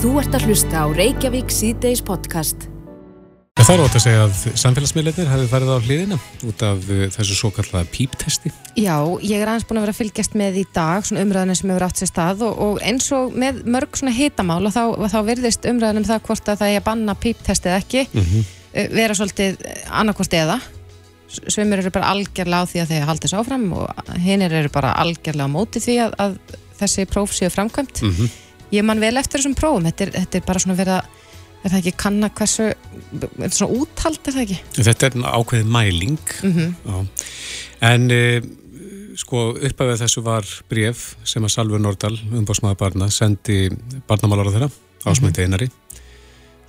Þú 0.00 0.10
ert 0.16 0.32
að 0.36 0.44
hlusta 0.48 0.80
á 0.80 0.86
Reykjavík 0.96 1.50
síðdeis 1.52 2.00
podcast. 2.04 2.62
Það 3.60 3.72
er 3.74 3.82
ótt 3.84 3.96
að 3.98 4.02
segja 4.06 4.20
að 4.24 4.38
samfélagsmiðleitir 4.62 5.28
hefði 5.28 5.48
farið 5.50 5.70
á 5.76 5.78
hliðina 5.84 6.16
út 6.48 6.62
af 6.64 6.86
uh, 6.88 7.02
þessu 7.12 7.36
svo 7.36 7.50
kallaða 7.52 7.90
píptesti. 7.92 8.52
Já, 8.80 8.96
ég 9.20 9.42
er 9.42 9.50
aðeins 9.52 9.66
búin 9.68 9.82
að 9.82 9.84
vera 9.84 9.94
að 9.94 9.98
fylgjast 10.00 10.36
með 10.40 10.56
í 10.62 10.64
dag 10.72 11.04
svona 11.04 11.26
umræðinu 11.26 11.58
sem 11.60 11.72
hefur 11.74 11.84
átt 11.84 12.00
sér 12.00 12.10
stað 12.10 12.44
og, 12.48 12.56
og 12.64 12.80
eins 12.88 13.10
og 13.12 13.36
með 13.36 13.60
mörg 13.76 14.00
svona 14.00 14.16
hitamál 14.16 14.62
og 14.64 14.72
þá, 14.72 14.82
þá 15.12 15.18
virðist 15.28 15.68
umræðinu 15.68 16.00
um 16.02 16.08
það 16.08 16.24
hvort 16.30 16.48
að 16.54 16.60
það 16.62 16.72
er 16.72 16.80
að 16.80 16.86
banna 16.88 17.16
píptesti 17.26 17.70
eða 17.70 17.82
ekki 17.84 18.06
Mm 18.14 18.24
-hmm. 18.24 18.50
vera 18.96 19.14
svolítið 19.18 19.64
annarkvort 19.90 20.34
eða 20.40 20.60
svimur 21.28 21.78
eru 21.78 21.90
bara 21.92 22.10
algjörlega 22.14 22.64
á 22.64 22.70
því 22.70 22.78
að 22.80 22.90
þeir 22.94 23.08
haldið 23.10 23.30
svo 23.30 23.40
áfram 23.44 23.72
og 23.76 24.14
hinnir 24.18 24.52
eru 24.52 24.70
bara 24.72 24.94
algjörlega 24.96 25.46
á 25.46 25.52
móti 25.52 25.78
því 25.84 25.98
að, 26.06 26.14
að 26.18 26.38
þessi 26.80 27.04
próf 27.06 27.34
séu 27.36 27.50
framkvæmt 27.52 28.02
Mhm. 28.02 28.30
Ég 28.72 28.84
man 28.86 29.00
vel 29.02 29.16
eftir 29.20 29.40
þessum 29.40 29.56
prófum 29.58 29.88
þetta 29.88 30.06
er, 30.06 30.12
þetta 30.20 30.40
er 30.40 30.46
bara 30.46 30.62
svona 30.62 30.78
verið 30.78 30.98
að 31.00 31.16
er 31.60 31.72
það 31.74 31.80
ekki 31.82 31.92
kanna 32.00 32.30
hversu 32.38 32.66
þetta 33.10 33.44
er 33.44 33.56
svona 33.56 33.80
úthald 33.82 34.20
er 34.30 34.36
það 34.36 34.44
ekki 34.46 34.84
Þetta 34.88 35.10
er 35.10 35.18
ákveðið 35.36 35.74
mæling. 35.74 36.20
mm 36.46 36.70
Já. 36.86 37.26
En 37.90 38.06
uh, 38.14 38.48
sko 39.20 39.42
uppafið 39.58 40.00
þessu 40.04 40.22
var 40.24 40.48
bref 40.70 41.02
sem 41.28 41.44
að 41.44 41.52
Salve 41.52 41.80
Nordal, 41.82 42.14
umbásmaður 42.32 42.78
barna, 42.80 43.10
sendi 43.12 43.66
barnamálar 44.08 44.48
á 44.48 44.52
þeirra, 44.54 44.70
ásmætti 45.10 45.44
einari. 45.44 45.68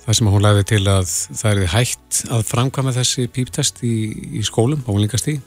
Það 0.02 0.16
sem 0.18 0.28
að 0.28 0.34
hún 0.34 0.42
lagði 0.44 0.64
til 0.72 0.82
að 0.90 1.10
það 1.38 1.50
er 1.62 1.72
hægt 1.76 2.20
að 2.34 2.44
framkvæma 2.50 2.92
þessi 2.96 3.28
píptest 3.32 3.80
í, 3.86 3.94
í 4.40 4.42
skólum 4.44 4.82
á 4.84 4.90
unlingastíð. 4.92 5.40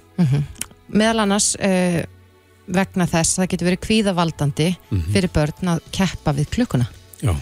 meðal 0.88 1.26
annars 1.26 1.52
uh, 1.60 2.02
vegna 2.68 3.06
þess 3.08 3.36
að 3.38 3.44
það 3.44 3.50
getur 3.54 3.68
verið 3.70 3.84
kvíðavaldandi 3.88 4.70
Mhm. 4.92 5.12
fyrir 5.14 5.30
börn 5.36 5.74
að 5.76 5.82
keppa 5.92 6.34
við 6.34 6.50
klukkuna 6.56 6.88
Já. 7.22 7.36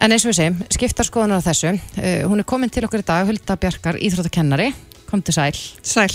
en 0.00 0.12
eins 0.12 0.24
og 0.26 0.32
við 0.32 0.38
segjum, 0.40 0.58
skiptar 0.74 1.08
skoðunar 1.08 1.40
á 1.40 1.46
þessu 1.46 1.72
uh, 1.74 2.28
hún 2.28 2.40
er 2.42 2.48
komin 2.48 2.70
til 2.72 2.84
okkur 2.86 3.00
í 3.04 3.06
dag, 3.06 3.26
Hulda 3.28 3.56
Bjarkar 3.56 3.98
íþróttakennari, 4.00 4.72
kom 5.08 5.22
til 5.22 5.34
sæl 5.36 5.54
Sæl. 5.82 6.10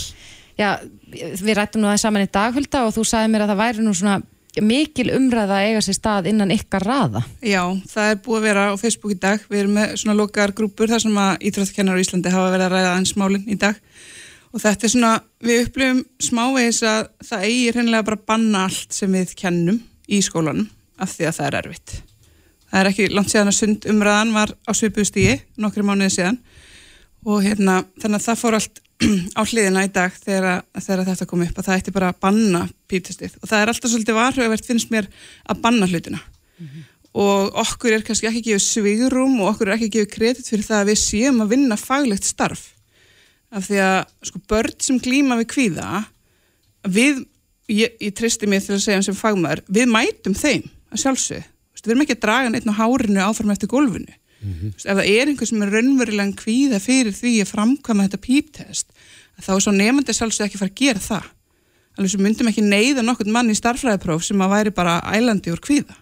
Já, 0.60 0.78
við 1.12 1.56
rættum 1.58 1.82
nú 1.82 1.88
það 1.90 2.02
saman 2.04 2.28
í 2.28 2.32
dag 2.32 2.54
Hulda 2.54 2.84
og 2.86 2.94
þú 2.94 3.06
sagði 3.08 3.32
mér 3.34 3.46
að 3.48 3.54
það 3.54 3.62
væri 3.64 3.86
nú 3.88 3.94
svona 3.98 4.22
mikil 4.62 5.08
umræða 5.16 5.56
að 5.62 5.66
eiga 5.70 5.82
sér 5.86 5.96
stað 5.96 6.26
innan 6.28 6.52
ykkar 6.52 6.84
raða 6.84 7.22
Já, 7.42 7.64
það 7.88 8.10
er 8.12 8.18
búið 8.26 8.38
að 8.42 8.48
vera 8.50 8.66
á 8.68 8.74
Facebook 8.76 9.14
í 9.16 9.20
dag. 9.24 9.40
Við 9.48 9.62
erum 9.62 9.78
með 9.80 9.94
svona 10.02 10.18
lokaðar 10.20 10.52
grúpur 10.58 10.92
þar 10.92 11.00
sem 11.06 11.16
að 11.24 11.46
íþróttakennar 11.48 11.96
á 11.96 12.02
Íslandi 12.04 12.34
hafa 12.36 12.50
verið 12.52 12.66
að 12.68 12.74
ræða 12.76 12.90
aðeins 12.92 13.14
málinn 13.16 13.46
í 13.48 13.56
dag. 13.64 13.80
Og 14.52 14.60
þetta 14.60 14.88
er 14.88 14.92
svona, 14.92 15.12
við 15.44 15.66
upplifum 15.66 16.02
smávegis 16.20 16.82
að 16.84 17.10
það 17.24 17.44
eigi 17.48 17.74
reynilega 17.76 18.08
bara 18.10 18.24
banna 18.32 18.66
allt 18.68 18.96
sem 18.96 19.12
við 19.16 19.36
kennum 19.40 19.80
í 20.12 20.20
skólanum 20.26 20.68
af 21.02 21.14
því 21.16 21.28
að 21.30 21.38
það 21.38 21.48
er 21.48 21.58
erfitt. 21.62 21.94
Það 22.72 22.82
er 22.82 22.90
ekki 22.92 23.08
langt 23.12 23.32
síðan 23.32 23.52
að 23.52 23.58
sund 23.58 23.88
umræðan 23.92 24.34
var 24.36 24.52
á 24.68 24.72
svipuðstígi, 24.76 25.38
nokkri 25.60 25.86
mánuði 25.88 26.16
síðan. 26.18 26.40
Og 27.28 27.44
hérna, 27.46 27.82
þannig 28.02 28.20
að 28.20 28.28
það 28.28 28.42
fór 28.42 28.58
allt 28.58 28.82
á 29.40 29.42
hliðina 29.48 29.86
í 29.88 29.94
dag 29.96 30.20
þegar, 30.20 30.62
þegar 30.78 31.08
þetta 31.10 31.30
kom 31.30 31.46
upp 31.46 31.58
að 31.58 31.68
það 31.68 31.80
ætti 31.80 31.96
bara 31.96 32.12
að 32.12 32.20
banna 32.26 32.62
pítistið 32.92 33.38
og 33.40 33.50
það 33.50 33.64
er 33.64 33.72
alltaf 33.72 33.92
svolítið 33.94 34.18
varhugavert 34.18 34.68
finnst 34.68 34.92
mér 34.94 35.08
að 35.50 35.64
banna 35.64 35.88
hlutina. 35.90 36.20
Og 37.12 37.56
okkur 37.60 37.96
er 37.96 38.06
kannski 38.08 38.30
ekki 38.30 38.44
gefið 38.52 38.66
svigrum 38.66 39.40
og 39.42 39.54
okkur 39.54 39.72
er 39.72 39.78
ekki 39.78 39.92
gefið 39.96 40.12
kredit 40.14 40.52
fyrir 40.52 40.68
það 40.68 40.84
að 40.84 40.92
við 40.92 41.02
séum 41.02 41.42
að 41.44 41.56
vinna 41.56 41.80
faglegt 41.80 42.28
starf 42.28 42.70
af 43.52 43.68
því 43.68 43.82
að 43.84 44.00
sko 44.30 44.42
börn 44.52 44.78
sem 44.84 45.00
glíma 45.04 45.38
við 45.42 45.50
kvíða 45.52 45.90
við, 46.88 47.26
ég, 47.72 47.96
ég 48.00 48.16
tristi 48.18 48.50
mig 48.50 48.64
til 48.66 48.78
að 48.78 48.86
segja 48.86 49.04
sem 49.10 49.18
fagmaður, 49.18 49.64
við 49.68 49.92
mætum 49.92 50.36
þeim 50.38 50.66
að 50.92 51.04
sjálfsög, 51.04 51.46
við 51.82 51.94
erum 51.94 52.04
ekki 52.06 52.18
að 52.18 52.26
draga 52.26 52.52
neitt 52.54 52.68
á 52.70 52.80
hárinu 52.80 53.24
áfram 53.26 53.54
eftir 53.54 53.72
gólfinu. 53.72 54.14
Mm 54.42 54.72
ef 54.74 54.98
það 54.98 55.06
er 55.06 55.30
einhver 55.30 55.48
sem 55.48 55.62
er 55.62 55.72
raunverulega 55.76 56.38
kvíða 56.38 56.80
fyrir 56.82 57.14
því 57.14 57.34
að 57.42 57.52
framkvæma 57.52 58.08
þetta 58.08 58.26
píptest 58.26 58.88
þá 59.42 59.52
er 59.54 59.62
svo 59.62 59.74
nefandi 59.76 60.14
sjálfsög 60.14 60.48
ekki 60.48 60.58
fara 60.58 60.72
að 60.72 60.82
gera 60.82 61.00
það. 61.00 61.28
Alveg 61.98 62.12
sem 62.12 62.24
myndum 62.24 62.50
ekki 62.50 62.64
neyða 62.66 63.04
nokkur 63.06 63.30
mann 63.30 63.52
í 63.52 63.58
starfræðipróf 63.58 64.24
sem 64.26 64.42
að 64.42 64.54
væri 64.56 64.74
bara 64.74 65.02
ælandi 65.14 65.54
úr 65.54 65.62
kvíða 65.62 66.01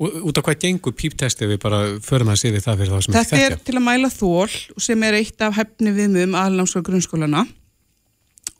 út 0.00 0.38
af 0.40 0.46
hvað 0.46 0.60
gengur 0.64 0.94
píptesti 0.96 1.48
við 1.50 1.58
bara 1.60 1.80
förum 2.04 2.30
að 2.32 2.40
sé 2.40 2.52
við 2.54 2.64
það 2.64 2.78
fyrir 2.80 2.92
það 2.94 3.02
sem 3.04 3.16
Þetta 3.16 3.36
ekki 3.36 3.46
er 3.50 3.56
til 3.68 3.76
að 3.76 3.84
mæla 3.84 4.10
þól 4.14 4.54
sem 4.80 5.02
er 5.04 5.16
eitt 5.18 5.44
af 5.44 5.58
hefni 5.58 5.92
viðmum 5.96 6.36
aðlámskóla 6.40 6.86
grunnskólana 6.86 7.42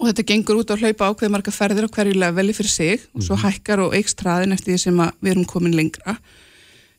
og 0.01 0.09
þetta 0.09 0.27
gengur 0.29 0.61
út 0.61 0.73
á 0.73 0.81
hlaupa 0.81 1.09
ákveð 1.09 1.33
marga 1.33 1.55
ferðir 1.55 1.89
á 1.89 1.95
hverju 1.95 2.21
leveli 2.21 2.57
fyrir 2.57 2.73
sig 2.73 3.09
og 3.17 3.25
svo 3.25 3.39
hækkar 3.41 3.85
og 3.87 3.97
eikst 3.97 4.21
hraðin 4.21 4.57
eftir 4.57 4.75
því 4.75 4.83
sem 4.85 5.03
við 5.21 5.33
erum 5.33 5.49
komin 5.49 5.77
lengra. 5.77 6.17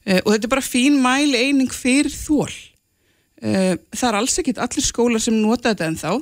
Uh, 0.01 0.19
og 0.23 0.33
þetta 0.33 0.47
er 0.47 0.53
bara 0.55 0.65
fín 0.65 0.97
mæli 1.01 1.37
eining 1.37 1.69
fyrir 1.73 2.09
þól 2.13 2.49
uh, 2.49 3.75
það 3.93 4.07
er 4.07 4.17
alls 4.17 4.37
ekkit 4.41 4.61
allir 4.61 4.85
skólar 4.85 5.21
sem 5.21 5.37
nota 5.37 5.73
þetta 5.73 5.89
ennþá. 5.91 6.15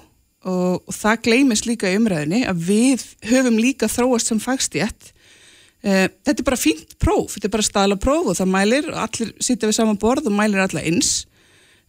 Og, 0.48 0.76
og 0.88 0.96
það 0.96 1.24
gleymist 1.26 1.66
líka 1.68 1.90
í 1.92 1.98
umræðinni 2.00 2.46
að 2.48 2.62
við 2.64 3.02
höfum 3.28 3.58
líka 3.60 3.90
þróast 3.92 4.32
sem 4.32 4.40
fagstjætt 4.40 5.10
þetta 5.82 6.36
er 6.36 6.48
bara 6.48 6.60
fínt 6.60 6.96
próf, 7.00 7.36
þetta 7.36 7.48
er 7.48 7.54
bara 7.54 7.66
staðla 7.66 7.98
próf 8.02 8.32
og 8.32 8.38
það 8.40 8.52
mælir, 8.52 8.88
allir 8.92 9.34
sitja 9.40 9.70
við 9.70 9.78
saman 9.78 10.00
borð 10.00 10.28
og 10.28 10.36
mælir 10.36 10.64
alla 10.66 10.84
eins. 10.84 11.22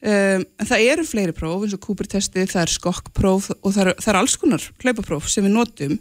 Um, 0.00 0.46
en 0.56 0.68
það 0.68 0.86
eru 0.94 1.04
fleiri 1.04 1.34
próf 1.36 1.64
eins 1.66 1.74
og 1.76 1.82
kúpertesti, 1.84 2.46
það 2.48 2.62
er 2.62 2.70
skokkpróf 2.72 3.50
og 3.58 3.74
það 3.74 3.82
er, 3.82 3.90
það 4.00 4.12
er 4.12 4.18
alls 4.22 4.36
konar 4.40 4.68
hlaupapróf 4.80 5.26
sem 5.28 5.44
við 5.44 5.56
notum. 5.58 5.98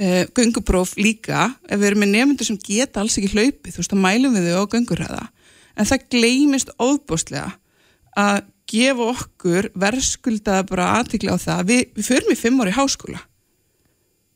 Uh, 0.00 0.24
göngupróf 0.36 0.96
líka, 1.00 1.46
ef 1.68 1.80
við 1.80 1.90
erum 1.90 2.02
með 2.04 2.12
nefndur 2.16 2.48
sem 2.48 2.58
geta 2.60 3.02
alls 3.02 3.16
ekki 3.20 3.32
hlaupið, 3.34 3.72
þú 3.74 3.82
veist, 3.82 3.94
þá 3.94 4.04
mælum 4.04 4.36
við 4.36 4.48
þau 4.48 4.60
á 4.64 4.72
göngurhæða, 4.74 5.24
en 5.76 5.88
það 5.90 6.06
gleymist 6.16 6.72
ofbústlega 6.80 7.50
að 8.18 8.38
gefa 8.70 9.08
okkur 9.14 9.68
verðskulda 9.82 10.62
bara 10.68 10.92
aðtikla 10.98 11.36
á 11.36 11.38
það, 11.40 11.66
við, 11.68 11.82
við 11.96 12.08
förum 12.10 12.32
í 12.32 12.38
fimm 12.38 12.62
ári 12.64 12.76
háskóla 12.76 13.20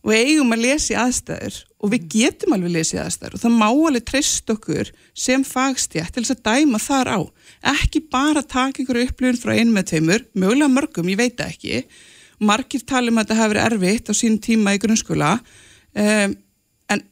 og 0.05 0.13
eigum 0.13 0.53
að 0.53 0.65
lesa 0.67 0.93
í 0.93 0.97
aðstæður 1.01 1.59
og 1.81 1.93
við 1.93 2.09
getum 2.13 2.55
alveg 2.57 2.75
lesa 2.75 2.97
í 2.97 3.01
aðstæður 3.01 3.37
og 3.37 3.43
það 3.43 3.55
má 3.57 3.67
alveg 3.69 4.05
treyst 4.11 4.51
okkur 4.53 4.91
sem 5.25 5.45
fagstjætt 5.49 6.13
til 6.13 6.25
þess 6.25 6.35
að 6.35 6.43
dæma 6.49 6.81
þar 6.83 7.11
á. 7.17 7.19
Ekki 7.73 8.03
bara 8.13 8.43
taka 8.45 8.83
ykkur 8.83 9.01
upplifun 9.01 9.41
frá 9.41 9.55
einu 9.57 9.73
með 9.73 9.89
tveimur, 9.93 10.27
mögulega 10.37 10.73
mörgum, 10.73 11.09
ég 11.09 11.21
veit 11.21 11.41
ekki. 11.41 11.85
Margir 12.45 12.85
talum 12.85 13.21
að 13.21 13.31
þetta 13.31 13.39
hafi 13.41 13.55
verið 13.55 13.69
erfitt 13.71 14.13
á 14.13 14.15
sín 14.19 14.37
tíma 14.45 14.75
í 14.77 14.83
grunnskóla. 14.83 15.31
Um, 15.97 16.35
en 16.93 17.05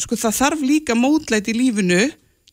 sko 0.00 0.16
það 0.16 0.38
þarf 0.38 0.64
líka 0.64 0.96
mótlæti 0.96 1.52
í 1.52 1.58
lífinu 1.58 2.06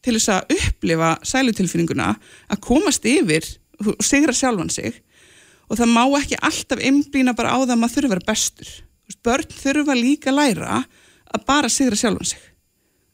til 0.04 0.18
þess 0.18 0.34
að 0.36 0.58
upplifa 0.58 1.14
sælutilfinninguna 1.28 2.10
að 2.52 2.64
komast 2.66 3.08
yfir 3.08 3.48
og 3.86 4.04
sigra 4.04 4.36
sjálfan 4.36 4.74
sig. 4.74 5.00
Og 5.72 5.80
það 5.80 5.96
má 5.96 6.04
ekki 6.20 6.40
alltaf 6.44 6.84
einblýna 6.84 7.36
bara 7.38 7.56
á 7.56 7.58
það 7.64 7.74
að 7.76 7.82
maður 7.82 7.96
þurfa 7.96 8.08
að 8.08 8.16
vera 8.16 8.30
bestur 8.34 8.76
börn 9.24 9.56
þurfa 9.56 9.96
líka 9.98 10.32
að 10.34 10.40
læra 10.42 10.84
að 11.28 11.48
bara 11.48 11.72
sigra 11.72 11.96
sjálfan 12.00 12.34
sig. 12.34 12.44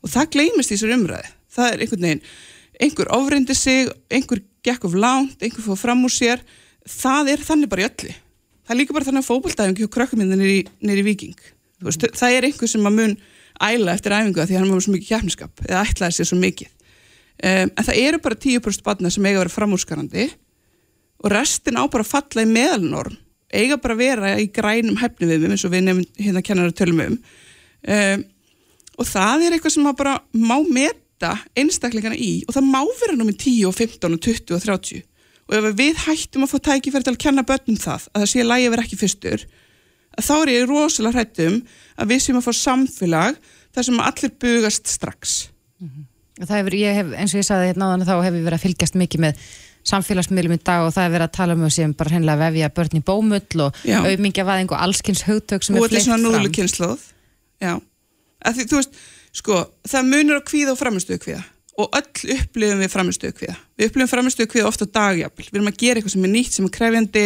Og 0.04 0.12
það 0.12 0.32
gleymist 0.36 0.72
í 0.72 0.76
þessar 0.76 0.98
umræði 0.98 1.32
það 1.54 1.70
er 1.70 1.84
einhvern 1.84 2.08
veginn, 2.08 2.24
einhver 2.84 3.12
ofrindi 3.16 3.56
sig 3.58 3.90
einhver 4.14 4.42
gekk 4.66 4.88
of 4.88 4.98
langt, 4.98 5.42
einhver 5.44 5.66
fóð 5.66 5.82
fram 5.84 6.06
úr 6.08 6.14
sér, 6.14 6.44
það 6.90 7.34
er 7.34 7.44
þannig 7.46 7.72
bara 7.72 7.84
í 7.84 7.90
öllu, 7.90 8.14
það 8.64 8.76
er 8.76 8.80
líka 8.80 8.96
bara 8.96 9.08
þannig 9.10 9.24
að 9.24 9.30
fókbaldæfingi 9.30 9.88
og 9.88 9.94
krökkuminn 9.94 10.34
nýri, 10.34 10.62
nýri 10.84 11.06
viking 11.06 11.50
veist, 11.84 12.06
það 12.16 12.38
er 12.38 12.48
einhver 12.48 12.72
sem 12.72 12.88
að 12.88 12.98
mun 13.00 13.18
æla 13.64 13.98
eftir 13.98 14.16
æfingu 14.16 14.48
því 14.48 14.60
hann 14.60 14.72
var 14.72 14.84
svo 14.84 14.94
mikið 14.96 15.10
kjærnskap 15.12 15.66
eða 15.68 15.84
ætlaði 15.84 16.16
sér 16.18 16.30
svo 16.30 16.38
mikið. 16.40 16.72
Um, 17.44 17.70
en 17.74 17.86
það 17.90 18.00
eru 18.00 18.20
bara 18.24 18.38
10% 18.40 18.86
barna 18.86 19.12
sem 19.12 19.26
eiga 19.26 19.40
að 19.40 19.44
vera 19.44 19.54
framúrskarandi 19.54 20.26
og 21.24 21.34
restin 21.34 21.80
á 21.80 21.84
bara 21.92 22.06
að 22.06 22.12
falla 22.14 22.46
í 22.46 22.50
meðalnorm 22.50 23.18
eiga 23.54 23.80
bara 23.82 23.96
að 23.96 24.04
vera 24.04 24.34
í 24.42 24.50
grænum 24.54 25.00
hefni 25.02 25.30
við 25.30 25.48
eins 25.50 25.66
og 25.66 25.74
við 25.74 25.88
nefnum 25.88 26.26
hérna 26.26 26.44
kennar 26.46 26.72
að 26.72 26.78
tölum 26.82 27.02
um. 27.06 27.18
Um, 27.84 28.28
og 29.00 29.10
það 29.10 29.48
er 29.48 29.56
eitthvað 29.56 29.76
sem 29.76 29.88
maður 29.88 30.02
bara 30.04 30.20
má 30.34 30.58
meta 30.68 31.34
einstakleikana 31.58 32.20
í 32.20 32.44
og 32.48 32.56
það 32.56 32.70
má 32.70 32.80
vera 33.02 33.18
námið 33.18 33.42
10 33.46 33.66
og 33.70 33.76
15 33.78 34.16
og 34.18 34.24
20 34.28 34.56
og 34.58 34.64
30 34.68 35.04
og 35.44 35.58
ef 35.58 35.76
við 35.76 36.00
hættum 36.06 36.46
að 36.46 36.54
fá 36.54 36.60
tækifæri 36.70 37.08
til 37.08 37.14
að 37.14 37.24
kenna 37.26 37.44
börnum 37.48 37.80
það 37.80 38.08
að 38.14 38.24
það 38.24 38.32
sé 38.32 38.46
lægi 38.48 38.68
að 38.70 38.74
vera 38.76 38.86
ekki 38.86 39.00
fyrstur 39.02 39.46
þá 40.22 40.34
er 40.38 40.52
ég 40.54 40.70
rosalega 40.70 41.20
hrættum 41.20 41.60
að 41.98 42.14
við 42.14 42.24
séum 42.24 42.40
að 42.40 42.48
fá 42.48 42.54
samfélag 42.60 43.40
þar 43.74 43.88
sem 43.88 44.02
allir 44.06 44.34
bugast 44.42 44.90
strax. 44.92 45.36
Það 46.34 46.58
hefur, 46.58 46.76
ég 46.78 46.98
hef, 46.98 47.14
eins 47.18 47.34
og 47.34 47.42
ég 47.42 47.48
saði 47.48 47.70
hérna 47.72 47.90
áðan 47.90 48.06
þá 48.08 48.16
hef 48.16 48.38
ég 48.38 48.46
verið 48.46 48.58
að 48.58 48.66
fylgjast 48.66 48.98
mikið 48.98 49.24
með 49.26 49.48
samfélagsmiðlum 49.90 50.56
í 50.56 50.60
dag 50.64 50.86
og 50.88 50.94
það 50.96 51.08
er 51.08 51.14
verið 51.16 51.28
að 51.28 51.36
tala 51.38 51.58
um 51.58 51.66
að 51.68 51.74
sem 51.76 51.94
bara 52.00 52.14
hennilega 52.16 52.46
vefja 52.48 52.70
börn 52.78 53.00
í 53.00 53.04
bómull 53.04 53.66
og 53.66 53.82
Já. 53.84 53.98
auðmingjavæðing 54.04 54.72
og 54.72 54.84
allskins 54.86 55.26
hugtök 55.28 55.66
sem 55.66 55.76
og 55.76 55.84
er 55.84 55.90
þetta 55.90 55.90
er 55.90 55.96
fleikt 55.98 56.08
svona 56.08 56.22
fram. 56.22 56.30
núðlu 56.30 56.54
kynnslóð 56.58 57.02
já, 57.64 57.74
því 58.54 58.68
þú 58.70 58.80
veist 58.80 59.02
sko, 59.34 59.64
það 59.90 60.08
munur 60.14 60.40
á 60.40 60.44
kvíða 60.46 60.76
og 60.76 60.80
framistuðu 60.80 61.20
kvíða. 61.24 61.42
Og 61.82 61.96
öll 61.98 62.36
upplifum 62.36 62.84
við 62.84 62.92
framistuðu 62.94 63.34
kvíða. 63.40 63.56
Við 63.80 63.90
upplifum 63.90 64.12
framistuðu 64.12 64.50
kvíða 64.52 64.70
ofta 64.70 64.86
dagjafl 64.86 65.48
við 65.48 65.58
erum 65.58 65.72
að 65.72 65.80
gera 65.82 65.98
eitthvað 66.00 66.14
sem 66.14 66.28
er 66.28 66.34
nýtt, 66.36 66.54
sem 66.54 66.68
er 66.68 66.74
krefjandi. 66.76 67.24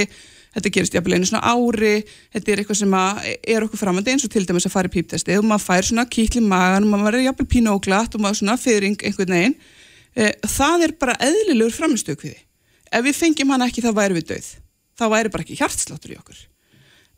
Þetta 0.56 0.72
gerist 0.74 0.96
jafnvel 0.96 1.18
einu 1.18 1.28
svona 1.28 1.52
ári. 1.52 1.92
Þetta 2.34 2.54
er 2.54 2.62
eitthvað 2.64 2.80
sem 2.80 2.96
er 2.96 3.66
okkur 3.66 3.82
framandi 3.82 4.14
eins 4.14 4.24
og 4.24 4.32
til 4.32 4.46
dæmis 4.48 4.66
að 4.70 4.74
fara 4.78 4.88
í 4.88 4.94
píptesti. 4.96 5.36
Og 5.38 5.44
maður 5.46 5.66
fær 5.68 5.90
svona 5.90 6.08
kýtli 6.08 6.42
magan 6.42 6.88
og 6.88 6.94
maður 6.96 7.20
er 7.20 7.26
jafnvel 7.28 7.50
pínu 7.52 7.74
og 7.76 7.84
glatt 7.84 8.16
og 8.16 8.24
maður 8.24 8.40
svona 8.40 8.56
fyrring 8.62 8.96
einhvern 9.04 9.36
veginn. 9.36 9.58
Eh, 10.16 10.32
það 10.48 10.88
er 10.88 10.96
bara 11.04 11.18
eðlilegur 11.28 11.76
framistökviði. 11.76 12.40
Ef 12.92 13.06
við 13.06 13.20
fengjum 13.20 13.54
hann 13.54 13.66
ekki 13.68 13.84
þá 13.86 13.92
væri 13.98 14.18
við 14.20 14.32
döð. 14.34 14.50
Þá 14.98 15.06
væri 15.14 15.34
bara 15.34 15.46
ekki 15.46 15.60
hjartsláttur 15.60 16.16
í 16.16 16.18
okkur. 16.20 16.42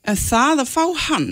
En 0.09 0.19
það 0.19 0.63
að 0.63 0.71
fá 0.71 0.83
hann 1.09 1.31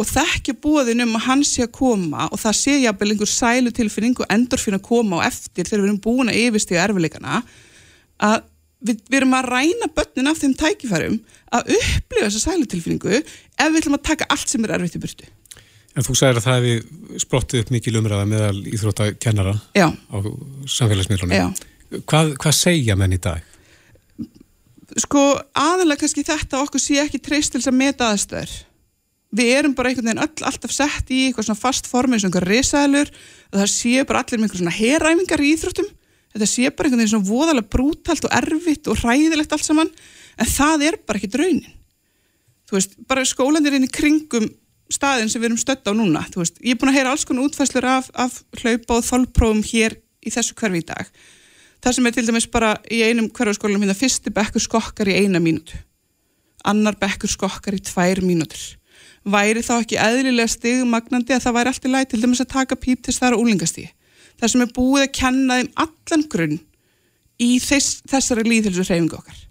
og 0.00 0.08
þekkja 0.08 0.54
búðin 0.62 1.04
um 1.04 1.18
að 1.18 1.26
hann 1.26 1.42
sé 1.46 1.66
að 1.66 1.74
koma 1.76 2.28
og 2.32 2.40
það 2.40 2.56
sé 2.58 2.78
jafnvel 2.80 3.10
einhver 3.12 3.28
sælu 3.28 3.72
tilfinning 3.76 4.16
og 4.22 4.30
endorfin 4.32 4.78
að 4.78 4.86
koma 4.86 5.20
á 5.20 5.28
eftir 5.28 5.68
þegar 5.68 5.82
við 5.82 5.90
erum 5.90 6.00
búin 6.06 6.32
að 6.32 6.40
yfirstiga 6.40 6.86
erfileikana 6.86 7.42
að 8.22 8.38
við, 8.80 9.02
við 9.10 9.18
erum 9.20 9.36
að 9.36 9.50
ræna 9.52 9.90
börnin 9.92 10.32
af 10.32 10.40
þeim 10.40 10.56
tækifærum 10.62 11.20
að 11.52 11.74
upplifa 11.76 12.24
þessa 12.24 12.42
sælu 12.46 12.66
tilfinningu 12.72 13.14
ef 13.20 13.68
við 13.68 13.80
ætlum 13.82 13.98
að 13.98 14.04
taka 14.08 14.30
allt 14.32 14.48
sem 14.48 14.64
er 14.64 14.74
erfitt 14.78 14.96
í 14.96 15.04
burtu. 15.04 15.28
En 15.92 16.06
þú 16.06 16.16
sagðir 16.16 16.40
að 16.40 16.46
það 16.46 16.58
hefði 16.58 17.20
sprottið 17.20 17.62
upp 17.62 17.72
mikil 17.74 17.96
umræða 18.00 18.28
meðal 18.30 18.60
íþróttakennara 18.72 19.54
á 19.76 20.16
samfélagsmiðlunum. 20.72 21.56
Hvað, 22.08 22.36
hvað 22.40 22.54
segja 22.56 22.96
menn 22.96 23.12
í 23.12 23.20
dag? 23.20 23.51
Sko 25.00 25.22
aðalega 25.56 26.02
kannski 26.02 26.24
þetta 26.26 26.60
okkur 26.64 26.82
sé 26.82 26.98
ekki 27.00 27.20
treyst 27.22 27.54
til 27.54 27.60
þess 27.60 27.70
að 27.70 27.78
meta 27.78 28.10
aðstöður. 28.12 28.54
Við 29.32 29.50
erum 29.56 29.74
bara 29.76 29.88
einhvern 29.88 30.10
veginn 30.10 30.24
öll 30.26 30.46
alltaf 30.48 30.74
sett 30.74 31.08
í 31.08 31.26
eitthvað 31.28 31.46
svona 31.48 31.62
fast 31.62 31.88
form 31.88 32.12
eins 32.12 32.26
og 32.26 32.28
einhver 32.28 32.48
risaðlur 32.50 33.12
og 33.12 33.60
það 33.62 33.70
sé 33.72 34.06
bara 34.08 34.20
allir 34.20 34.40
með 34.40 34.48
einhver 34.48 34.60
svona 34.60 34.74
heræfingar 34.76 35.42
í 35.42 35.52
íþróttum. 35.54 35.88
Þetta 36.34 36.48
sé 36.50 36.66
bara 36.68 36.88
einhvern 36.88 37.00
veginn 37.00 37.12
svona 37.14 37.30
voðalega 37.30 37.72
brútalt 37.72 38.26
og 38.28 38.34
erfitt 38.36 38.90
og 38.92 39.00
hræðilegt 39.00 39.56
allt 39.56 39.68
saman 39.68 39.92
en 40.36 40.52
það 40.52 40.84
er 40.90 40.98
bara 41.06 41.20
ekki 41.20 41.32
draunin. 41.32 41.78
Þú 42.68 42.76
veist, 42.76 42.98
bara 43.08 43.24
skólanir 43.28 43.78
inn 43.78 43.88
í 43.88 43.92
kringum 43.92 44.50
staðin 44.92 45.30
sem 45.32 45.42
við 45.42 45.50
erum 45.50 45.60
stödd 45.60 45.88
á 45.88 45.92
núna 45.96 46.24
veist, 46.34 46.58
ég 46.60 46.74
er 46.74 46.80
búin 46.80 46.92
að 46.92 46.98
heyra 46.98 47.12
alls 47.14 47.24
konar 47.28 47.46
útfæslur 47.48 47.86
af, 47.88 48.10
af 48.12 48.42
hlaupa 48.60 48.98
og 48.98 49.06
þólprófum 49.06 49.62
hér 49.66 49.96
í 50.22 50.32
þessu 50.32 50.56
hverfi 50.58 50.82
í 50.82 50.88
dag 50.88 51.08
það 51.82 51.96
sem 51.96 52.08
er 52.08 52.14
til 52.16 52.26
dæmis 52.28 52.48
bara 52.50 52.74
í 52.90 53.02
einum 53.06 53.30
hverfaskólanum 53.30 53.84
hérna 53.84 53.98
fyrsti 53.98 54.32
bekkur 54.34 54.62
skokkar 54.62 55.10
í 55.10 55.18
eina 55.22 55.42
mínútu 55.42 55.80
annar 56.68 56.98
bekkur 57.00 57.30
skokkar 57.30 57.76
í 57.78 57.82
tvær 57.82 58.22
mínútur 58.24 58.62
væri 59.22 59.62
þá 59.66 59.74
ekki 59.80 60.00
eðlilega 60.02 60.54
stigmagnandi 60.54 61.36
að 61.36 61.46
það 61.46 61.56
væri 61.58 61.72
alltaf 61.72 61.94
læg 61.94 62.10
til 62.10 62.22
dæmis 62.22 62.42
að 62.44 62.52
taka 62.54 62.78
píp 62.78 63.02
til 63.02 63.14
þar 63.16 63.38
á 63.38 63.42
úlingastíði 63.42 63.92
það 64.40 64.54
sem 64.54 64.66
er 64.66 64.74
búið 64.76 65.06
að 65.06 65.14
kenna 65.18 65.60
þeim 65.60 65.72
allan 65.86 66.28
grunn 66.34 66.60
í 67.42 67.56
þess, 67.62 68.02
þessari 68.10 68.46
líðhilsu 68.46 68.86
hreyfingu 68.86 69.18
okkar 69.18 69.42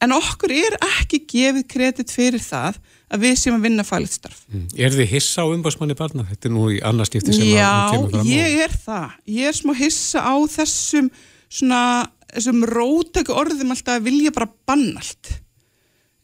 en 0.00 0.16
okkur 0.16 0.54
er 0.54 0.78
ekki 0.86 1.24
gefið 1.28 1.66
kredit 1.70 2.14
fyrir 2.14 2.42
það 2.42 2.78
að 3.10 3.24
við 3.24 3.34
séum 3.40 3.58
að 3.58 3.66
vinna 3.66 3.84
fælið 3.86 4.12
starf. 4.14 4.42
Mm. 4.50 4.66
Er 4.78 4.94
þið 4.94 5.10
hissa 5.10 5.44
á 5.44 5.46
umbásmanni 5.50 5.96
barna? 5.98 6.24
Þetta 6.28 6.48
er 6.48 6.54
nú 6.54 6.68
í 6.70 6.78
annarskipti 6.86 7.34
sem 7.34 7.48
Já, 7.50 7.66
að 7.66 7.94
kemur 7.94 8.14
fram. 8.14 8.28
Já, 8.30 8.36
ég 8.38 8.62
er 8.64 8.76
það. 8.84 9.16
Ég 9.34 9.50
er 9.50 9.58
smá 9.58 9.72
hissa 9.80 10.22
á 10.22 10.34
þessum 10.54 11.10
svona, 11.50 12.10
þessum 12.30 12.66
rótæku 12.70 13.34
orðum 13.36 13.74
alltaf 13.74 13.98
að 13.98 14.06
vilja 14.06 14.34
bara 14.34 14.50
banna 14.68 15.02
allt. 15.02 15.32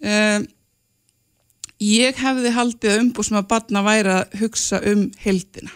Um, 0.06 0.46
ég 1.82 2.20
hefði 2.20 2.52
haldið 2.55 2.93
að 2.93 3.02
umbásmanni 3.02 3.50
barna 3.50 3.82
væri 3.87 4.14
að 4.14 4.38
hugsa 4.43 4.81
um 4.87 5.08
heldina 5.25 5.73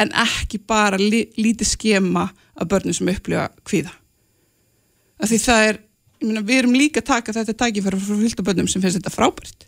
en 0.00 0.12
ekki 0.16 0.62
bara 0.64 0.96
li, 0.96 1.26
lítið 1.36 1.68
skema 1.74 2.22
af 2.30 2.68
börnum 2.70 2.94
sem 2.96 3.08
upplifa 3.12 3.50
kvíða. 3.68 3.92
Af 5.20 5.28
því 5.28 5.38
það 5.42 5.64
er, 5.66 5.80
meina, 6.24 6.42
við 6.46 6.62
erum 6.62 6.78
líka 6.78 7.02
að 7.02 7.10
taka 7.10 7.34
þetta 7.36 7.56
tækifæra 7.60 8.00
frá 8.00 8.22
fylgta 8.22 8.46
börnum 8.46 8.70
sem 8.70 8.80
finnst 8.80 8.96
þetta 8.96 9.12
frábært 9.12 9.66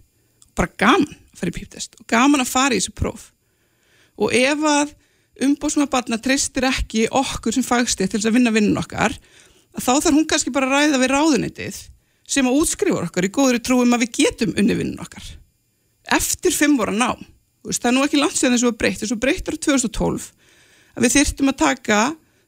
bara 0.57 0.73
gaman 0.81 1.13
að 1.13 1.39
fara 1.39 1.53
í 1.53 1.57
píptest 1.57 1.97
og 2.01 2.09
gaman 2.11 2.45
að 2.45 2.53
fara 2.53 2.77
í 2.77 2.81
þessu 2.81 2.95
próf 2.97 3.29
og 4.21 4.35
ef 4.37 4.67
að 4.69 4.93
umbóðsum 5.43 5.87
að 5.87 5.93
batna 5.95 6.19
treystir 6.21 6.67
ekki 6.69 7.07
okkur 7.09 7.57
sem 7.57 7.65
fagstið 7.67 8.13
til 8.13 8.21
þess 8.21 8.31
að 8.31 8.37
vinna 8.37 8.53
vinnun 8.55 8.81
okkar 8.83 9.15
þá 9.79 9.93
þarf 9.95 10.13
hún 10.13 10.29
kannski 10.29 10.53
bara 10.53 10.69
að 10.69 10.75
ræða 10.77 11.01
við 11.03 11.13
ráðunitið 11.15 11.79
sem 12.33 12.49
að 12.49 12.59
útskrifa 12.61 13.07
okkar 13.07 13.29
í 13.29 13.33
góðri 13.33 13.63
trúum 13.65 13.97
að 13.97 14.05
við 14.05 14.15
getum 14.21 14.55
unni 14.61 14.77
vinnun 14.79 15.03
okkar 15.03 15.25
eftir 16.13 16.55
fimm 16.55 16.77
voru 16.81 16.93
að 16.93 17.01
ná 17.01 17.11
það 17.73 17.89
er 17.89 17.97
nú 17.97 18.07
ekki 18.07 18.21
langt 18.21 18.37
séðan 18.37 18.57
þessu 18.59 18.73
að 18.73 18.81
breytta 18.83 19.05
þessu 19.07 19.21
breyttar 19.23 19.57
á 19.57 19.65
2012 19.65 20.29
að 20.93 21.07
við 21.07 21.15
þyrtum 21.17 21.53
að 21.53 21.61
taka 21.63 22.01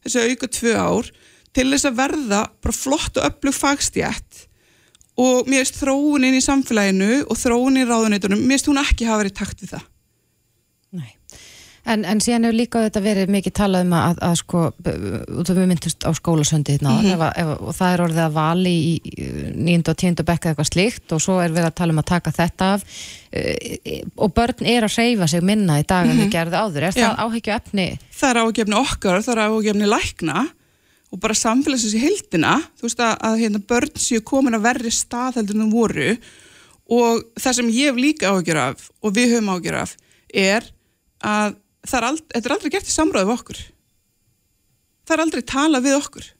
þessu 0.05 0.25
auka 0.29 0.51
tvö 0.59 0.75
ár 0.77 1.13
til 1.55 1.69
þess 1.71 1.89
að 1.89 1.99
verða 2.03 2.43
bara 2.61 2.77
flott 2.77 3.21
og 3.21 3.29
öflug 3.29 3.57
fagstjætt 3.57 4.45
og 5.21 5.49
mér 5.49 5.63
veist 5.63 5.79
þróunin 5.79 6.35
í 6.35 6.43
samfélaginu 6.43 7.23
og 7.31 7.39
þróunin 7.39 7.85
í 7.85 7.89
ráðunitunum, 7.89 8.41
mér 8.43 8.59
veist 8.59 8.71
hún 8.71 8.81
ekki 8.83 9.07
hafa 9.07 9.23
verið 9.23 9.37
takt 9.39 9.63
við 9.63 9.77
það. 9.77 9.85
En, 11.85 12.05
en 12.09 12.21
síðan 12.23 12.47
hefur 12.47 12.57
líka 12.57 12.81
þetta 12.87 13.01
verið 13.05 13.33
mikið 13.35 13.55
talað 13.59 13.83
um 13.85 13.91
að, 13.99 14.21
að 14.25 14.35
sko, 14.41 14.61
við 14.81 15.59
myndust 15.69 16.07
á 16.09 16.11
skólasöndi 16.17 16.79
hérna 16.79 16.95
mm 16.95 17.11
-hmm. 17.11 17.51
og 17.61 17.77
það 17.77 17.93
er 17.93 18.03
orðið 18.07 18.23
að 18.25 18.37
vali 18.39 18.73
í 18.73 18.95
nýjönda 19.53 19.93
og 19.93 19.99
tíunda 20.01 20.25
bekka 20.25 20.51
eitthvað 20.51 20.71
slikt 20.71 21.13
og 21.13 21.21
svo 21.21 21.39
er 21.45 21.53
við 21.53 21.69
að 21.69 21.77
tala 21.77 21.93
um 21.93 22.01
að 22.01 22.09
taka 22.09 22.33
þetta 22.33 22.73
af 22.75 22.87
e, 23.33 24.01
og 24.17 24.33
börn 24.33 24.65
er 24.65 24.89
að 24.89 24.97
reyfa 24.97 25.29
sig 25.29 25.43
minna 25.43 25.79
í 25.81 25.85
dag 25.85 26.07
en 26.07 26.17
mm 26.17 26.21
-hmm. 26.21 26.31
þau 26.31 26.37
gerðu 26.39 26.57
áður. 26.57 26.83
Er 26.83 26.93
Já. 26.97 27.09
það 27.09 27.21
áhegju 27.25 27.53
efni? 27.53 27.89
Það 28.11 28.31
er 28.31 28.41
áhegju 28.41 28.63
efni 28.63 28.77
okkar, 28.81 29.23
það 29.23 29.37
er 29.37 29.45
áhegju 29.45 29.71
efni 29.71 29.87
lækna 29.87 30.47
og 31.13 31.21
bara 31.21 31.35
samfélagsins 31.35 31.95
í 31.95 32.01
heildina, 32.03 32.57
þú 32.81 32.89
veist 32.89 33.01
að, 33.01 33.15
að 33.21 33.39
hérna, 33.39 33.61
börn 33.69 33.93
séu 33.95 34.21
komin 34.21 34.57
að 34.57 34.65
verri 34.67 34.91
stað 34.91 35.37
heldur 35.39 35.57
en 35.57 35.67
það 35.67 35.75
voru 35.77 36.17
og 36.91 37.23
það 37.41 37.53
sem 37.53 37.69
ég 37.69 37.93
hef 37.93 38.01
líka 38.01 38.33
áhugjur 38.33 38.61
af 38.61 38.89
og 39.01 39.15
við 39.15 39.37
höfum 39.37 39.53
áhugjur 39.55 39.79
af 39.85 39.95
er 40.35 40.67
að 41.25 41.55
er 41.93 42.07
ald, 42.09 42.25
þetta 42.33 42.49
er 42.49 42.57
aldrei 42.57 42.73
gert 42.75 42.89
í 42.89 42.95
samráðu 42.95 43.29
við 43.29 43.35
okkur. 43.39 43.61
Það 45.05 45.17
er 45.17 45.25
aldrei 45.25 45.45
talað 45.45 45.87
við 45.87 45.99
okkur. 45.99 46.31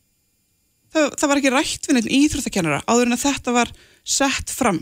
Það, 0.95 1.09
það 1.21 1.31
var 1.31 1.41
ekki 1.41 1.55
rætt 1.55 1.89
við 1.89 1.99
neitt 1.99 2.11
íþróttakennara 2.19 2.83
áður 2.87 3.09
en 3.09 3.17
að 3.17 3.25
þetta 3.25 3.55
var 3.59 3.73
sett 4.05 4.53
fram 4.55 4.81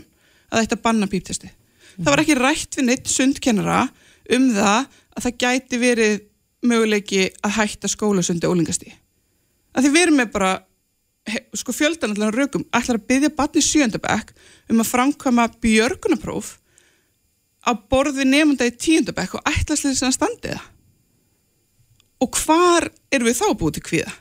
að 0.53 0.65
þetta 0.65 0.81
banna 0.85 1.09
píptesti. 1.09 1.51
Það 1.97 2.11
var 2.11 2.23
ekki 2.23 2.39
rætt 2.39 2.77
við 2.79 2.87
neitt 2.89 3.09
sundkennara 3.11 3.79
um 4.33 4.49
það 4.55 4.99
að 5.13 5.25
það 5.27 5.39
gæti 5.43 5.79
verið 5.81 6.19
möguleiki 6.63 7.25
að 7.43 7.57
hætta 7.57 7.89
skólasundi 7.91 8.47
ólingastíði 8.47 8.95
því 9.81 9.91
við 9.93 10.05
erum 10.05 10.19
með 10.21 10.31
bara 10.35 10.51
sko 11.55 11.73
fjöldan 11.75 12.13
allar 12.13 12.35
rökum 12.35 12.65
ætlar 12.75 12.99
að 12.99 13.07
byggja 13.09 13.31
batni 13.37 13.63
sjöndabæk 13.63 14.33
um 14.71 14.83
að 14.83 14.89
framkvæma 14.91 15.47
björgunapróf 15.63 16.57
á 17.63 17.71
borði 17.89 18.25
nefnda 18.27 18.67
í 18.67 18.75
tíundabæk 18.75 19.37
og 19.37 19.49
ætlast 19.49 19.87
þess 19.87 20.05
að 20.07 20.15
standiða 20.17 20.61
og 22.23 22.39
hvar 22.43 22.89
erum 23.11 23.29
við 23.29 23.39
þá 23.39 23.47
búið 23.59 23.77
til 23.77 23.85
kviða 23.89 24.15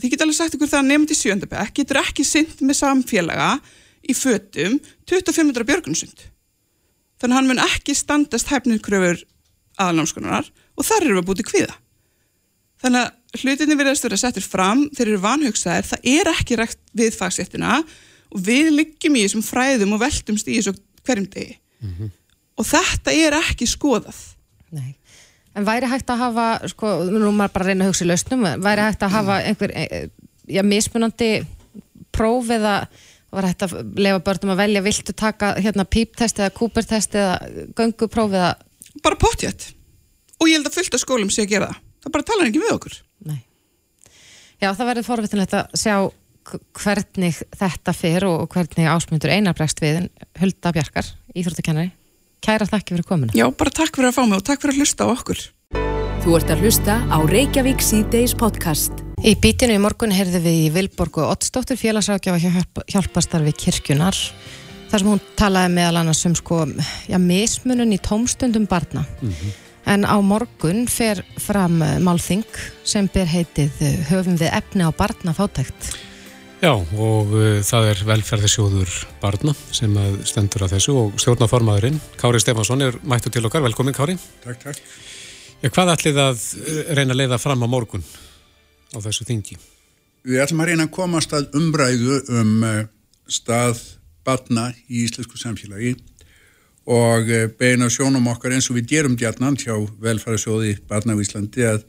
því 0.00 0.12
getur 0.12 0.26
alveg 0.26 0.38
sagt 0.38 0.56
ykkur 0.56 0.72
það 0.72 0.82
að 0.82 0.90
nefndi 0.90 1.16
í 1.16 1.20
sjöndabæk 1.20 1.74
getur 1.78 2.02
ekki 2.02 2.26
synd 2.26 2.62
með 2.64 2.80
samfélaga 2.80 3.50
í 4.02 4.16
fötum 4.18 4.78
2500 5.10 5.68
björgunsund 5.68 6.26
þannig 7.22 7.34
að 7.34 7.38
hann 7.38 7.50
mun 7.50 7.64
ekki 7.66 7.94
standast 7.94 8.50
hæfnir 8.50 8.82
kröfur 8.82 9.20
aðalnámskonunar 9.78 10.48
og 10.48 10.86
þar 10.86 11.06
eru 11.06 11.18
við 11.20 11.28
búið 11.28 11.42
til 11.42 11.50
kviða 11.52 11.76
þannig 12.82 13.04
að 13.04 13.12
hlutinni 13.40 13.76
verðast 13.78 14.06
vera 14.06 14.18
settir 14.20 14.44
fram, 14.44 14.86
þeir 14.92 15.12
eru 15.12 15.20
vanhugsaðir, 15.22 15.86
það 15.88 16.08
er 16.12 16.30
ekki 16.32 16.58
rægt 16.60 16.80
við 16.98 17.14
fagsettina 17.16 17.78
og 18.32 18.42
við 18.44 18.72
liggjum 18.76 19.16
í 19.16 19.24
þessum 19.26 19.44
fræðum 19.46 19.94
og 19.96 20.02
veltumst 20.02 20.48
í 20.48 20.58
þessu 20.58 20.74
hverjum 21.06 21.28
degi. 21.32 21.56
Mm 21.82 21.94
-hmm. 21.94 22.10
Og 22.58 22.68
þetta 22.68 23.14
er 23.14 23.36
ekki 23.38 23.68
skoðað. 23.70 24.18
Nei. 24.72 24.94
En 25.56 25.66
væri 25.68 25.88
hægt 25.90 26.10
að 26.12 26.22
hafa, 26.24 26.46
sko, 26.72 26.92
nú 27.12 27.30
maður 27.36 27.56
bara 27.56 27.68
reyna 27.68 27.86
að 27.86 27.92
hugsa 27.92 28.06
í 28.06 28.08
lausnum, 28.08 28.46
væri 28.64 28.86
hægt 28.86 29.04
að 29.04 29.16
hafa 29.18 29.38
einhver, 29.44 29.74
e, 29.76 29.84
e, 29.84 30.30
já, 30.56 30.62
mismunandi 30.64 31.32
próf 32.12 32.48
eða 32.52 32.76
var 33.32 33.48
hægt 33.48 33.64
að 33.64 33.76
lefa 34.00 34.22
börnum 34.24 34.54
að 34.54 34.62
velja 34.64 34.84
viltu 34.84 35.14
taka 35.16 35.54
hérna 35.60 35.84
píptest 35.88 36.40
eða 36.40 36.52
kúpertest 36.56 37.16
eða 37.16 37.36
göngupróf 37.78 38.34
eða... 38.36 38.50
Bara 39.04 39.16
pottjætt 39.20 39.70
og 40.42 40.50
ég 40.50 40.58
held 40.58 40.68
að 40.68 40.76
fullt 40.76 40.96
af 40.96 41.02
skólum 41.02 41.30
sé 41.32 41.46
að 41.46 41.54
gera 41.54 41.70
það. 41.70 41.80
Það 42.02 42.14
bara 42.16 42.28
talar 42.28 42.50
ekki 42.50 42.62
við 42.62 42.74
okkur. 42.74 42.98
Nei. 43.30 43.40
Já, 44.58 44.68
það 44.68 44.88
verður 44.88 45.06
forvitinlegt 45.06 45.56
að 45.58 45.76
sjá 45.78 45.94
hvernig 46.82 47.38
þetta 47.54 47.94
fyrir 47.94 48.26
og 48.26 48.48
hvernig 48.50 48.88
ásmundur 48.90 49.30
einarbregst 49.30 49.82
við 49.82 50.08
Hulda 50.40 50.72
Bjarkar, 50.74 51.10
íþróttakennari. 51.38 51.92
Kæra 52.42 52.66
þakki 52.66 52.96
fyrir 52.96 53.06
komina. 53.06 53.34
Já, 53.38 53.44
bara 53.54 53.70
takk 53.70 53.94
fyrir 53.94 54.10
að 54.10 54.16
fá 54.16 54.24
mig 54.26 54.40
og 54.40 54.46
takk 54.46 54.64
fyrir 54.64 54.74
að 54.74 54.82
hlusta 54.82 55.06
á 55.06 55.08
okkur. 55.12 55.42
Þú 56.24 56.32
ert 56.38 56.50
að 56.50 56.64
hlusta 56.64 56.96
á 57.06 57.18
Reykjavík 57.30 57.84
C-Days 57.86 58.34
podcast. 58.38 59.04
Í 59.22 59.36
bítinu 59.38 59.76
í 59.78 59.82
morgun 59.82 60.10
heyrðu 60.10 60.40
við 60.42 60.58
í 60.64 60.72
Vilborgu 60.74 61.22
Ottsdóttir 61.28 61.78
félagsrákjafa 61.78 62.42
hjálpastarfi 62.90 63.54
kirkjunar 63.54 64.18
þar 64.90 65.04
sem 65.04 65.12
hún 65.12 65.22
talaði 65.38 65.74
meðal 65.76 66.00
annars 66.02 66.26
um 66.26 66.34
sko, 66.34 66.64
já, 67.06 67.18
mismunun 67.22 67.94
í 67.94 68.00
tómstundum 68.02 68.66
barna. 68.66 69.06
Mm 69.20 69.30
-hmm. 69.30 69.52
En 69.86 70.02
á 70.02 70.18
morgun 70.18 70.88
fer 70.90 71.22
fram 71.38 71.82
eh, 71.82 71.98
málþing 71.98 72.44
sem 72.82 73.08
ber 73.14 73.26
heitið 73.26 73.70
eh, 73.80 74.02
höfum 74.10 74.34
við 74.34 74.50
efni 74.50 74.82
á 74.82 74.90
barnafátækt. 74.90 75.94
Já 76.62 76.70
og 76.78 77.32
uh, 77.34 77.60
það 77.66 77.88
er 77.90 78.02
velferðisjóður 78.06 78.90
barna 79.18 79.54
sem 79.74 79.96
stendur 80.28 80.62
að 80.62 80.76
þessu 80.76 80.92
og 80.94 81.16
stjórnaformaðurinn 81.18 81.98
Kári 82.20 82.38
Stefansson 82.42 82.84
er 82.86 82.98
mættu 83.02 83.32
til 83.34 83.42
okkar. 83.48 83.64
Velkomin 83.66 83.96
Kári. 83.96 84.14
Takk, 84.44 84.60
takk. 84.68 84.84
Já, 85.62 85.70
hvað 85.70 85.96
ætlið 85.96 86.20
að 86.22 86.44
reyna 86.94 87.16
að 87.16 87.24
leiða 87.24 87.42
fram 87.42 87.66
á 87.66 87.68
morgun? 87.70 88.06
á 88.92 88.98
þessu 89.00 89.26
þingi? 89.28 89.58
Við 90.28 90.42
ætlum 90.44 90.62
að 90.62 90.70
reyna 90.70 90.86
að 90.86 90.94
komast 90.94 91.34
að 91.34 91.56
umræðu 91.58 92.20
um 92.38 92.52
stað 93.26 93.80
batna 94.26 94.68
í 94.86 95.02
íslensku 95.06 95.40
samfélagi 95.40 95.96
og 96.92 97.30
beina 97.58 97.88
sjónum 97.90 98.28
okkar 98.30 98.54
eins 98.54 98.68
og 98.70 98.78
við 98.78 98.88
gerum 98.94 99.18
djarnan 99.18 99.58
hjá 99.58 99.74
velfæðasjóði 100.02 100.76
batna 100.90 101.14
á 101.18 101.22
Íslandi 101.22 101.66
að 101.66 101.84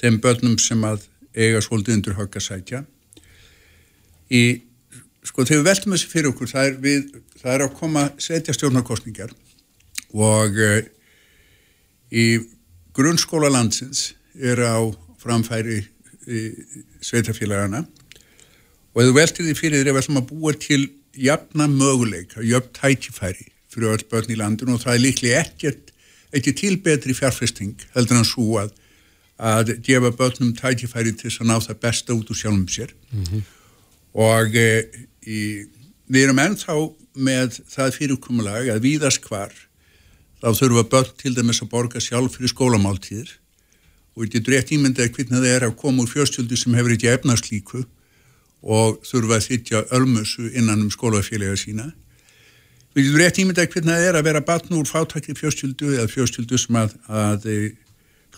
þeim 0.00 0.20
börnum 0.24 0.56
sem 0.60 0.84
að 0.88 1.04
eiga 1.36 1.60
svolítið 1.64 1.98
undir 1.98 2.16
högg 2.18 2.38
að 2.40 2.46
sætja. 2.46 2.84
Í, 4.28 4.42
sko 5.24 5.44
þegar 5.44 5.60
við 5.60 5.68
veltum 5.70 5.96
þessi 5.96 6.12
fyrir 6.12 6.30
okkur, 6.32 6.50
það 6.52 6.70
er, 6.70 6.78
við, 6.84 7.04
það 7.40 7.52
er 7.54 7.66
að 7.66 7.76
koma 7.78 8.06
setja 8.20 8.54
stjórnarkostningar 8.56 9.34
og 10.14 10.58
uh, 10.64 10.80
í 12.12 12.26
grunnskóla 12.96 13.50
landsins 13.52 14.12
er 14.38 14.60
á 14.64 14.80
framfæri 15.18 15.82
sveitafélagana 17.00 17.84
og 18.92 19.02
ef 19.02 19.08
þú 19.08 19.14
veltir 19.16 19.46
því 19.46 19.54
fyrir 19.56 19.80
þér 19.80 19.94
við 19.94 20.00
ætlum 20.02 20.20
að 20.20 20.32
búa 20.32 20.52
til 20.60 20.82
jafna 21.18 21.68
möguleika, 21.70 22.42
jöfn 22.44 22.74
tækifæri 22.76 23.48
fyrir 23.72 23.94
öll 23.94 24.04
börn 24.10 24.32
í 24.32 24.38
landinu 24.38 24.76
og 24.76 24.82
það 24.82 24.94
er 24.94 25.04
líklega 25.04 25.40
ekkert, 25.44 25.92
ekki 26.34 26.54
til 26.56 26.76
betri 26.84 27.16
fjárfesting 27.16 27.86
heldur 27.94 28.20
en 28.20 28.28
svo 28.28 28.60
að 28.62 28.74
að 29.38 29.76
gefa 29.86 30.10
börnum 30.18 30.54
tækifæri 30.58 31.12
til 31.14 31.30
að 31.30 31.46
ná 31.46 31.60
það 31.62 31.80
besta 31.84 32.14
út 32.16 32.30
úr 32.32 32.38
sjálfum 32.38 32.66
sér 32.66 32.90
mm 33.12 33.24
-hmm. 33.24 33.42
Og 34.14 34.56
e, 34.56 34.68
í, 35.26 35.40
við 36.08 36.28
erum 36.28 36.40
ennþá 36.42 36.78
með 37.18 37.60
það 37.68 37.96
fyrirkomulag 37.98 38.70
að 38.72 38.84
víðast 38.86 39.24
hvar 39.26 39.52
þá 40.38 40.54
þurfa 40.54 40.86
börn 40.92 41.14
til 41.18 41.34
dæmis 41.36 41.62
að 41.64 41.72
borga 41.72 42.02
sjálf 42.02 42.36
fyrir 42.36 42.52
skólamáltíðir 42.52 43.36
og 44.14 44.24
þetta 44.24 44.38
er 44.40 44.54
rétt 44.54 44.74
ímyndið 44.74 45.12
hvernig 45.14 45.38
það 45.38 45.52
er 45.52 45.66
að 45.68 45.78
koma 45.78 46.04
úr 46.04 46.10
fjörstjöldu 46.10 46.58
sem 46.58 46.76
hefur 46.78 46.94
ekki 46.94 47.10
efnarslíku 47.12 47.84
og 48.62 49.00
þurfa 49.06 49.38
að 49.38 49.48
þittja 49.48 49.82
ölmusu 49.94 50.48
innan 50.58 50.82
um 50.82 50.90
skólafélaga 50.90 51.58
sína. 51.58 51.92
Við 52.94 53.06
getum 53.06 53.20
rétt 53.22 53.38
ímyndið 53.38 53.70
hvernig 53.74 53.92
það 53.94 54.06
er 54.08 54.18
að 54.18 54.26
vera 54.26 54.42
batn 54.42 54.74
úr 54.74 54.88
fátakli 54.88 55.36
fjörstjöldu 55.38 55.92
eða 55.94 56.10
fjörstjöldu 56.10 56.58
sem 56.58 56.78
að, 56.80 56.96
að 57.06 57.46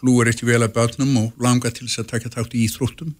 hlúar 0.00 0.28
eftir 0.28 0.48
vel 0.48 0.60
að 0.64 0.74
batnum 0.76 1.16
og 1.22 1.40
langar 1.40 1.72
til 1.72 1.86
þess 1.86 2.02
að 2.02 2.10
taka 2.12 2.32
þátt 2.34 2.56
í 2.56 2.66
íþróttum. 2.66 3.14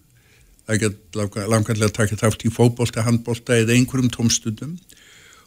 Það 0.71 0.85
er 0.87 1.49
langar 1.51 1.75
til 1.75 1.83
að 1.83 1.95
taka 1.97 2.15
þátt 2.15 2.45
í 2.47 2.53
fókbólta, 2.53 3.03
handbólta 3.03 3.57
eða 3.59 3.75
einhverjum 3.75 4.11
tómstundum. 4.13 4.77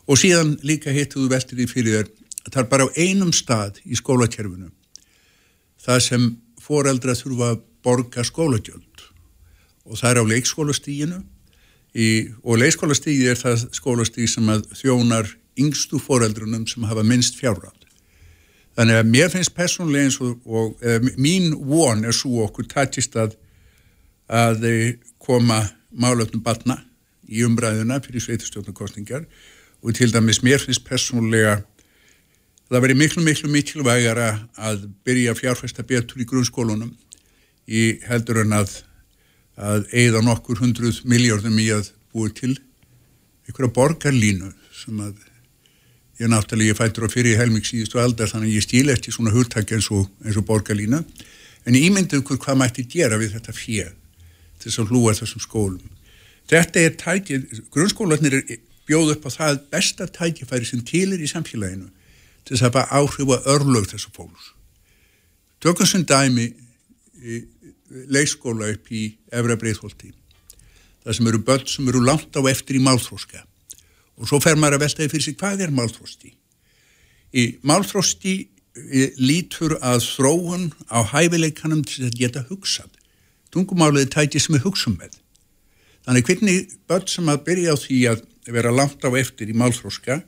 Og 0.04 0.20
síðan 0.20 0.58
líka 0.60 0.92
hittuðu 0.92 1.30
veltir 1.32 1.62
í 1.64 1.68
fyrir 1.70 2.10
það 2.50 2.62
er 2.62 2.70
bara 2.70 2.88
á 2.88 2.96
einum 2.96 3.32
stað 3.32 3.80
í 3.88 3.96
skólakerfinu 3.96 4.68
það 5.84 6.00
sem 6.06 6.26
foreldra 6.64 7.16
þurfa 7.16 7.52
að 7.54 7.62
borga 7.84 8.24
skólagjöld 8.24 9.06
og 9.84 10.00
það 10.00 10.10
er 10.10 10.20
á 10.20 10.30
leikskólastíginu 10.32 11.22
og 12.42 12.60
leikskólastígi 12.60 13.30
er 13.30 13.40
það 13.40 13.66
skólastígi 13.76 14.30
sem 14.32 14.52
þjónar 14.80 15.30
yngstu 15.60 16.00
foreldrunum 16.02 16.64
sem 16.66 16.86
hafa 16.88 17.04
minnst 17.06 17.36
fjárráð. 17.38 17.76
Þannig 18.74 18.98
að 18.98 19.10
mér 19.12 19.28
finnst 19.30 19.54
personlega 19.54 20.08
eins 20.08 20.16
og, 20.18 20.40
og 20.42 20.80
eða, 20.82 21.04
mín 21.14 21.52
von 21.68 22.02
er 22.02 22.16
svo 22.16 22.42
okkur 22.48 22.66
tættist 22.72 23.14
að 23.14 23.36
að 24.24 24.64
koma 25.24 25.62
málöfnum 25.90 26.42
batna 26.44 26.78
í 27.28 27.44
umbræðuna 27.46 28.00
fyrir 28.04 28.24
sveitustjórnarkostningar 28.24 29.24
og 29.84 29.96
til 29.96 30.12
dæmis 30.12 30.42
mér 30.44 30.62
finnst 30.62 30.84
personlega 30.86 31.62
það 32.70 32.84
verið 32.86 33.00
miklu, 33.00 33.24
miklu 33.24 33.50
mikilvægara 33.52 34.28
að 34.56 34.88
byrja 35.06 35.34
að 35.34 35.40
fjárfesta 35.42 35.84
betur 35.86 36.22
í 36.22 36.28
grunnskólunum 36.28 36.92
í 37.68 37.84
heldur 38.08 38.42
en 38.44 38.56
að 38.60 38.80
að 39.54 39.84
eigða 39.94 40.22
nokkur 40.26 40.58
hundruð 40.58 41.04
miljardum 41.06 41.58
í 41.62 41.68
að 41.70 41.92
búi 42.10 42.32
til 42.34 42.56
einhverja 43.46 43.74
borgarlínu 43.76 44.50
sem 44.74 44.98
að 45.04 45.20
ég 46.18 46.30
náttúrulega 46.30 46.78
fættur 46.78 47.06
á 47.06 47.10
fyrir 47.10 47.38
helming 47.38 47.66
síðustu 47.66 48.00
aldar 48.02 48.30
þannig 48.30 48.50
að 48.50 48.56
ég 48.58 48.66
stíl 48.66 48.90
eftir 48.90 49.14
svona 49.14 49.34
hurtak 49.34 49.70
eins 49.74 49.90
og, 49.94 50.08
og 50.10 50.46
borgarlínu 50.48 51.02
en 51.02 51.78
ég 51.78 51.86
ímyndi 51.86 52.18
ykkur 52.18 52.40
hvað 52.42 52.60
mætti 52.60 52.86
gera 52.90 53.18
við 53.20 53.36
þetta 53.36 53.54
fér 53.54 53.92
til 54.64 54.70
þess 54.70 54.80
að 54.80 54.94
hlúa 54.94 55.12
þessum 55.18 55.44
skólum 55.44 55.92
þetta 56.50 56.82
er 56.82 56.96
tækið, 57.00 57.44
grunnskólanir 57.72 58.40
bjóð 58.88 59.14
upp 59.14 59.28
á 59.28 59.30
það 59.32 59.62
besta 59.72 60.08
tækifæri 60.08 60.68
sem 60.68 60.82
til 60.84 61.12
er 61.14 61.22
í 61.22 61.30
samfélaginu 61.30 61.88
til 62.44 62.56
þess 62.56 62.66
að 62.68 62.74
bara 62.76 63.00
áhrifa 63.00 63.40
örlög 63.48 63.88
þessu 63.88 64.12
fólks. 64.12 64.52
Tökum 65.64 65.88
sem 65.88 66.04
dæmi 66.04 66.50
leikskóla 68.12 68.68
upp 68.74 68.90
í 68.92 69.06
Efra 69.32 69.56
Breitholti. 69.56 70.12
Það 71.04 71.16
sem 71.16 71.28
eru 71.30 71.40
börn 71.46 71.68
sem 71.68 71.88
eru 71.88 72.02
langt 72.04 72.36
á 72.36 72.40
eftir 72.50 72.76
í 72.76 72.84
málþróska. 72.84 73.40
Og 74.20 74.28
svo 74.28 74.40
fer 74.44 74.58
maður 74.60 74.78
að 74.78 74.84
veltaði 74.84 75.12
fyrir 75.12 75.26
sig 75.28 75.38
hvað 75.40 75.64
er 75.64 75.72
málþrósti. 75.72 76.34
Í 77.32 77.44
málþrósti 77.64 78.34
lítur 79.22 79.78
að 79.80 80.02
þróun 80.04 80.68
á 80.92 81.00
hæfileikanum 81.14 81.84
til 81.88 82.04
að 82.10 82.18
geta 82.20 82.44
hugsað. 82.50 82.92
Tungumálið 83.54 84.10
tæti 84.12 84.42
sem 84.42 84.56
við 84.56 84.66
hugsaum 84.66 84.98
með. 84.98 85.16
Þannig 86.04 86.28
hvernig 86.28 86.76
börn 86.90 87.08
sem 87.08 87.28
að 87.30 87.44
byrja 87.46 87.74
á 87.74 87.76
því 87.80 87.98
að 88.10 88.24
vera 88.52 88.74
langt 88.74 89.04
á 89.06 89.10
eftir 89.16 89.48
í 89.48 89.56
málþróska 89.56 90.20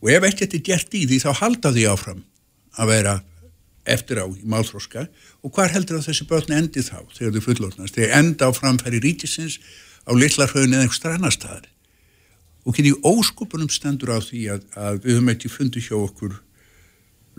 og 0.00 0.12
ef 0.12 0.26
ekkert 0.28 0.56
er 0.58 0.64
gert 0.66 0.96
í 0.96 1.06
því 1.08 1.20
þá 1.22 1.30
halda 1.40 1.72
því 1.72 1.86
áfram 1.88 2.24
að 2.76 2.92
vera 2.92 3.14
eftir 3.88 4.20
á 4.20 4.26
í 4.28 4.44
málþróska 4.44 5.06
og 5.40 5.54
hvar 5.56 5.72
heldur 5.72 6.00
að 6.00 6.10
þessi 6.10 6.26
börn 6.28 6.56
endi 6.56 6.84
þá 6.84 6.98
þegar 7.16 7.36
þau 7.36 7.44
fullornast, 7.46 7.96
þegar 7.96 8.16
enda 8.18 8.48
á 8.48 8.52
framfæri 8.52 9.00
ríkisins 9.00 9.58
á 10.04 10.12
litlarhauðin 10.12 10.76
eða 10.76 10.84
einhver 10.84 10.98
strannastæðar 10.98 11.68
og 12.66 12.76
kynni 12.76 12.92
óskupunum 13.06 13.70
stendur 13.72 14.12
á 14.12 14.18
því 14.20 14.42
að, 14.52 14.64
að 14.76 15.00
við 15.04 15.16
höfum 15.16 15.32
eitthvað 15.32 15.56
fundið 15.56 15.86
hjá 15.88 15.96
okkur 15.96 16.36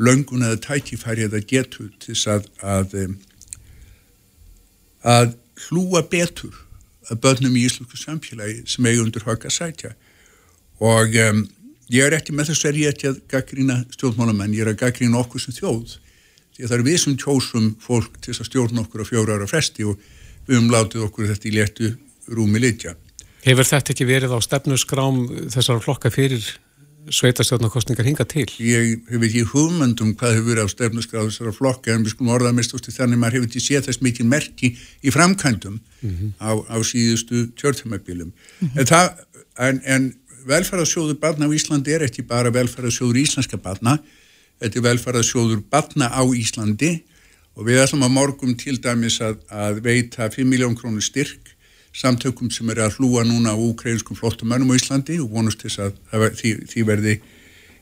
löngun 0.02 0.48
eða 0.48 0.62
tækifæri 0.66 1.28
eða 1.28 1.44
getur 1.46 1.92
til 2.02 2.16
þess 2.16 2.32
að, 2.32 2.50
að 2.66 2.96
að 5.04 5.34
hlúa 5.68 6.04
betur 6.10 6.56
að 7.10 7.22
börnum 7.24 7.58
í 7.58 7.66
íslensku 7.68 7.98
samfélagi 7.98 8.62
sem 8.70 8.86
eigi 8.86 9.02
undir 9.04 9.26
haka 9.28 9.50
sætja 9.54 9.96
og 10.82 11.18
um, 11.22 11.46
Ég 11.92 12.08
er 12.08 12.16
ekki 12.16 12.32
með 12.32 12.54
þess 12.54 12.66
að 12.70 12.78
ég 12.80 12.88
er 12.88 12.94
ekki 12.96 13.08
að 13.10 13.18
gaggrína 13.34 13.76
stjórnmálamenn, 13.92 14.54
ég 14.56 14.64
er 14.64 14.72
að 14.72 14.80
gaggrína 14.80 15.20
okkur 15.20 15.42
sem 15.44 15.56
þjóð. 15.58 15.98
Því 16.56 16.64
að 16.64 16.70
það 16.70 16.76
er 16.78 16.84
við 16.86 17.00
sem 17.02 17.16
tjósum 17.20 17.66
fólk 17.84 18.14
til 18.22 18.32
þess 18.32 18.44
að 18.46 18.48
stjórna 18.48 18.84
okkur 18.86 19.04
á 19.04 19.06
fjóra 19.10 19.36
ára 19.36 19.48
fresti 19.50 19.88
og 19.90 19.98
við 20.48 20.56
höfum 20.56 20.70
látið 20.72 21.04
okkur 21.10 21.28
þetta 21.34 21.50
í 21.50 21.54
léttu 21.58 21.90
rúmi 22.32 22.62
litja. 22.64 22.96
Hefur 23.44 23.68
þetta 23.68 23.92
ekki 23.92 24.08
verið 24.08 24.36
á 24.38 24.40
stefnusgrám 24.46 25.20
þessar 25.52 25.84
flokka 25.84 26.14
fyrir 26.16 26.48
sveitastjórnarkostningar 27.10 28.06
hinga 28.06 28.26
til? 28.30 28.46
Ég 28.62 29.02
hef 29.10 29.26
ekki 29.26 29.44
hugmyndum 29.52 30.14
hvað 30.20 30.38
hefur 30.38 30.50
verið 30.52 30.68
á 30.68 30.74
stefnusgrám 30.74 31.30
þessar 31.30 31.56
flokka 31.56 31.94
en 31.96 32.06
við 32.06 32.16
skulum 32.16 32.34
orðað 32.36 32.58
mest 32.60 32.76
úr 32.76 32.84
þannig 32.86 33.18
að 33.18 33.22
maður 33.24 33.38
hefur 33.38 33.50
ekki 33.50 33.64
séð 33.66 33.88
þess 33.88 34.04
mikið 34.06 34.30
merki 34.32 34.72
í 35.02 35.14
framkvæmdum 35.14 35.78
mm 35.80 36.12
-hmm. 36.12 36.32
á, 36.38 36.52
á 36.70 36.78
síðustu 36.86 37.50
tjórnumabílum. 37.58 38.32
Mm 38.60 38.70
-hmm. 38.70 39.16
En, 39.58 39.68
en, 39.68 39.82
en 39.86 40.14
velferðarsjóður 40.46 41.20
barna 41.20 41.48
á 41.48 41.52
Íslandi 41.54 41.94
er 41.94 42.06
ekki 42.08 42.24
bara 42.26 42.52
velferðarsjóður 42.54 43.22
íslenska 43.22 43.58
barna, 43.58 43.98
þetta 44.62 44.80
er 44.80 44.86
velferðarsjóður 44.90 45.64
barna 45.70 46.10
á 46.10 46.24
Íslandi 46.24 47.04
og 47.56 47.68
við 47.68 47.82
ætlum 47.84 48.06
að 48.08 48.16
morgum 48.16 48.56
til 48.58 48.78
dæmis 48.82 49.20
að, 49.22 49.42
að 49.50 49.82
veita 49.84 50.30
5 50.30 50.48
miljón 50.48 50.76
krónur 50.78 51.04
styrk 51.04 51.56
samtökum 51.94 52.52
sem 52.54 52.70
er 52.72 52.86
að 52.86 53.00
hlúa 53.00 53.24
núna 53.28 53.56
á 53.56 53.60
ukrainskum 53.60 54.18
flottumönnum 54.18 54.72
á 54.72 54.80
Íslandi 54.80 55.20
og 55.22 55.34
vonust 55.34 55.64
þess 55.66 55.82
að, 55.88 55.98
því, 56.40 56.54
því 56.72 56.86
verði 56.88 57.18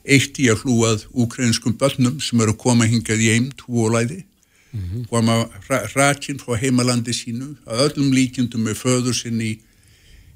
eitt 0.04 0.40
í 0.42 0.48
að 0.50 0.64
hlúað 0.64 1.06
ukrainskum 1.12 1.76
börnum 1.78 2.18
sem 2.24 2.40
eru 2.40 2.56
að 2.56 2.62
koma 2.64 2.88
hingað 2.90 3.22
í 3.22 3.30
einn 3.34 3.52
tvolæði 3.60 4.24
mm 4.72 4.80
-hmm. 4.80 5.06
koma 5.10 5.46
rækinn 5.94 6.42
frá 6.42 6.56
heimalandi 6.58 7.14
sínu 7.14 7.54
að 7.66 7.86
öllum 7.86 8.12
líkjendum 8.16 8.66
með 8.66 8.82
föður 8.82 9.14
sinn 9.14 9.40
í, 9.40 9.58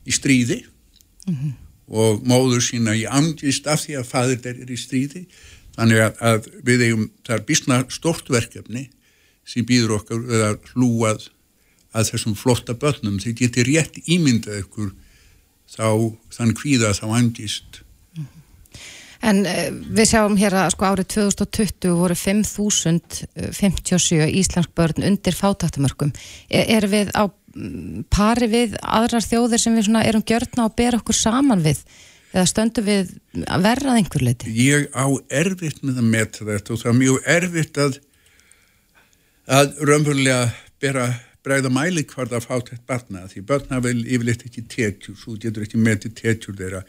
í 0.07 0.13
stríði 0.13 0.65
mm 1.27 1.35
-hmm 1.35 1.53
og 1.89 2.25
móður 2.25 2.63
sína 2.65 2.95
í 2.97 3.05
angist 3.05 3.67
af 3.69 3.85
því 3.85 3.99
að 4.01 4.09
fadir 4.09 4.41
þeir 4.45 4.63
eru 4.65 4.75
í 4.75 4.81
stríði. 4.81 5.23
Þannig 5.75 6.03
að, 6.05 6.21
að 6.23 6.49
við 6.65 6.85
eigum 6.89 7.07
það 7.27 7.37
er 7.37 7.47
bísna 7.49 7.79
stort 7.93 8.31
verkefni 8.31 8.87
sem 9.45 9.67
býður 9.67 9.99
okkar 9.99 10.23
að 10.49 10.69
hlúað 10.73 11.27
að 11.95 12.11
þessum 12.13 12.35
flotta 12.39 12.75
börnum 12.75 13.21
þið 13.23 13.35
getur 13.41 13.65
rétt 13.71 13.95
ímyndað 14.05 14.61
ykkur 14.65 14.91
þá 15.75 15.89
þann 16.35 16.57
kvíða 16.59 16.89
þá 16.97 17.07
angist 17.15 17.71
En 19.25 19.39
uh, 19.49 19.73
við 19.97 20.07
sjáum 20.11 20.37
hér 20.37 20.53
að 20.61 20.73
sko 20.75 20.85
árið 20.91 21.07
2020 21.15 21.95
voru 21.97 22.17
5.057 22.19 24.27
íslensk 24.41 24.71
börn 24.77 25.07
undir 25.09 25.35
fátaktamörkum. 25.39 26.11
Er, 26.53 26.65
er 26.77 26.85
við 26.93 27.09
á 27.17 27.25
pari 28.13 28.47
við 28.51 28.75
aðrar 28.83 29.25
þjóðir 29.25 29.61
sem 29.63 29.77
við 29.79 29.87
erum 30.03 30.25
gjörna 30.27 30.67
og 30.67 30.75
ber 30.77 30.97
okkur 30.99 31.17
saman 31.17 31.63
við 31.65 31.79
eða 32.35 32.47
stöndum 32.51 32.85
við 32.89 33.13
að 33.47 33.63
verrað 33.69 33.99
einhver 34.01 34.23
leiti? 34.27 34.51
Ég 34.59 34.91
á 34.91 35.07
erfitt 35.31 35.79
með 35.87 35.97
að 36.03 36.11
metta 36.17 36.43
þetta 36.49 36.69
og 36.75 36.79
það 36.83 36.91
er 36.91 36.99
mjög 36.99 37.19
erfitt 37.37 37.77
að 37.85 37.93
að 39.45 39.77
raunverulega 39.85 40.49
bera, 40.83 41.07
bregða 41.45 41.71
mæli 41.73 42.07
hvort 42.09 42.33
að 42.33 42.47
fá 42.47 42.55
þetta 42.57 42.81
barna 42.89 43.27
því 43.29 43.45
börna 43.51 43.81
vel 43.85 43.99
yfirleitt 44.03 44.47
ekki 44.49 44.65
tekjur 44.73 45.17
svo 45.21 45.37
getur 45.41 45.67
ekki 45.67 45.81
metið 45.81 46.17
tekjur 46.21 46.57
þeirra 46.59 46.85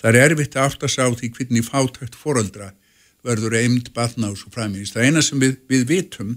það 0.00 0.10
er 0.10 0.20
erfitt 0.24 0.56
að 0.56 0.70
aftast 0.70 1.02
á 1.02 1.06
því 1.12 1.32
hvernig 1.36 1.66
fátækt 1.68 2.16
fóröldra 2.16 2.72
verður 3.26 3.56
eind 3.58 3.90
barna 3.96 4.30
og 4.32 4.38
svo 4.40 4.52
framins. 4.54 4.92
Það 4.94 5.08
eina 5.08 5.24
sem 5.24 5.42
við, 5.42 5.58
við 5.70 5.84
vitum 5.88 6.34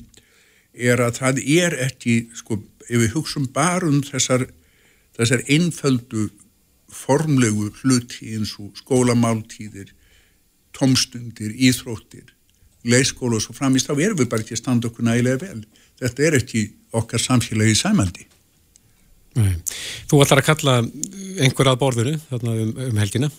er 0.73 1.03
að 1.03 1.17
það 1.19 1.41
er 1.43 1.77
ekki, 1.87 2.15
sko, 2.37 2.61
ef 2.87 3.03
við 3.03 3.15
hugsun 3.15 3.47
bara 3.53 3.87
um 3.89 4.01
þessar, 4.05 4.47
þessar 5.17 5.43
einföldu 5.51 6.29
formlegu 6.91 7.69
hluti 7.81 8.33
eins 8.35 8.55
og 8.59 8.73
skólamáltíðir, 8.79 9.93
tomstundir, 10.75 11.53
íþróttir, 11.55 12.33
leiskóla 12.87 13.37
og 13.37 13.45
svo 13.45 13.55
framins, 13.57 13.85
þá 13.87 13.93
erum 13.97 14.19
við 14.19 14.29
bara 14.31 14.43
ekki 14.43 14.57
að 14.57 14.61
standa 14.63 14.89
okkur 14.89 15.07
nægilega 15.07 15.41
vel. 15.45 15.63
Þetta 16.01 16.27
er 16.27 16.37
ekki 16.39 16.65
okkar 16.97 17.21
samfélagi 17.21 17.77
sæmaldi. 17.77 18.25
Nei. 19.37 19.53
Þú 20.11 20.23
ætlar 20.25 20.41
að 20.41 20.49
kalla 20.49 20.79
einhver 21.39 21.71
að 21.71 21.79
borðinu 21.79 22.17
þarna 22.27 22.55
um, 22.65 22.73
um 22.89 22.99
helgina? 22.99 23.29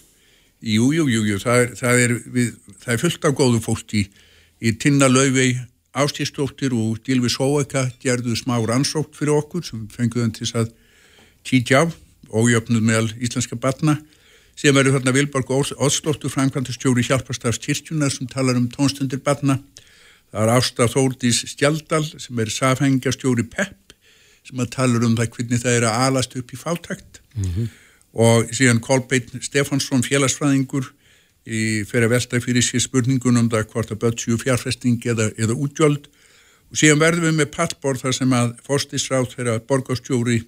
Jú, 0.63 0.93
jú, 0.95 1.09
jú, 1.11 1.25
jú. 1.27 1.41
Það, 1.43 1.65
er, 1.65 1.75
það, 1.81 2.05
er, 2.05 2.15
við, 2.33 2.55
það 2.85 2.95
er 2.95 3.03
fullt 3.03 3.27
af 3.29 3.37
góðu 3.41 3.61
fólk 3.65 3.95
í, 3.99 4.07
í 4.63 4.73
Tinna 4.81 5.11
Lauvei 5.11 5.51
Ástíðstóttir 5.93 6.73
og 6.73 7.03
Gilvi 7.05 7.29
Sóeka 7.29 7.85
gerðu 8.01 8.33
smá 8.39 8.55
rannsótt 8.65 9.13
fyrir 9.19 9.43
okkur 9.43 9.67
sem 9.67 9.83
fenguðum 9.93 10.33
til 10.33 10.49
að 10.57 10.71
títja 11.45 11.83
á 11.85 11.93
ójöfnud 12.33 12.81
meðal 12.81 13.11
íslenska 13.21 13.59
batna 13.61 13.99
sem 14.57 14.75
verður 14.75 14.99
þarna 14.99 15.15
Vilborg 15.17 15.53
Óslóttur 15.53 16.33
framkvæmtastjóri 16.33 17.05
hjálpastafs 17.07 17.61
kirkjunar 17.63 18.13
sem 18.13 18.31
talar 18.31 18.59
um 18.61 18.69
tónstundir 18.71 19.23
batna 19.25 19.59
það 20.33 20.43
er 20.43 20.55
Ásta 20.57 20.89
Þórdís 20.89 21.45
Stjaldal 21.53 22.05
sem 22.11 22.39
er 22.41 22.53
safhengjastjóri 22.53 23.47
PEP 23.53 23.97
sem 24.49 24.59
að 24.61 24.75
tala 24.75 25.01
um 25.07 25.17
það 25.17 25.33
hvernig 25.37 25.63
það 25.63 25.79
er 25.79 25.87
að 25.87 26.05
alast 26.09 26.37
upp 26.37 26.53
í 26.53 26.59
fátækt. 26.59 27.23
Mm 27.37 27.49
-hmm 27.49 27.71
og 28.13 28.51
síðan 28.53 28.81
Kolbeinn 28.85 29.43
Stefansson 29.43 30.05
félagsfræðingur 30.05 30.91
í 31.49 31.83
fyrir 31.89 32.07
að 32.07 32.15
velta 32.15 32.41
fyrir 32.43 32.65
sér 32.65 32.85
spurningunum 32.85 33.49
það 33.51 33.71
hvort 33.73 33.93
að 33.93 34.03
bötsjú 34.05 34.39
fjárfesting 34.39 35.01
eða, 35.09 35.31
eða 35.41 35.57
útgjöld. 35.57 36.09
Og 36.73 36.79
síðan 36.79 37.01
verðum 37.03 37.31
við 37.31 37.39
með 37.41 37.51
pallborð 37.57 38.05
þar 38.05 38.17
sem 38.17 38.35
að 38.37 38.53
fórstisráð 38.67 39.31
þeirra 39.33 39.57
borgarstjóri 39.69 40.39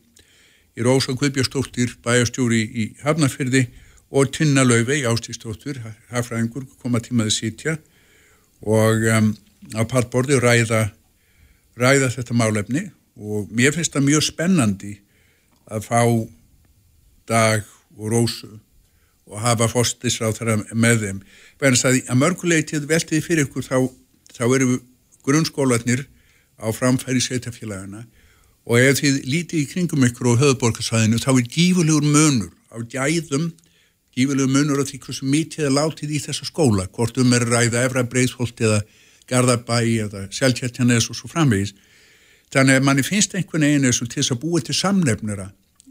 í 0.74 0.84
Rósa 0.84 1.16
Guðbjörnstóttir 1.16 1.96
bæjarstjóri 2.04 2.60
í 2.64 2.86
Hafnarfyrði 3.02 3.66
og 4.14 4.30
Tinna 4.34 4.62
Lauvei 4.62 5.02
ástíðstóttur 5.08 5.80
hafræðingur 6.12 6.68
koma 6.82 7.00
tímaði 7.02 7.34
sítja 7.34 7.78
og 8.62 9.02
um, 9.10 9.32
á 9.74 9.82
pallborði 9.90 10.38
ræða 10.42 10.84
ræða 11.80 12.12
þetta 12.14 12.36
málefni 12.38 12.84
og 13.18 13.50
mér 13.50 13.74
finnst 13.74 13.94
það 13.94 14.08
mjög 14.08 14.26
spennandi 14.28 14.94
að 15.70 15.88
fá 15.88 16.00
Dag 17.24 17.62
og 17.96 18.10
Rósu 18.12 18.50
og 19.24 19.40
hafa 19.40 19.68
fóstisráð 19.72 20.34
þar 20.36 20.50
með 20.76 21.04
þeim. 21.04 21.20
Verðans 21.60 21.84
að 21.88 22.00
að 22.12 22.18
mörguleitið 22.20 22.88
veltiði 22.90 23.22
fyrir 23.24 23.46
ykkur 23.46 23.64
þá, 23.64 23.78
þá 24.36 24.44
eru 24.44 24.76
grunnskólanir 25.24 26.04
á 26.60 26.68
framfæri 26.76 27.22
setjafélagana 27.24 28.04
og 28.68 28.80
ef 28.80 29.00
þið 29.00 29.16
lítið 29.24 29.62
í 29.62 29.68
kringum 29.72 30.04
ykkur 30.04 30.34
á 30.36 30.40
höfuborgarsvæðinu 30.42 31.22
þá 31.22 31.30
er 31.32 31.48
gífulegur 31.56 32.04
munur 32.04 32.52
á 32.68 32.76
gæðum, 32.84 33.50
gífulegur 34.14 34.50
munur 34.50 34.82
á 34.82 34.84
því 34.86 35.00
hversu 35.02 35.26
mítið 35.26 35.66
er 35.68 35.74
látið 35.74 36.14
í 36.14 36.20
þessa 36.22 36.46
skóla, 36.46 36.86
hvort 36.94 37.18
um 37.18 37.34
er 37.34 37.46
ræða 37.48 37.82
Efra 37.88 38.04
Breitholt 38.06 38.60
eða 38.62 38.84
Garðabæi 39.30 39.98
eða 40.04 40.26
Seltjartjanes 40.34 41.08
og 41.10 41.18
svo 41.18 41.30
framvegis. 41.32 41.74
Þannig 42.54 42.78
að 42.78 42.86
manni 42.86 43.04
finnst 43.06 43.34
einhvern 43.34 43.66
veginn 43.66 43.88
eins 43.88 44.02
og 44.04 44.10
til 44.12 44.20
þess 44.22 44.34
að 44.36 44.42
búa 44.44 44.62
til 44.62 44.76
samnefnara 44.78 45.48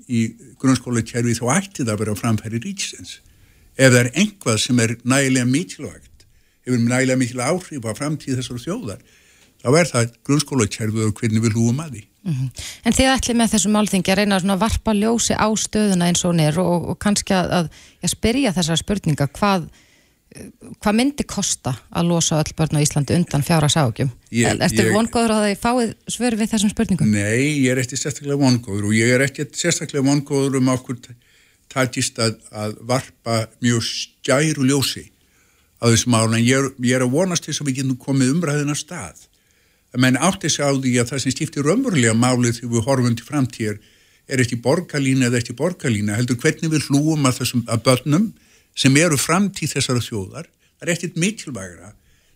í 0.08 0.22
grunnskólakerfi 0.62 1.36
þá 1.40 1.46
ætti 1.58 1.84
það 1.84 1.94
að 1.96 2.02
vera 2.04 2.16
framfæri 2.20 2.62
ríksins. 2.64 3.18
Ef 3.76 3.92
það 3.92 4.00
er 4.04 4.12
einhvað 4.22 4.62
sem 4.62 4.80
er 4.80 4.96
nægilega 5.04 5.50
mikilvægt, 5.50 6.26
hefur 6.64 6.80
nægilega 6.80 7.20
mikilvægt 7.20 7.50
áhrif 7.50 7.88
á 7.90 7.92
framtíð 7.98 8.40
þessar 8.40 8.64
þjóðar, 8.64 9.04
þá 9.64 9.70
er 9.80 9.92
það 9.92 10.18
grunnskólakerfi 10.30 11.08
og 11.08 11.16
hvernig 11.20 11.44
við 11.44 11.58
hlúum 11.58 11.82
að 11.84 11.98
því. 11.98 12.04
Mm 12.24 12.34
-hmm. 12.34 12.66
En 12.86 12.94
þið 12.94 13.14
ætli 13.14 13.34
með 13.36 13.54
þessum 13.54 13.74
málþingi 13.76 14.12
að 14.12 14.18
reyna 14.18 14.40
að 14.40 14.60
varpa 14.60 14.94
ljósi 14.96 15.36
á 15.36 15.48
stöðuna 15.60 16.08
eins 16.08 16.26
og 16.26 16.36
nér 16.36 16.60
og, 16.60 16.90
og 16.90 17.00
kannski 17.00 17.34
að, 17.34 17.52
að, 17.52 17.66
að 18.04 18.10
spyrja 18.10 18.54
þessar 18.56 18.80
spurninga 18.80 19.28
hvað 19.28 19.68
hvað 20.82 20.96
myndi 20.98 21.26
kosta 21.30 21.74
að 21.94 22.10
losa 22.10 22.40
öll 22.42 22.54
börn 22.58 22.80
á 22.80 22.84
Íslandi 22.84 23.16
undan 23.18 23.46
fjára 23.46 23.70
ságjum? 23.72 24.12
Erstu 24.32 24.86
vongóður 24.94 25.36
að 25.36 25.44
það 25.44 25.60
fáið 25.62 25.92
svör 26.16 26.38
við 26.40 26.54
þessum 26.54 26.74
spurningum? 26.74 27.12
Nei, 27.14 27.64
ég 27.64 27.74
er 27.74 27.82
ekki 27.84 28.00
sérstaklega 28.00 28.40
vongóður 28.42 28.90
og 28.90 28.96
ég 28.98 29.14
er 29.14 29.26
ekki 29.28 29.48
sérstaklega 29.54 30.06
vongóður 30.08 30.60
um 30.60 30.72
okkur 30.74 31.02
tætist 31.74 32.20
að, 32.22 32.40
að 32.52 32.78
varpa 32.90 33.44
mjög 33.64 33.86
stjæru 33.90 34.68
ljósi 34.70 35.06
á 35.82 35.90
þessum 35.90 36.16
málun 36.16 36.40
en 36.40 36.46
ég 36.46 36.58
er, 36.60 36.72
ég 36.86 36.98
er 36.98 37.06
að 37.06 37.14
vonast 37.14 37.48
þess 37.50 37.62
að 37.62 37.70
við 37.70 37.82
getum 37.82 38.02
komið 38.02 38.34
umræðina 38.38 38.78
stað 38.78 39.12
að 39.12 39.30
menn 40.02 40.18
átti 40.18 40.50
sig 40.50 40.66
á 40.66 40.72
því 40.74 40.94
að 41.02 41.10
það 41.12 41.24
sem 41.24 41.36
stiftir 41.36 41.68
raunverulega 41.68 42.16
málið 42.18 42.60
þegar 42.60 42.74
við 42.74 42.86
horfum 42.88 43.18
til 43.18 43.28
framtíðar 43.28 43.78
er 44.28 44.42
eftir 44.42 44.62
borgarlína 44.64 45.28
eða 45.28 45.42
eftir 45.42 45.58
borgarlína 45.60 46.18
heldur 46.18 46.40
hvernig 46.42 46.72
við 46.72 46.88
hlúum 46.90 47.28
að 47.28 47.42
þessum 47.42 47.66
að 47.68 47.84
börnum 47.88 48.30
sem 48.76 48.96
eru 48.98 49.20
framtíð 49.22 49.76
þessara 49.76 50.04
þjóðar 50.04 50.48
það 50.48 50.88
er 50.88 50.94
ekkert 50.96 51.20
mikilvægra 51.22 51.92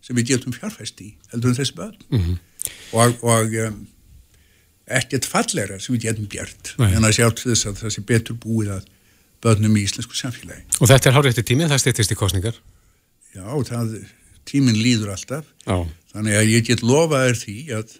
sem 0.06 0.18
við 0.20 0.34
getum 0.34 0.56
fjárfæst 0.56 1.02
í 1.02 1.14
heldur 1.32 1.54
en 1.54 1.58
þessi 1.58 1.78
börn 1.78 1.98
mm 2.10 2.20
-hmm. 2.20 2.38
og, 2.92 3.24
og 3.24 3.58
um, 3.66 3.80
ekkert 5.00 5.26
fallegra 5.26 5.80
sem 5.80 5.96
við 5.96 6.10
getum 6.10 6.30
gert 6.32 6.76
Nei. 6.78 6.92
en 6.94 7.08
að 7.08 7.18
sjá 7.18 7.28
til 7.32 7.52
þess 7.52 7.72
að 7.72 7.82
það 7.82 7.96
sé 7.96 8.06
betur 8.12 8.40
búið 8.44 8.74
að 8.78 8.86
börnum 9.44 9.78
í 9.78 9.84
íslensku 9.88 10.16
samfélagi 10.18 10.64
Og 10.80 10.90
þetta 10.92 11.10
er 11.10 11.16
hárið 11.18 11.34
eftir 11.34 11.48
tímið, 11.50 11.72
það 11.74 11.84
styrtist 11.84 12.14
í 12.14 12.20
kostningar 12.20 12.62
Já, 13.36 13.48
það, 13.70 13.98
tíminn 14.48 14.80
líður 14.80 15.14
alltaf 15.16 15.48
Já. 15.68 15.78
þannig 16.14 16.40
að 16.40 16.52
ég 16.54 16.68
get 16.68 16.84
lofaður 16.86 17.40
því 17.44 17.58
að 17.78 17.98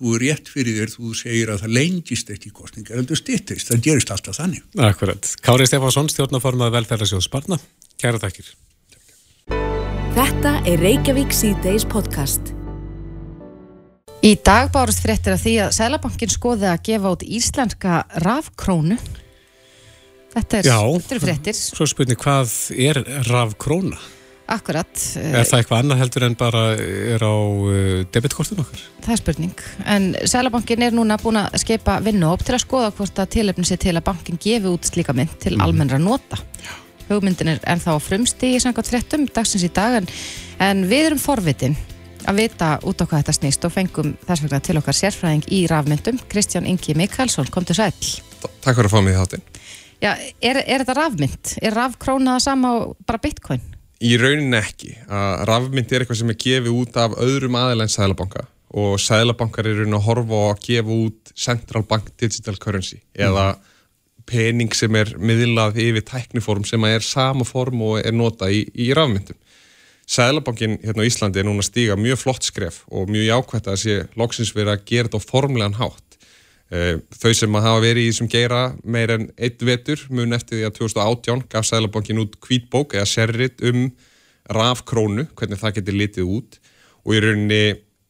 þú 0.00 0.14
er 0.16 0.22
rétt 0.24 0.48
fyrir 0.48 0.78
þér, 0.78 0.92
þú 0.94 1.10
segir 1.18 1.50
að 1.52 1.60
það 1.66 1.74
lengist 1.76 2.30
ekki 2.32 2.54
kostningar, 2.56 2.96
heldur 2.96 3.18
stýttist, 3.20 3.68
það 3.68 3.82
gerist 3.84 4.12
alltaf 4.14 4.38
þannig. 4.38 4.62
Akkurat. 4.80 5.28
Kári 5.44 5.66
Stefánsson, 5.68 6.08
stjórnaformað 6.08 6.72
velferðarsjóðs 6.78 7.28
barna. 7.32 7.60
Kæra 8.00 8.22
takkir. 8.22 8.48
Þetta 10.16 10.54
er 10.66 10.80
Reykjavík 10.80 11.34
C-Days 11.36 11.84
podcast. 11.88 12.54
Í 14.24 14.34
dag 14.44 14.72
bárust 14.72 15.00
fréttir 15.04 15.36
af 15.36 15.44
því 15.44 15.52
að 15.66 15.74
Sælabankin 15.76 16.32
skoði 16.32 16.66
að 16.68 16.80
gefa 16.88 17.12
út 17.14 17.22
íslenska 17.24 18.00
rafkrónu. 18.24 18.96
Þetta 20.30 20.58
er, 20.58 20.70
Já, 20.70 20.80
þetta 20.96 21.16
er 21.16 21.22
fréttir. 21.26 21.56
Svo 21.60 21.88
spurning, 21.88 22.20
hvað 22.20 22.56
er 22.76 23.00
rafkróna? 23.28 24.00
Akkurat. 24.50 24.90
Er 25.20 25.44
það 25.46 25.60
eitthvað 25.60 25.82
annað 25.84 26.00
heldur 26.02 26.26
en 26.26 26.36
bara 26.38 26.62
er 26.74 27.22
á 27.22 27.34
uh, 27.38 28.00
debitkortun 28.10 28.62
okkar? 28.64 28.82
Það 29.04 29.14
er 29.14 29.20
spurning. 29.20 29.64
En 29.86 30.08
Sælabankin 30.26 30.82
er 30.88 30.96
núna 30.96 31.20
búin 31.22 31.38
að 31.38 31.60
skeipa 31.62 32.00
vinnuóp 32.02 32.42
til 32.46 32.56
að 32.56 32.64
skoða 32.64 32.90
hvort 32.98 33.22
að 33.22 33.30
tilöfni 33.36 33.68
sé 33.68 33.78
til 33.78 33.94
að 33.94 34.06
bankin 34.08 34.40
gefi 34.42 34.70
út 34.72 34.90
slíka 34.90 35.14
mynd 35.14 35.36
til 35.42 35.54
mm. 35.54 35.62
almennra 35.66 36.00
nota. 36.02 36.40
Já. 36.64 36.74
Hugmyndin 37.10 37.54
er 37.54 37.62
ennþá 37.66 37.96
frumsti 38.02 38.52
í 38.54 38.60
sangat 38.62 38.90
fréttum 38.90 39.26
dagsins 39.30 39.66
í 39.66 39.70
dag 39.74 39.96
en, 39.98 40.10
en 40.62 40.84
við 40.90 41.08
erum 41.08 41.22
forvitin 41.22 41.74
að 42.28 42.42
vita 42.42 42.74
út 42.86 43.00
á 43.02 43.04
hvað 43.06 43.22
þetta 43.22 43.34
snýst 43.38 43.66
og 43.66 43.74
fengum 43.74 44.12
þess 44.26 44.44
vegna 44.44 44.60
til 44.62 44.78
okkar 44.78 44.98
sérfræðing 44.98 45.46
í 45.50 45.64
rafmyndum. 45.70 46.20
Kristján 46.30 46.68
Ingi 46.70 46.94
Mikkelsson, 46.98 47.50
kom 47.50 47.66
til 47.66 47.78
sæl. 47.78 47.94
Takk 48.60 48.76
fyrir 48.76 48.90
að 48.90 48.94
fá 48.94 49.00
mig 49.02 49.14
í 49.14 49.18
þáttinn. 49.18 49.44
Já, 50.00 50.12
er, 50.16 50.62
er 50.62 50.84
þetta 50.84 50.96
rafmynd? 50.96 51.54
Er 51.60 51.76
rafkrónaða 51.76 52.42
sama 52.44 52.72
og 52.78 52.96
bara 53.08 53.20
bitcoin? 53.22 53.64
Í 54.00 54.14
rauninni 54.16 54.56
ekki. 54.56 54.94
Að 55.12 55.42
rafmynd 55.50 55.90
er 55.92 56.04
eitthvað 56.04 56.20
sem 56.22 56.32
er 56.32 56.38
gefið 56.40 56.72
út 56.72 56.96
af 57.00 57.18
öðrum 57.20 57.58
aðeins 57.60 57.84
en 57.84 57.96
sælabanka 57.98 58.46
og 58.80 59.00
sælabankar 59.02 59.66
er 59.66 59.80
rauninni 59.80 59.98
að 59.98 60.06
horfa 60.06 60.38
á 60.40 60.44
að 60.52 60.62
gefa 60.64 60.96
út 61.04 61.32
Central 61.34 61.82
Bank 61.90 62.12
Digital 62.20 62.54
Currency 62.62 63.00
eða 63.18 63.56
pening 64.30 64.70
sem 64.76 64.94
er 64.94 65.10
miðlað 65.18 65.80
yfir 65.82 66.04
tækniform 66.06 66.64
sem 66.68 66.84
er 66.86 67.02
sama 67.04 67.44
form 67.44 67.82
og 67.82 67.98
er 68.04 68.14
nota 68.14 68.50
í, 68.50 68.62
í 68.78 68.92
rafmyndum. 68.94 69.36
Sælabankin 70.10 70.78
hérna 70.82 71.04
á 71.04 71.08
Íslandi 71.08 71.42
er 71.42 71.46
núna 71.46 71.62
stíga 71.66 71.96
mjög 71.98 72.22
flott 72.24 72.46
skref 72.46 72.82
og 72.90 73.10
mjög 73.10 73.28
jákvæmt 73.28 73.68
að 73.70 73.82
sé 73.82 73.98
loksins 74.18 74.54
verið 74.56 74.72
að 74.74 74.86
gera 74.90 75.10
þetta 75.10 75.20
á 75.22 75.28
formlegan 75.30 75.78
hátt. 75.78 76.09
Eh, 76.70 77.00
þau 77.18 77.32
sem 77.34 77.56
að 77.58 77.64
hafa 77.66 77.82
verið 77.82 78.04
í 78.04 78.10
þessum 78.12 78.30
geira 78.30 78.60
meir 78.86 79.10
en 79.16 79.28
eitt 79.42 79.62
vetur 79.66 80.04
mun 80.14 80.36
eftir 80.36 80.60
því 80.60 80.66
að 80.68 80.76
2018 80.78 81.44
gaf 81.50 81.66
Sælabankin 81.66 82.22
út 82.22 82.36
kvítbók 82.38 82.94
eða 82.94 83.08
serrit 83.10 83.62
um 83.66 83.88
rafkrónu, 84.50 85.26
hvernig 85.34 85.58
það 85.58 85.80
getur 85.80 85.98
litið 85.98 86.30
út. 86.30 86.60
Og 87.02 87.16
í 87.16 87.22
rauninni 87.24 87.64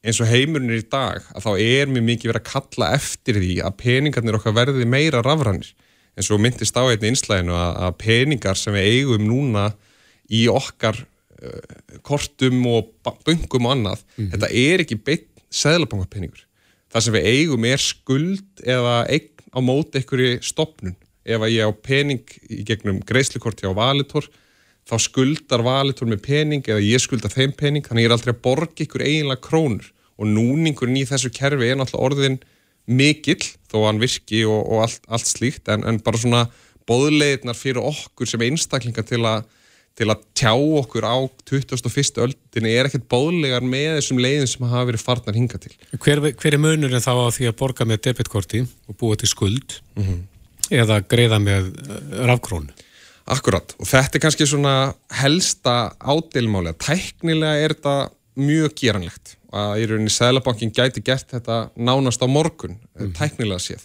eins 0.05 0.21
og 0.21 0.29
heimurinn 0.29 0.73
er 0.75 0.83
í 0.83 0.89
dag 0.93 1.25
að 1.33 1.47
þá 1.47 1.51
er 1.55 1.93
mjög 1.93 2.05
mikið 2.09 2.33
verið 2.33 2.43
að 2.43 2.51
kalla 2.51 2.91
eftir 2.97 3.41
því 3.41 3.55
að 3.65 3.79
peningarnir 3.81 4.39
okkar 4.39 4.57
verði 4.57 4.89
meira 4.89 5.23
rafrannir 5.25 5.73
en 6.17 6.27
svo 6.27 6.37
myndist 6.41 6.77
á 6.77 6.85
einni 6.85 7.13
einslæginu 7.13 7.57
að, 7.57 7.97
peningar 8.01 8.59
sem 8.59 8.77
við 8.77 8.89
eigum 8.93 9.27
núna 9.29 9.71
í 10.33 10.47
okkar 10.53 10.99
uh, 11.01 11.99
kortum 12.07 12.61
og 12.71 12.93
böngum 13.27 13.69
og 13.69 13.75
annað, 13.77 14.05
mm 14.05 14.25
-hmm. 14.25 14.31
þetta 14.35 14.53
er 14.53 14.85
ekki 14.85 15.01
beitt 15.01 15.29
Sælabankarpeningur 15.51 16.45
það 16.91 17.07
sem 17.07 17.17
við 17.17 17.29
eigum 17.35 17.67
er 17.71 17.83
skuld 17.85 18.65
eða 18.67 18.97
eign 19.11 19.29
á 19.51 19.59
móti 19.63 20.01
einhverju 20.01 20.39
stopnun 20.47 20.97
ef 21.25 21.43
að 21.43 21.55
ég 21.55 21.69
á 21.69 21.73
pening 21.75 22.37
í 22.51 22.63
gegnum 22.67 23.01
greiðslikorti 23.07 23.69
á 23.69 23.75
valitor 23.77 24.27
þá 24.89 24.97
skuldar 25.03 25.63
valitor 25.65 26.09
með 26.11 26.23
pening 26.25 26.67
eða 26.67 26.83
ég 26.83 27.03
skuldar 27.03 27.33
þeim 27.33 27.53
pening 27.59 27.87
þannig 27.87 28.07
ég 28.07 28.11
er 28.11 28.17
aldrei 28.17 28.33
að 28.35 28.43
borga 28.47 28.85
ykkur 28.85 29.05
eiginlega 29.05 29.45
krónur. 29.45 29.87
Og 30.21 30.29
núningurinn 30.29 30.99
í 31.01 31.07
þessu 31.09 31.31
kerfi 31.33 31.71
er 31.71 31.79
náttúrulega 31.79 32.07
orðin 32.09 32.41
mikill 32.91 33.45
þó 33.71 33.87
hann 33.87 34.01
virki 34.03 34.43
og, 34.49 34.61
og 34.67 34.85
allt, 34.85 35.07
allt 35.09 35.29
slíkt 35.31 35.71
en, 35.73 35.87
en 35.87 36.01
bara 36.05 36.21
svona 36.21 36.43
bóðleirnar 36.91 37.57
fyrir 37.57 37.85
okkur 37.85 38.29
sem 38.29 38.43
einstaklinga 38.45 39.05
til 39.07 39.23
að 39.29 39.47
til 39.99 40.09
að 40.13 40.23
tjá 40.39 40.53
okkur 40.55 41.05
á 41.05 41.17
2001. 41.49 42.21
öldinni 42.25 42.73
er 42.73 42.89
ekkert 42.89 43.09
bóðlegar 43.11 43.65
með 43.65 43.99
þessum 43.99 44.21
leiðin 44.23 44.49
sem 44.51 44.69
hafa 44.71 44.89
verið 44.89 45.05
farnar 45.05 45.37
hinga 45.37 45.61
til. 45.61 45.73
Hver, 45.99 46.23
hver 46.31 46.57
er 46.57 46.63
munurinn 46.63 47.05
þá 47.05 47.13
á 47.13 47.29
því 47.37 47.51
að 47.51 47.59
borga 47.61 47.89
með 47.89 48.05
debitkorti 48.09 48.63
og 48.89 48.99
búa 49.01 49.19
til 49.21 49.31
skuld 49.31 49.81
mm 49.97 50.05
-hmm. 50.05 50.23
eða 50.83 51.01
greiða 51.05 51.41
með 51.43 51.73
eh, 51.75 52.23
rafkrónu? 52.31 52.73
Akkurat 53.31 53.75
og 53.79 53.87
þetta 53.87 54.17
er 54.17 54.25
kannski 54.25 54.47
svona 54.47 54.95
helsta 55.21 55.93
ádilmáli 56.01 56.73
að 56.73 56.81
tæknilega 56.87 57.61
er 57.61 57.75
þetta 57.75 58.11
mjög 58.41 58.75
geranlegt 58.75 59.37
að 59.53 59.83
í 59.83 59.87
rauninni 59.91 60.11
Sælabankin 60.11 60.73
gæti 60.73 61.03
gert 61.03 61.29
þetta 61.31 61.71
nánast 61.77 62.23
á 62.23 62.27
morgun, 62.27 62.79
mm 62.79 63.07
-hmm. 63.07 63.15
tæknilega 63.19 63.59
séð 63.59 63.85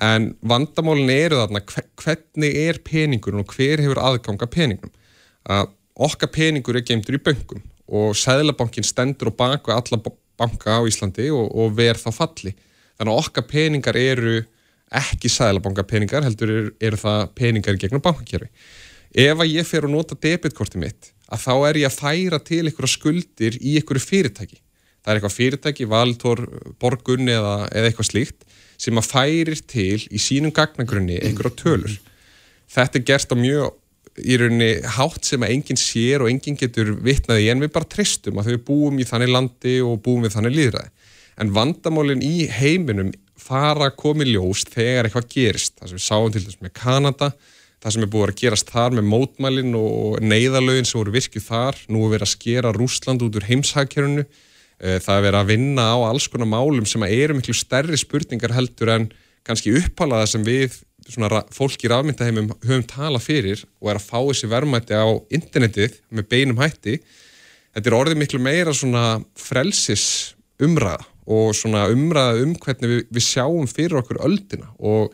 en 0.00 0.32
vandamálin 0.40 1.10
eru 1.10 1.38
þarna 1.40 1.62
hvernig 2.00 2.56
er 2.56 2.80
peningur 2.84 3.36
og 3.38 3.54
hver 3.54 3.82
hefur 3.84 4.00
aðganga 4.02 4.48
peningum 4.50 4.92
að 5.48 5.70
okkar 6.02 6.30
peningur 6.32 6.78
er 6.78 6.86
geimtur 6.86 7.18
í 7.18 7.22
böngum 7.22 7.62
og 7.92 8.16
Sæðlabankin 8.16 8.86
stendur 8.86 9.32
og 9.32 9.36
baka 9.36 9.76
alla 9.76 9.98
banka 10.38 10.78
á 10.78 10.82
Íslandi 10.88 11.28
og, 11.34 11.50
og 11.52 11.74
verð 11.76 12.06
þá 12.06 12.16
falli. 12.16 12.54
Þannig 12.96 13.12
að 13.12 13.22
okkar 13.24 13.48
peningar 13.50 13.98
eru 13.98 14.36
ekki 14.92 15.30
Sæðlabanka 15.32 15.84
peningar, 15.88 16.24
heldur 16.26 16.52
eru, 16.52 16.72
eru 16.80 17.00
það 17.00 17.22
peningar 17.38 17.80
gegnum 17.80 18.04
bankakerfi. 18.04 18.50
Ef 19.12 19.42
að 19.44 19.52
ég 19.52 19.68
fer 19.68 19.86
og 19.86 19.92
nota 19.92 20.16
debitkorti 20.16 20.80
mitt, 20.80 21.10
að 21.28 21.44
þá 21.44 21.54
er 21.68 21.80
ég 21.82 21.90
að 21.90 21.98
færa 21.98 22.40
til 22.40 22.62
einhverja 22.64 22.94
skuldir 22.94 23.58
í 23.60 23.76
einhverju 23.80 24.04
fyrirtæki. 24.06 24.60
Það 25.02 25.10
er 25.12 25.18
eitthvað 25.18 25.36
fyrirtæki, 25.36 25.88
valtor, 25.90 26.42
borgun 26.80 27.28
eða, 27.28 27.56
eða 27.74 27.90
eitthvað 27.90 28.08
slíkt 28.12 28.46
sem 28.80 28.98
að 28.98 29.08
færir 29.10 29.60
til 29.68 30.00
í 30.08 30.20
sínum 30.20 30.54
gagnagrunni 30.54 31.18
einhverja 31.20 31.58
tölur. 31.60 31.96
Þetta 32.72 32.98
er 32.98 33.06
gerst 33.10 33.34
á 33.34 33.36
mjög 33.36 33.74
í 34.20 34.36
rauninni 34.36 34.72
hátt 34.96 35.24
sem 35.24 35.44
að 35.44 35.54
enginn 35.54 35.80
sér 35.80 36.24
og 36.24 36.30
enginn 36.30 36.58
getur 36.60 36.92
vitnaði 37.04 37.48
en 37.52 37.64
við 37.64 37.72
bara 37.72 37.88
tristum 37.88 38.40
að 38.40 38.52
þau 38.52 38.64
búum 38.66 39.00
í 39.00 39.06
þannig 39.08 39.32
landi 39.32 39.78
og 39.84 40.02
búum 40.04 40.26
við 40.26 40.36
þannig 40.36 40.56
líðræði. 40.58 40.92
En 41.40 41.52
vandamálinn 41.56 42.24
í 42.24 42.46
heiminum 42.52 43.12
fara 43.40 43.88
að 43.88 43.98
komi 44.02 44.28
ljós 44.28 44.66
þegar 44.70 45.08
eitthvað 45.08 45.30
gerist. 45.32 45.78
Það 45.80 45.90
sem 45.90 45.98
við 45.98 46.04
sáum 46.04 46.30
til 46.32 46.44
þess 46.44 46.60
með 46.62 46.74
Kanada, 46.76 47.30
það 47.82 47.96
sem 47.96 48.04
er 48.04 48.12
búið 48.12 48.28
að 48.28 48.38
gerast 48.42 48.70
þar 48.70 48.96
með 48.98 49.08
mótmælinn 49.10 49.74
og 49.80 50.20
neyðalögin 50.22 50.88
sem 50.88 51.00
voru 51.00 51.16
virkið 51.16 51.46
þar, 51.48 51.80
nú 51.88 52.04
er 52.04 52.14
verið 52.14 52.28
að 52.28 52.34
skera 52.36 52.74
Rúsland 52.76 53.24
út 53.26 53.40
úr 53.40 53.48
heimshagkerunu, 53.48 54.26
eh, 54.78 54.98
það 55.02 55.16
er 55.16 55.26
verið 55.26 55.40
að 55.40 55.50
vinna 55.50 55.88
á 55.88 55.98
alls 56.12 56.28
konar 56.28 56.52
málum 56.52 56.86
sem 56.86 57.02
eru 57.08 57.38
miklu 57.38 57.56
stærri 57.56 57.98
spurningar 57.98 58.54
heldur 58.54 58.92
en 58.92 59.10
kannski 59.42 59.74
upphálaða 59.80 60.28
sem 60.28 60.44
við 60.46 60.78
svona 61.10 61.42
fólk 61.54 61.82
í 61.84 61.90
rafmyndaheimum 61.90 62.52
höfum 62.62 62.84
tala 62.88 63.20
fyrir 63.22 63.64
og 63.80 63.90
er 63.92 63.98
að 64.00 64.06
fá 64.06 64.18
þessi 64.20 64.50
verðmætti 64.50 64.98
á 64.98 65.06
internetið 65.34 65.98
með 66.14 66.28
beinum 66.30 66.60
hætti. 66.62 66.98
Þetta 67.72 67.90
er 67.90 67.96
orðið 67.96 68.20
miklu 68.20 68.42
meira 68.42 68.74
svona 68.76 69.06
frelsis 69.38 70.06
umræða 70.62 71.08
og 71.32 71.52
svona 71.56 71.86
umræða 71.92 72.42
um 72.42 72.54
hvernig 72.58 72.90
við, 72.90 73.02
við 73.14 73.26
sjáum 73.26 73.68
fyrir 73.70 74.00
okkur 74.02 74.22
öldina. 74.26 74.72
Og 74.78 75.12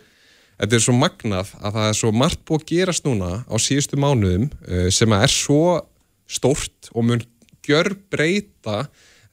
þetta 0.59 0.79
er 0.79 0.85
svo 0.85 0.96
magnað 0.96 1.53
að 1.61 1.77
það 1.77 1.90
er 1.90 1.98
svo 2.01 2.12
margt 2.14 2.44
búið 2.48 2.64
að 2.64 2.70
gerast 2.72 3.07
núna 3.07 3.33
á 3.46 3.55
síðustu 3.62 4.01
mánuðum 4.01 4.48
eh, 4.66 4.88
sem 4.94 5.14
er 5.14 5.33
svo 5.33 5.79
stórt 6.29 6.90
og 6.92 7.07
mun 7.09 7.22
gjör 7.64 7.92
breyta 8.11 8.81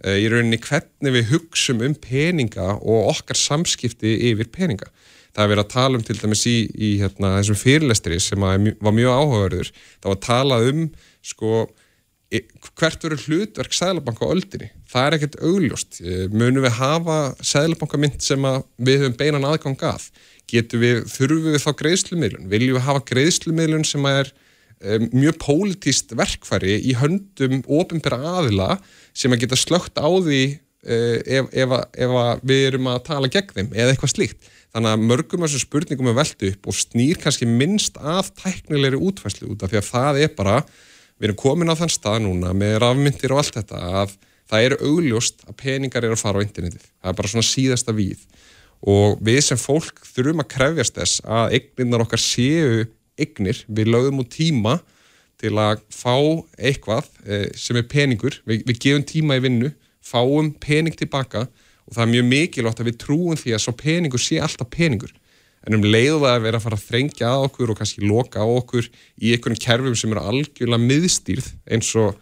eh, 0.04 0.22
í 0.22 0.30
rauninni 0.32 0.60
hvernig 0.62 1.16
við 1.18 1.32
hugsum 1.34 1.84
um 1.86 1.96
peninga 1.98 2.76
og 2.78 3.12
okkar 3.16 3.40
samskipti 3.40 4.18
yfir 4.32 4.52
peninga 4.54 4.92
það 5.36 5.44
er 5.44 5.52
verið 5.52 5.64
að 5.66 5.74
tala 5.74 6.00
um 6.00 6.06
til 6.06 6.18
dæmis 6.20 6.44
í, 6.48 6.58
í 6.72 6.92
hérna, 7.02 7.34
þessum 7.40 7.60
fyrirlestri 7.60 8.20
sem 8.24 8.46
var 8.46 8.96
mjög 8.96 9.18
áhugaverður. 9.20 9.72
Það 10.00 10.12
var 10.12 10.16
að 10.16 10.24
tala 10.28 10.60
um 10.70 10.86
sko, 11.26 11.66
e, 12.32 12.42
hvert 12.80 13.04
verður 13.04 13.26
hlutverk 13.26 13.76
Sæðlabanka 13.76 14.30
á 14.30 14.34
öldinni, 14.36 14.72
það 14.92 15.10
er 15.10 15.18
ekkert 15.18 15.38
augljóst. 15.44 16.00
E, 16.00 16.22
munum 16.32 16.64
við 16.66 16.80
hafa 16.80 17.20
Sæðlabankamynd 17.52 18.24
sem 18.24 18.48
við 18.80 19.04
höfum 19.04 19.20
beinan 19.20 19.50
aðgang 19.52 19.86
að? 19.92 20.10
Getum 20.52 20.84
við, 20.84 21.04
þurfum 21.10 21.52
við 21.52 21.64
þá 21.64 21.72
greiðslumiðlun? 21.84 22.50
Viljum 22.52 22.80
við 22.80 22.88
hafa 22.88 23.06
greiðslumiðlun 23.12 23.88
sem 23.88 24.12
er 24.12 24.30
um, 24.86 25.08
mjög 25.16 25.40
pólitíst 25.42 26.14
verkfæri 26.18 26.78
í 26.86 26.96
höndum 27.00 27.64
ofinbæra 27.66 28.22
aðila 28.40 28.76
sem 29.16 29.34
að 29.34 29.46
geta 29.46 29.60
slögt 29.60 29.98
á 29.98 30.08
því 30.08 30.44
uh, 30.54 31.18
ef, 31.26 31.50
ef, 31.50 31.76
ef 32.06 32.16
við 32.46 32.68
erum 32.70 32.92
að 32.94 33.02
tala 33.10 33.32
gegn 33.32 33.56
þeim 33.56 33.74
eða 33.74 33.96
eitthvað 33.96 34.14
slíkt 34.14 34.52
Þannig 34.76 34.92
að 34.92 35.04
mörgum 35.08 35.44
af 35.46 35.54
þessum 35.54 35.70
spurningum 35.70 36.10
er 36.12 36.16
veldu 36.18 36.48
upp 36.52 36.66
og 36.68 36.76
snýr 36.76 37.20
kannski 37.24 37.46
minnst 37.48 37.96
af 37.96 38.34
tæknilegri 38.36 38.98
útfæslu 39.00 39.54
út 39.54 39.62
af 39.64 39.72
því 39.72 39.78
að 39.80 39.86
það 39.88 40.18
er 40.26 40.34
bara, 40.36 40.56
við 41.16 41.30
erum 41.30 41.38
komin 41.40 41.72
á 41.72 41.80
þann 41.80 41.94
stað 41.94 42.18
núna 42.26 42.52
með 42.52 42.76
rafmyndir 42.84 43.32
og 43.32 43.40
allt 43.40 43.56
þetta 43.56 43.80
að 44.02 44.18
það 44.52 44.66
eru 44.68 44.80
augljóst 44.90 45.46
að 45.48 45.56
peningar 45.62 46.04
eru 46.04 46.18
að 46.18 46.24
fara 46.26 46.44
á 46.44 46.46
internetið. 46.46 46.84
Það 46.92 47.14
er 47.14 47.18
bara 47.22 47.32
svona 47.32 47.48
síðasta 47.48 47.96
víð. 47.96 48.26
Og 48.84 49.24
við 49.24 49.40
sem 49.48 49.62
fólk 49.64 50.04
þurfum 50.10 50.44
að 50.44 50.52
krefjast 50.58 51.00
þess 51.00 51.24
að 51.24 51.56
eigninnar 51.56 52.04
okkar 52.04 52.26
séu 52.26 52.84
eignir, 53.16 53.64
við 53.72 53.94
lögum 53.96 54.26
út 54.26 54.34
tíma 54.36 54.82
til 55.40 55.54
að 55.56 55.86
fá 55.88 56.20
eitthvað 56.60 57.08
eh, 57.24 57.48
sem 57.56 57.80
er 57.80 57.88
peningur, 57.88 58.42
við, 58.44 58.68
við 58.68 58.84
gefum 58.90 59.08
tíma 59.08 59.40
í 59.40 59.46
vinnu, 59.48 59.72
fáum 60.04 60.52
pening 60.60 61.00
tilbaka 61.00 61.48
og 61.48 61.65
það 61.92 62.04
er 62.06 62.12
mjög 62.14 62.28
mikilvægt 62.32 62.82
að 62.82 62.90
við 62.90 63.00
trúum 63.04 63.40
því 63.40 63.56
að 63.56 63.64
svo 63.66 63.76
peningur 63.78 64.22
sé 64.22 64.42
alltaf 64.42 64.72
peningur 64.74 65.14
en 65.66 65.78
um 65.78 65.86
leiðu 65.86 66.20
það 66.22 66.32
að 66.32 66.46
vera 66.46 66.60
að 66.60 66.66
fara 66.66 66.80
að 66.80 66.86
þrengja 66.90 67.32
að 67.32 67.48
okkur 67.48 67.74
og 67.74 67.80
kannski 67.80 68.06
loka 68.06 68.46
á 68.46 68.48
okkur 68.48 68.90
í 69.22 69.34
einhvern 69.34 69.62
kerfum 69.62 69.98
sem 69.98 70.14
eru 70.14 70.26
algjörlega 70.30 70.90
miðstýrð 70.90 71.52
eins 71.74 71.92
og 71.98 72.18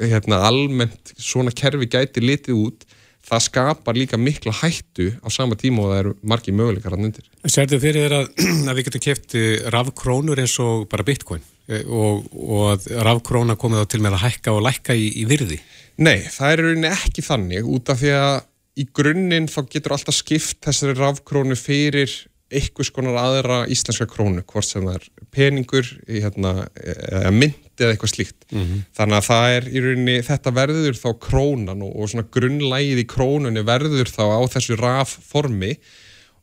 hérna, 0.00 0.40
almennt 0.48 1.14
svona 1.20 1.52
kerfi 1.54 1.88
gæti 1.90 2.22
litið 2.24 2.58
út 2.58 2.88
það 3.30 3.44
skapar 3.44 3.98
líka 3.98 4.18
mikla 4.18 4.52
hættu 4.62 5.10
á 5.20 5.28
sama 5.32 5.56
tíma 5.58 5.84
og 5.84 5.92
það 5.92 6.00
eru 6.02 6.14
margi 6.32 6.54
möguleikar 6.56 6.96
að 6.96 7.02
nyndir. 7.04 7.26
Sérðu 7.44 7.78
fyrir 7.82 8.06
þér 8.06 8.16
að, 8.16 8.30
að 8.70 8.78
við 8.78 8.88
getum 8.88 9.04
kæft 9.04 9.36
rafkrónur 9.74 10.42
eins 10.42 10.56
og 10.64 10.86
bara 10.90 11.06
bitcoin 11.06 11.44
e, 11.68 11.82
og, 11.84 12.26
og 12.32 12.64
að 12.74 12.88
rafkróna 13.06 13.58
komið 13.60 13.84
á 13.84 13.90
til 13.92 14.02
með 14.02 14.18
að 14.18 14.24
hækka 14.26 14.56
og 14.56 14.64
lækka 14.66 14.96
í, 14.96 15.06
í 15.22 15.26
virði? 15.30 15.60
Nei, 16.00 16.18
það 16.32 16.52
er 16.52 16.62
rauninni 16.64 16.90
ekki 16.90 17.24
þannig 17.24 17.66
út 17.68 17.92
af 17.92 18.00
því 18.00 18.12
að 18.16 18.36
í 18.80 18.86
grunninn 18.96 19.48
þá 19.50 19.60
getur 19.68 19.96
alltaf 19.96 20.16
skipt 20.16 20.60
þessari 20.64 20.96
rafkrónu 20.96 21.56
fyrir 21.58 22.12
einhvers 22.50 22.90
konar 22.90 23.18
aðra 23.20 23.60
íslenska 23.70 24.08
krónu, 24.10 24.42
hvort 24.48 24.66
sem 24.66 24.86
það 24.86 24.96
er 24.96 25.08
peningur, 25.30 25.90
hérna, 26.08 26.52
eða 26.82 27.30
mynd 27.34 27.80
eða 27.80 27.94
eitthvað 27.94 28.12
slíkt. 28.14 28.38
Mm 28.50 28.62
-hmm. 28.62 28.84
Þannig 28.98 29.18
að 29.18 29.26
það 29.28 29.56
er 29.56 29.68
í 29.70 29.82
rauninni, 29.84 30.16
þetta 30.26 30.52
verður 30.56 30.98
þá 30.98 31.10
krónan 31.26 31.84
og, 31.86 31.92
og 31.94 32.10
svona 32.10 32.28
grunnlægið 32.36 33.02
í 33.04 33.06
krónunni 33.14 33.66
verður 33.66 34.10
þá 34.10 34.24
á 34.34 34.40
þessu 34.56 34.78
rafformi 34.80 35.76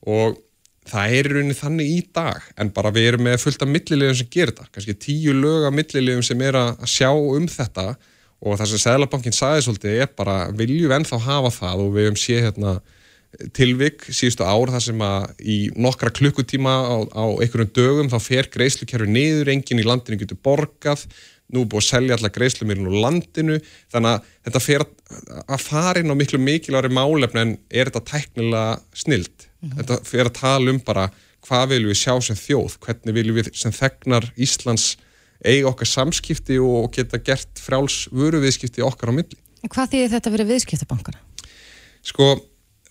og 0.08 0.38
það 0.88 1.17
er 1.17 1.28
í 1.28 1.34
rauninni 1.34 1.58
þannig 1.58 1.91
í 1.91 2.00
dag, 2.15 2.41
en 2.56 2.72
bara 2.72 2.93
við 2.96 3.10
erum 3.12 3.28
með 3.28 3.41
fullt 3.43 3.65
af 3.65 3.74
millilegum 3.74 4.15
sem 4.15 4.32
gerir 4.32 4.54
þetta, 4.54 4.70
kannski 4.72 4.96
tíu 4.96 5.34
lög 5.36 5.67
af 5.67 5.76
millilegum 5.76 6.24
sem 6.24 6.41
er 6.41 6.56
að 6.56 6.86
sjá 6.88 7.12
um 7.12 7.48
þetta 7.52 7.98
og 8.43 8.60
það 8.60 8.69
sem 8.71 8.84
Sæðlabankin 8.84 9.36
sagði 9.36 9.65
svolítið 9.65 10.04
er 10.04 10.13
bara 10.17 10.38
viljum 10.58 10.93
ennþá 10.97 11.19
hafa 11.26 11.52
það? 11.56 11.84
Og 11.84 11.95
við 11.95 12.08
hefum 12.08 12.19
séð 12.21 12.43
hérna, 12.45 12.73
tilvik 13.58 14.06
síðustu 14.08 14.45
ár 14.47 14.71
þar 14.73 14.84
sem 14.84 15.02
að 15.04 15.26
í 15.41 15.58
nokkra 15.78 16.12
klukkutíma 16.15 16.76
á, 16.86 16.95
á 17.12 17.26
einhverjum 17.41 17.73
dögum 17.76 18.12
þá 18.12 18.17
fer 18.23 18.50
greiðslukerfi 18.54 19.10
niður, 19.10 19.52
enginn 19.54 19.82
í 19.82 19.88
landinu 19.88 20.19
getur 20.21 20.39
borgað, 20.45 21.04
nú 21.54 21.63
búið 21.65 21.84
að 21.84 21.88
selja 21.88 22.17
alla 22.17 22.32
greiðslumilin 22.34 22.89
úr 22.89 23.00
landinu. 23.06 23.60
Þannig 23.93 24.15
að 24.15 24.32
þetta 24.47 24.63
fer 24.63 24.86
að 25.47 25.63
fara 25.63 26.02
inn 26.04 26.12
á 26.12 26.19
miklu 26.19 26.41
mikilværi 26.43 26.91
málefni 26.93 27.43
en 27.43 27.54
er 27.71 27.89
þetta 27.89 28.04
tæknilega 28.13 28.78
snild? 28.93 29.47
Mm 29.62 29.69
-hmm. 29.69 29.78
þetta 29.82 30.00
fer 30.06 30.30
að 30.30 30.38
tala 30.41 30.71
um 30.71 30.80
bara 30.86 31.10
hvað 31.47 31.69
viljum 31.71 31.91
við 31.93 32.02
sjá 32.02 32.13
sem 32.21 32.38
þjóð, 32.38 32.78
hvernig 32.84 33.15
viljum 33.15 33.38
við 33.39 33.52
sem 33.56 33.71
þegnar 33.71 34.32
Íslands 34.36 34.97
eiga 35.45 35.71
okkar 35.71 35.89
samskipti 35.89 36.58
og 36.62 36.91
geta 36.95 37.19
gert 37.21 37.62
fráls 37.62 38.06
vöruviðskipti 38.13 38.86
okkar 38.86 39.13
á 39.13 39.17
milli. 39.17 39.39
Hvað 39.67 39.93
þýðir 39.93 40.13
þetta 40.15 40.34
vera 40.34 40.47
viðskiptabankana? 40.47 41.21
Sko, 42.06 42.28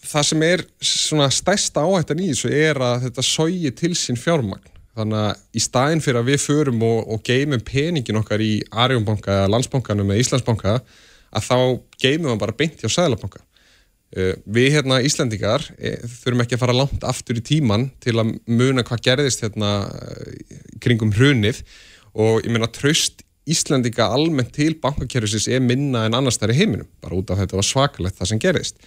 það 0.05 0.29
sem 0.31 0.47
er 0.47 0.65
svona 0.85 1.29
stærsta 1.33 1.85
áhættan 1.87 2.23
í 2.23 2.31
þessu 2.33 2.53
er 2.53 2.81
að 2.83 3.07
þetta 3.07 3.25
sógi 3.27 3.73
til 3.77 3.95
sín 3.99 4.19
fjármagn. 4.21 4.73
Þannig 4.97 5.19
að 5.21 5.59
í 5.59 5.61
staðin 5.61 6.01
fyrir 6.05 6.23
að 6.23 6.31
við 6.31 6.39
förum 6.47 6.85
og, 6.87 7.03
og 7.13 7.25
geymum 7.27 7.65
peningin 7.65 8.21
okkar 8.23 8.41
í 8.41 8.55
Arjónbanka 8.73 9.43
eða 9.43 9.51
Landsbankanum 9.53 10.13
eða 10.13 10.23
Íslandsbanka 10.23 10.79
að 11.37 11.45
þá 11.45 11.59
geymum 12.01 12.33
við 12.33 12.41
bara 12.41 12.57
beint 12.57 12.81
hjá 12.81 12.89
Sæðlabanka. 12.93 13.43
Uh, 14.17 14.33
við 14.49 14.71
hérna 14.77 15.03
Íslandingar 15.05 15.65
e, 15.77 15.97
þurfum 16.07 16.45
ekki 16.45 16.55
að 16.57 16.61
fara 16.63 16.77
langt 16.79 17.05
aftur 17.05 17.37
í 17.37 17.43
tíman 17.45 17.89
til 18.01 18.15
að 18.23 18.37
muna 18.47 18.85
hvað 18.87 19.03
gerðist 19.09 19.43
hérna 19.43 19.73
uh, 19.91 20.61
kringum 20.81 21.11
hrunið 21.13 21.61
og 22.17 22.45
ég 22.45 22.53
meina 22.53 22.69
tröst 22.73 23.23
Íslandinga 23.47 24.09
almennt 24.11 24.51
til 24.57 24.75
bankakerfisins 24.83 25.47
er 25.47 25.61
minna 25.63 26.03
en 26.09 26.17
annars 26.19 26.41
þar 26.41 26.51
í 26.51 26.57
heiminum, 26.59 26.89
bara 27.03 27.15
út 27.15 27.31
af 27.31 27.39
þetta 27.39 27.59
var 27.61 27.67
svakalegt 27.69 28.19
það 28.19 28.31
sem 28.33 28.41
gerðist. 28.43 28.81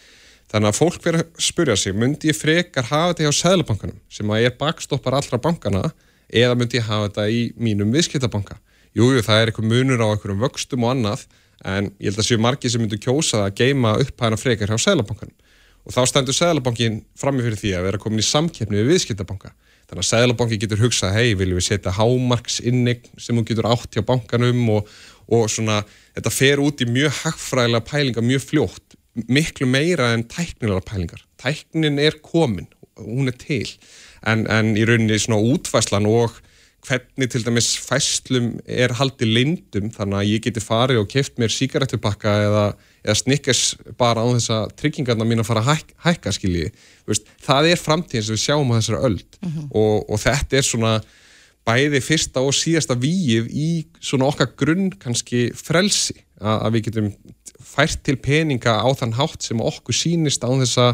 Þannig 0.50 0.72
að 0.72 0.80
fólk 0.80 1.04
verður 1.06 1.24
að 1.24 1.44
spurja 1.46 1.76
sig, 1.78 1.96
myndi 1.96 2.32
ég 2.32 2.36
frekar 2.36 2.88
hafa 2.90 3.14
þetta 3.14 3.28
hjá 3.28 3.38
Sæðlabankanum 3.38 4.00
sem 4.12 4.34
að 4.34 4.48
er 4.48 4.56
bakstoppar 4.60 5.16
allra 5.16 5.40
bankana 5.40 5.84
eða 6.28 6.58
myndi 6.60 6.80
ég 6.80 6.90
hafa 6.90 7.08
þetta 7.08 7.28
í 7.32 7.44
mínum 7.56 7.94
viðskiptabanka? 7.94 8.58
Jújú, 8.98 9.22
það 9.24 9.40
er 9.44 9.52
eitthvað 9.52 9.70
munur 9.70 10.04
á 10.04 10.08
einhverjum 10.10 10.44
vöxtum 10.44 10.84
og 10.84 10.96
annað 10.96 11.28
en 11.70 11.92
ég 12.02 12.10
held 12.10 12.24
að 12.24 12.28
séu 12.32 12.42
margi 12.42 12.72
sem 12.74 12.82
myndu 12.82 13.00
kjósa 13.00 13.46
að 13.46 13.62
geima 13.62 13.94
upp 14.02 14.26
hægna 14.26 14.42
frekar 14.42 14.74
hjá 14.74 14.82
Sæðlabankanum 14.90 15.38
og 15.86 15.96
þá 15.96 16.02
stendur 16.10 16.36
Sæðlabankin 16.36 17.04
frammi 17.20 17.46
fyrir 17.46 17.62
því 17.62 17.76
að 17.78 17.88
vera 17.88 18.02
komin 18.02 18.24
í 18.24 18.28
samkeppni 18.28 18.82
við 18.82 18.92
viðskiptabanka 18.96 19.54
þannig 19.90 20.04
að 20.04 20.10
Sæðlabanki 20.10 20.60
getur 20.62 20.84
hugsað 20.84 21.16
hei, 21.18 21.34
viljum 21.38 21.60
við 21.60 21.68
setja 21.72 21.96
hámarks 21.98 22.60
innig 22.62 23.10
sem 23.18 23.38
hún 23.38 23.48
getur 23.48 23.70
átt 23.70 23.98
hjá 23.98 24.06
bankanum 24.06 24.62
og, 24.78 24.92
og 25.34 25.50
svona, 25.52 25.82
þetta 26.18 26.34
fer 26.34 26.62
út 26.64 26.84
í 26.86 26.90
mjög 26.90 27.24
hagfræðilega 27.24 27.88
pælinga 27.90 28.26
mjög 28.26 28.46
fljótt 28.46 29.00
miklu 29.28 29.68
meira 29.68 30.14
en 30.14 30.24
tæknilega 30.30 30.86
pælingar. 30.86 31.24
Tæknin 31.42 32.00
er 32.00 32.20
komin, 32.24 32.70
hún 33.00 33.28
er 33.28 33.36
til 33.40 33.68
en, 34.28 34.46
en 34.52 34.76
í 34.78 34.86
rauninni 34.88 35.18
svona 35.20 35.42
útvæslan 35.54 36.08
og 36.10 36.38
hvernig 36.88 37.32
til 37.32 37.44
dæmis 37.44 37.74
fæslum 37.84 38.54
er 38.66 38.94
haldið 39.00 39.34
lindum 39.36 39.90
þannig 39.96 40.20
að 40.20 40.30
ég 40.30 40.46
geti 40.46 40.64
farið 40.64 41.02
og 41.02 41.10
keft 41.12 41.40
mér 41.42 41.52
síkaretupakka 41.52 42.36
eða, 42.46 42.66
eða 43.04 43.16
snikkes 43.16 43.64
bara 44.00 44.24
á 44.24 44.28
þess 44.34 44.52
að 44.56 44.76
tryggingarna 44.82 45.28
mín 45.28 45.44
að 45.44 45.50
fara 45.50 45.64
að 45.64 45.72
hæk, 45.72 45.96
hækka 46.06 46.36
skiljiði. 46.36 46.72
Það 47.46 47.72
er 47.72 47.82
framtíðin 47.82 48.28
sem 48.28 48.38
við 48.38 48.44
sjáum 48.44 48.74
á 48.74 48.78
þessara 48.80 49.02
öll 49.08 49.18
uh 49.20 49.48
mhm. 49.48 49.58
-huh. 49.58 49.68
og, 49.72 50.10
og 50.10 50.22
þetta 50.26 50.58
er 50.58 50.68
svona 50.68 50.94
bæði 51.68 52.02
fyrsta 52.02 52.42
og 52.42 52.56
síðasta 52.56 52.98
výið 52.98 53.50
í 53.52 53.70
svona 54.02 54.30
okkar 54.32 54.54
grunn 54.58 54.90
kannski 54.92 55.50
frelsi 55.54 56.16
að, 56.40 56.58
að 56.66 56.74
við 56.74 56.86
getum 56.88 57.12
fært 57.60 58.04
til 58.04 58.18
peninga 58.18 58.80
á 58.82 58.90
þann 58.98 59.18
hátt 59.20 59.44
sem 59.46 59.62
okkur 59.62 59.96
sínist 59.96 60.46
á 60.46 60.50
þess 60.50 60.80
að 60.82 60.94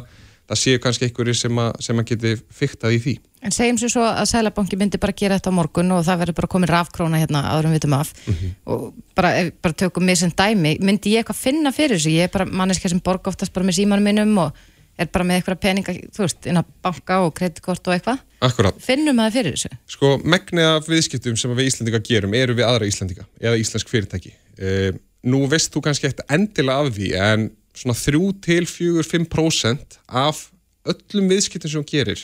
það 0.50 0.62
séu 0.62 0.82
kannski 0.82 1.08
einhverju 1.08 1.36
sem 1.38 1.62
að, 1.62 1.72
sem 1.86 2.02
að 2.02 2.12
geti 2.12 2.34
fyrktað 2.60 2.96
í 2.96 3.00
því. 3.06 3.16
En 3.46 3.54
segjum 3.54 3.80
sér 3.82 3.92
svo 3.94 4.04
að 4.06 4.28
Sælabanki 4.30 4.78
myndi 4.80 5.00
bara 5.02 5.16
gera 5.18 5.38
þetta 5.38 5.54
á 5.54 5.58
morgun 5.58 5.94
og 5.94 6.06
það 6.06 6.22
verður 6.24 6.38
bara 6.40 6.52
komin 6.56 6.72
rafkróna 6.72 7.22
hérna 7.22 7.44
áðurum 7.52 7.76
vitum 7.76 7.98
af 7.98 8.14
mm 8.26 8.34
-hmm. 8.34 8.54
og 8.66 8.94
bara, 9.16 9.34
bara 9.62 9.74
tökum 9.74 10.06
mér 10.06 10.16
sem 10.16 10.32
dæmi, 10.32 10.78
myndi 10.82 11.14
ég 11.14 11.24
eitthvað 11.24 11.42
finna 11.42 11.72
fyrir 11.72 11.98
þessu? 11.98 12.10
Ég 12.10 12.24
er 12.24 12.34
bara 12.34 12.46
manneska 12.46 12.90
sem 12.90 13.00
borga 13.00 13.30
oftast 13.30 13.54
bara 13.54 13.66
með 13.66 13.78
símanum 13.82 14.04
minnum 14.04 14.38
og 14.38 14.52
er 14.98 15.10
bara 15.12 15.26
með 15.28 15.42
eitthvað 15.42 15.60
peninga, 15.60 15.94
þú 16.16 16.24
veist, 16.24 16.46
inn 16.48 16.60
á 16.60 16.64
banka 16.86 17.20
og 17.26 17.34
kreditkort 17.36 17.88
og 17.88 17.94
eitthvað. 17.94 18.22
Akkurat. 18.46 18.78
Finnum 18.80 19.20
það 19.20 19.36
fyrir 19.38 19.58
þessu? 19.58 19.70
Sko, 19.88 20.14
megnið 20.24 20.70
af 20.72 20.88
viðskiptum 20.88 21.38
sem 21.38 21.52
við 21.52 21.70
Íslandika 21.72 22.02
gerum 22.06 22.34
eru 22.34 22.56
við 22.56 22.68
aðra 22.70 22.88
Íslandika 22.88 23.28
eða 23.42 23.60
íslensk 23.60 23.92
fyrirtæki. 23.92 24.34
E, 24.58 24.94
nú 25.28 25.44
veist 25.52 25.74
þú 25.74 25.84
kannski 25.84 26.08
ekkert 26.08 26.26
endilega 26.32 26.80
af 26.80 26.94
því 26.96 27.12
en 27.20 27.50
svona 27.76 27.96
3-4-5% 28.00 30.00
af 30.08 30.48
öllum 30.86 31.30
viðskiptum 31.32 31.72
sem 31.72 31.82
hún 31.82 31.90
gerir 31.90 32.22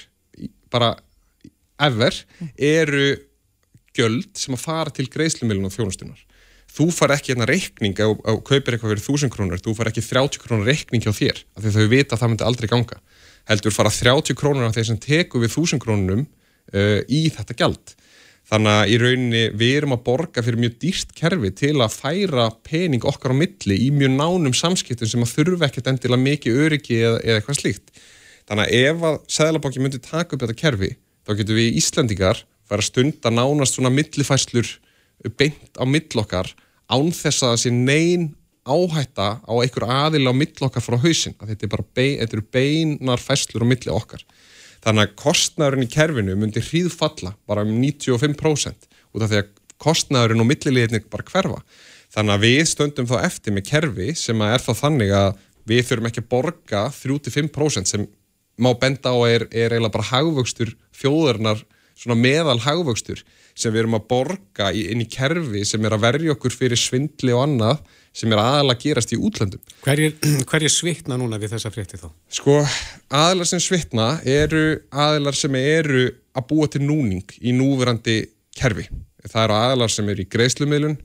bara 0.72 0.96
ever 1.82 2.16
eru 2.56 3.16
göld 3.98 4.30
sem 4.40 4.56
að 4.56 4.64
fara 4.64 4.94
til 4.96 5.10
greiðslumilun 5.12 5.68
og 5.68 5.74
þjónustunar. 5.76 6.20
Þú 6.72 6.86
far 6.96 7.12
ekki 7.18 7.34
hérna 7.34 7.50
reikning 7.50 7.98
á, 8.00 8.08
á 8.08 8.32
kaupir 8.40 8.78
eitthvað 8.78 8.94
fyrir 8.94 9.04
1000 9.04 9.34
krónur, 9.34 9.60
þú 9.60 9.74
far 9.76 9.90
ekki 9.92 10.06
30 10.06 10.40
krónur 10.40 10.70
reikning 10.70 11.04
hjá 11.04 11.12
þér, 11.12 11.42
af 11.58 11.66
því 11.66 11.74
þau 11.76 11.90
vita 11.92 12.16
að 12.16 12.22
það 12.22 12.32
myndi 12.32 12.48
aldrei 12.48 12.70
ganga. 12.72 13.02
Heldur 13.50 13.76
fara 13.76 13.92
30 13.92 14.38
krónur 14.40 14.70
af 14.70 14.78
þeir 14.78 14.88
sem 14.88 15.02
teku 15.04 15.42
við 15.44 15.52
1000 15.52 15.84
krónunum 15.84 16.24
uh, 16.24 17.02
í 17.12 17.26
þetta 17.36 17.58
gjald. 17.60 17.92
Þannig 18.52 18.74
að 18.76 18.90
í 18.92 18.96
rauninni 19.00 19.42
við 19.56 19.74
erum 19.78 19.94
að 19.96 20.02
borga 20.10 20.42
fyrir 20.44 20.60
mjög 20.60 20.74
dýrst 20.82 21.14
kerfi 21.16 21.54
til 21.56 21.78
að 21.80 21.94
færa 21.96 22.50
pening 22.68 23.06
okkar 23.08 23.32
á 23.32 23.40
milli 23.40 23.78
í 23.80 23.88
mjög 23.96 24.12
nánum 24.18 24.56
samskiptum 24.58 25.08
sem 25.08 25.24
að 25.24 25.32
þurfa 25.38 25.70
ekkert 25.70 25.88
endilega 25.88 26.26
mikið 26.26 26.60
öryggi 26.66 26.98
eða, 27.00 27.22
eða 27.24 27.38
eitthvað 27.40 27.60
slíkt. 27.62 27.94
Þannig 28.52 28.66
að 28.66 28.90
ef 28.90 29.06
að 29.08 29.18
Sæðalabóki 29.38 29.84
myndi 29.84 30.02
taka 30.04 30.36
upp 30.36 30.44
þetta 30.44 30.58
kerfi 30.60 30.92
þá 31.24 31.34
getur 31.40 31.60
við 31.62 31.80
Íslandingar 31.80 32.44
fara 32.68 32.84
stund 32.84 33.24
að 33.24 33.38
nánast 33.38 33.78
svona 33.78 33.94
millifæslur 33.94 34.68
beint 35.40 35.80
á 35.80 35.88
millokkar 35.88 36.52
án 36.92 37.16
þess 37.16 37.48
að 37.48 37.58
sé 37.64 37.72
neyn 37.72 38.34
áhætta 38.68 39.30
á 39.42 39.54
einhver 39.64 39.88
aðil 39.88 40.28
á 40.28 40.34
millokkar 40.36 40.84
frá 40.84 41.00
hausin. 41.00 41.40
Þetta 41.40 41.68
er 41.68 41.86
bein, 41.96 42.20
þetta 42.20 42.36
eru 42.38 42.48
beinar 42.54 43.22
fæslur 43.22 43.64
á 43.64 43.72
milli 43.72 43.96
okkar. 43.96 44.28
Þannig 44.82 45.08
að 45.08 45.18
kostnæðurinn 45.22 45.86
í 45.86 45.92
kerfinu 45.94 46.36
myndi 46.40 46.64
hríðfalla 46.66 47.36
bara 47.50 47.66
um 47.66 47.74
95% 47.84 48.88
út 49.12 49.26
af 49.26 49.30
því 49.30 49.42
að 49.42 49.52
kostnæðurinn 49.82 50.44
og 50.44 50.50
milliliðinni 50.50 51.04
bara 51.12 51.28
hverfa. 51.28 51.60
Þannig 52.12 52.36
að 52.36 52.46
við 52.48 52.64
stöndum 52.70 53.10
þá 53.10 53.18
eftir 53.24 53.56
með 53.56 53.68
kerfi 53.70 54.10
sem 54.20 54.42
er 54.46 54.64
þá 54.64 54.72
þannig 54.82 55.14
að 55.16 55.30
við 55.70 55.86
þurfum 55.88 56.10
ekki 56.10 56.24
að 56.24 56.32
borga 56.34 56.82
35% 56.96 57.92
sem 57.94 58.08
má 58.62 58.72
benda 58.78 59.14
á 59.14 59.18
er, 59.30 59.46
er 59.52 59.72
eiginlega 59.72 59.96
bara 59.96 60.10
hagvöxtur 60.10 60.74
þjóðarnar, 60.98 61.62
svona 61.96 62.18
meðal 62.20 62.60
hagvöxtur 62.62 63.22
sem 63.56 63.74
við 63.74 63.84
erum 63.84 63.98
að 63.98 64.08
borga 64.10 64.72
inn 64.76 65.04
í 65.04 65.10
kerfi 65.10 65.64
sem 65.68 65.86
er 65.86 65.96
að 65.96 66.06
verja 66.08 66.36
okkur 66.36 66.56
fyrir 66.56 66.80
svindli 66.80 67.34
og 67.36 67.46
annað 67.46 67.82
sem 68.16 68.32
er 68.34 68.42
aðalega 68.42 68.82
gerast 68.82 69.14
í 69.16 69.20
útlöndum. 69.20 69.62
Hver 69.86 70.64
er 70.68 70.74
svitna 70.74 71.18
núna 71.20 71.40
við 71.42 71.56
þessa 71.56 71.72
frétti 71.74 72.00
þá? 72.02 72.10
Sko, 72.32 72.58
aðalar 73.08 73.50
sem 73.50 73.62
svitna 73.64 74.10
eru 74.28 74.82
aðalar 74.92 75.38
sem 75.38 75.56
eru 75.60 76.10
að 76.36 76.48
búa 76.52 76.68
til 76.72 76.84
núning 76.84 77.38
í 77.40 77.56
núverandi 77.56 78.20
kerfi. 78.58 78.88
Það 79.28 79.44
eru 79.46 79.58
aðalar 79.60 79.94
sem 79.94 80.10
eru 80.12 80.26
í 80.26 80.30
greiðslumilun, 80.32 80.98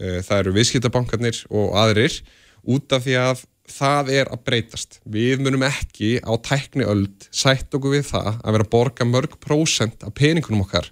eh, 0.00 0.20
það 0.24 0.38
eru 0.38 0.56
viðskiptabankarnir 0.58 1.44
og 1.50 1.76
aðrir 1.84 2.20
út 2.64 2.96
af 2.96 3.04
því 3.04 3.18
að 3.20 3.44
það 3.70 4.10
er 4.12 4.30
að 4.32 4.44
breytast. 4.44 4.98
Við 5.04 5.40
munum 5.44 5.64
ekki 5.66 6.18
á 6.20 6.32
tækni 6.36 6.84
öld 6.88 7.28
sætt 7.32 7.72
okkur 7.74 7.96
við 7.96 8.10
það 8.12 8.30
að 8.36 8.56
vera 8.56 8.66
að 8.66 8.72
borga 8.74 9.08
mörg 9.08 9.38
prósent 9.40 10.04
af 10.04 10.14
peningunum 10.16 10.64
okkar 10.66 10.90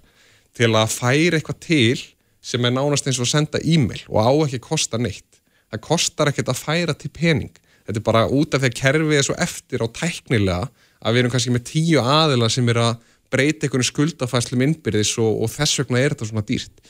til 0.57 0.71
að 0.73 0.93
færa 0.93 1.37
eitthvað 1.37 1.61
til 1.65 2.01
sem 2.43 2.65
er 2.65 2.73
nánast 2.75 3.07
eins 3.07 3.21
og 3.21 3.27
að 3.27 3.33
senda 3.33 3.61
e-mail 3.63 4.01
og 4.09 4.19
á 4.19 4.31
ekki 4.45 4.59
að 4.59 4.67
kosta 4.67 4.99
neitt. 5.01 5.32
Það 5.73 5.85
kostar 5.87 6.29
ekkert 6.29 6.51
að 6.53 6.59
færa 6.61 6.93
til 6.93 7.09
pening. 7.09 7.53
Þetta 7.87 7.99
er 7.99 8.05
bara 8.05 8.27
út 8.29 8.53
af 8.53 8.61
því 8.61 8.69
að 8.69 8.75
kerfið 8.77 9.17
er 9.17 9.25
svo 9.25 9.37
eftir 9.41 9.81
á 9.81 9.87
tæknilega 9.89 10.67
að 11.03 11.15
við 11.15 11.21
erum 11.23 11.33
kannski 11.33 11.53
með 11.55 11.65
tíu 11.71 12.03
aðila 12.03 12.49
sem 12.53 12.69
er 12.69 12.79
að 12.83 12.91
breyta 13.33 13.65
einhvern 13.65 13.87
skuldafæslum 13.87 14.61
innbyrðis 14.67 15.15
og, 15.23 15.41
og 15.41 15.49
þess 15.49 15.81
vegna 15.81 15.99
er 15.99 16.13
þetta 16.13 16.29
svona 16.29 16.45
dýrt. 16.45 16.83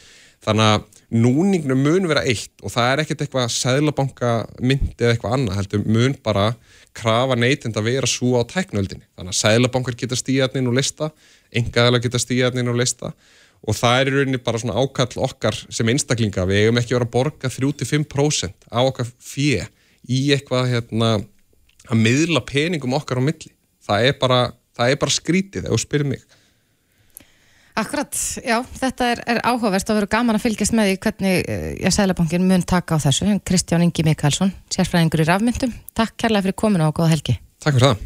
Þannig 0.44 0.70
að 0.74 0.84
núningnum 1.24 1.84
mun 1.86 2.10
vera 2.12 2.26
eitt 2.28 2.60
og 2.60 2.74
það 2.74 2.90
er 2.90 3.02
ekkert 3.06 3.24
eitthvað 3.24 3.54
sæðlabanka 3.56 4.32
myndi 4.60 4.98
eða 5.00 5.14
eitthvað 5.14 5.36
annað 5.38 5.60
heldur 5.62 5.86
mun 5.88 6.18
bara 6.26 6.50
krafa 6.98 7.38
neytind 7.40 7.80
að 7.80 7.88
vera 7.88 8.10
svo 8.10 8.36
á 8.36 8.44
tæknöldinni. 8.52 9.08
Þannig 9.16 9.32
að 9.32 9.40
sæðlabankar 9.40 9.98
geta 10.04 10.20
stíðarninn 10.20 10.68
og 10.68 10.76
lista, 10.76 11.10
engaðala 11.56 12.04
geta 12.04 12.20
stíðarninn 12.20 12.74
og 12.74 12.82
lista 12.82 13.14
og 13.64 13.78
það 13.78 14.00
er 14.00 14.10
í 14.10 14.14
rauninni 14.18 14.42
bara 14.44 14.60
svona 14.60 14.76
ákall 14.80 15.24
okkar 15.28 15.58
sem 15.72 15.90
einstaklinga. 15.94 16.46
Við 16.50 16.66
eigum 16.66 16.82
ekki 16.82 16.94
að 16.94 17.00
vera 17.00 17.08
að 17.08 17.16
borga 17.16 17.52
35% 17.54 18.68
á 18.68 18.80
okkar 18.84 19.10
fjö 19.24 19.66
í 20.12 20.22
eitthvað 20.36 20.72
hérna, 20.74 21.12
að 21.88 22.02
miðla 22.04 22.44
peningum 22.48 22.96
okkar 22.98 23.24
á 23.24 23.24
milli. 23.24 23.54
Það 23.84 24.08
er 24.10 24.18
bara, 24.20 24.40
það 24.76 24.94
er 24.96 25.04
bara 25.04 25.18
skrítið 25.18 25.68
ef 25.68 25.76
þú 25.76 25.84
spyrir 25.86 26.12
mig. 26.14 26.24
Akkurat, 27.74 28.14
já, 28.46 28.60
þetta 28.78 29.06
er, 29.16 29.22
er 29.34 29.40
áhugavert 29.50 29.88
og 29.90 29.98
verður 29.98 30.12
gaman 30.12 30.38
að 30.38 30.44
fylgjast 30.44 30.76
með 30.78 30.92
því 30.92 30.98
hvernig 31.08 31.40
uh, 31.40 31.64
eh, 31.74 31.94
Sælabankin 31.96 32.46
mun 32.46 32.66
taka 32.70 33.00
á 33.02 33.04
þessu. 33.08 33.32
Kristján 33.48 33.86
Ingi 33.88 34.06
Mikalsson, 34.06 34.54
sérfræðingur 34.76 35.24
í 35.24 35.30
rafmyndum. 35.32 35.74
Takk 35.98 36.14
kærlega 36.22 36.50
fyrir 36.50 36.60
kominu 36.60 36.92
og 36.92 37.00
góða 37.00 37.16
helgi. 37.16 37.40
Takk 37.64 37.80
fyrir 37.80 37.96
það. 37.96 38.06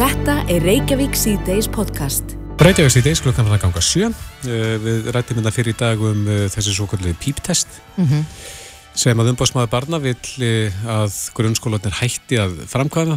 Þetta 0.00 0.36
er 0.52 0.68
Reykjavík 0.68 1.16
C-Days 1.16 1.72
podcast. 1.72 2.39
Reykjavík 2.60 2.92
C-Days 2.92 3.22
klukkan 3.24 3.46
var 3.48 3.54
að 3.56 3.62
ganga 3.62 3.80
sjö. 3.80 4.10
Uh, 4.44 4.74
við 4.84 5.06
rættum 5.14 5.38
þetta 5.38 5.52
fyrir 5.54 5.72
í 5.72 5.78
dag 5.80 6.02
um 6.04 6.26
uh, 6.28 6.42
þessi 6.52 6.74
svo 6.76 6.84
kallið 6.90 7.14
píptest 7.16 7.70
mm 7.94 8.04
-hmm. 8.04 8.26
sem 9.00 9.22
að 9.22 9.30
umbásmaður 9.32 9.70
barna 9.72 10.00
vil 10.02 10.12
að 10.84 11.14
grunnskólanir 11.32 11.96
hætti 11.96 12.36
að 12.36 12.58
framkvæða 12.68 13.16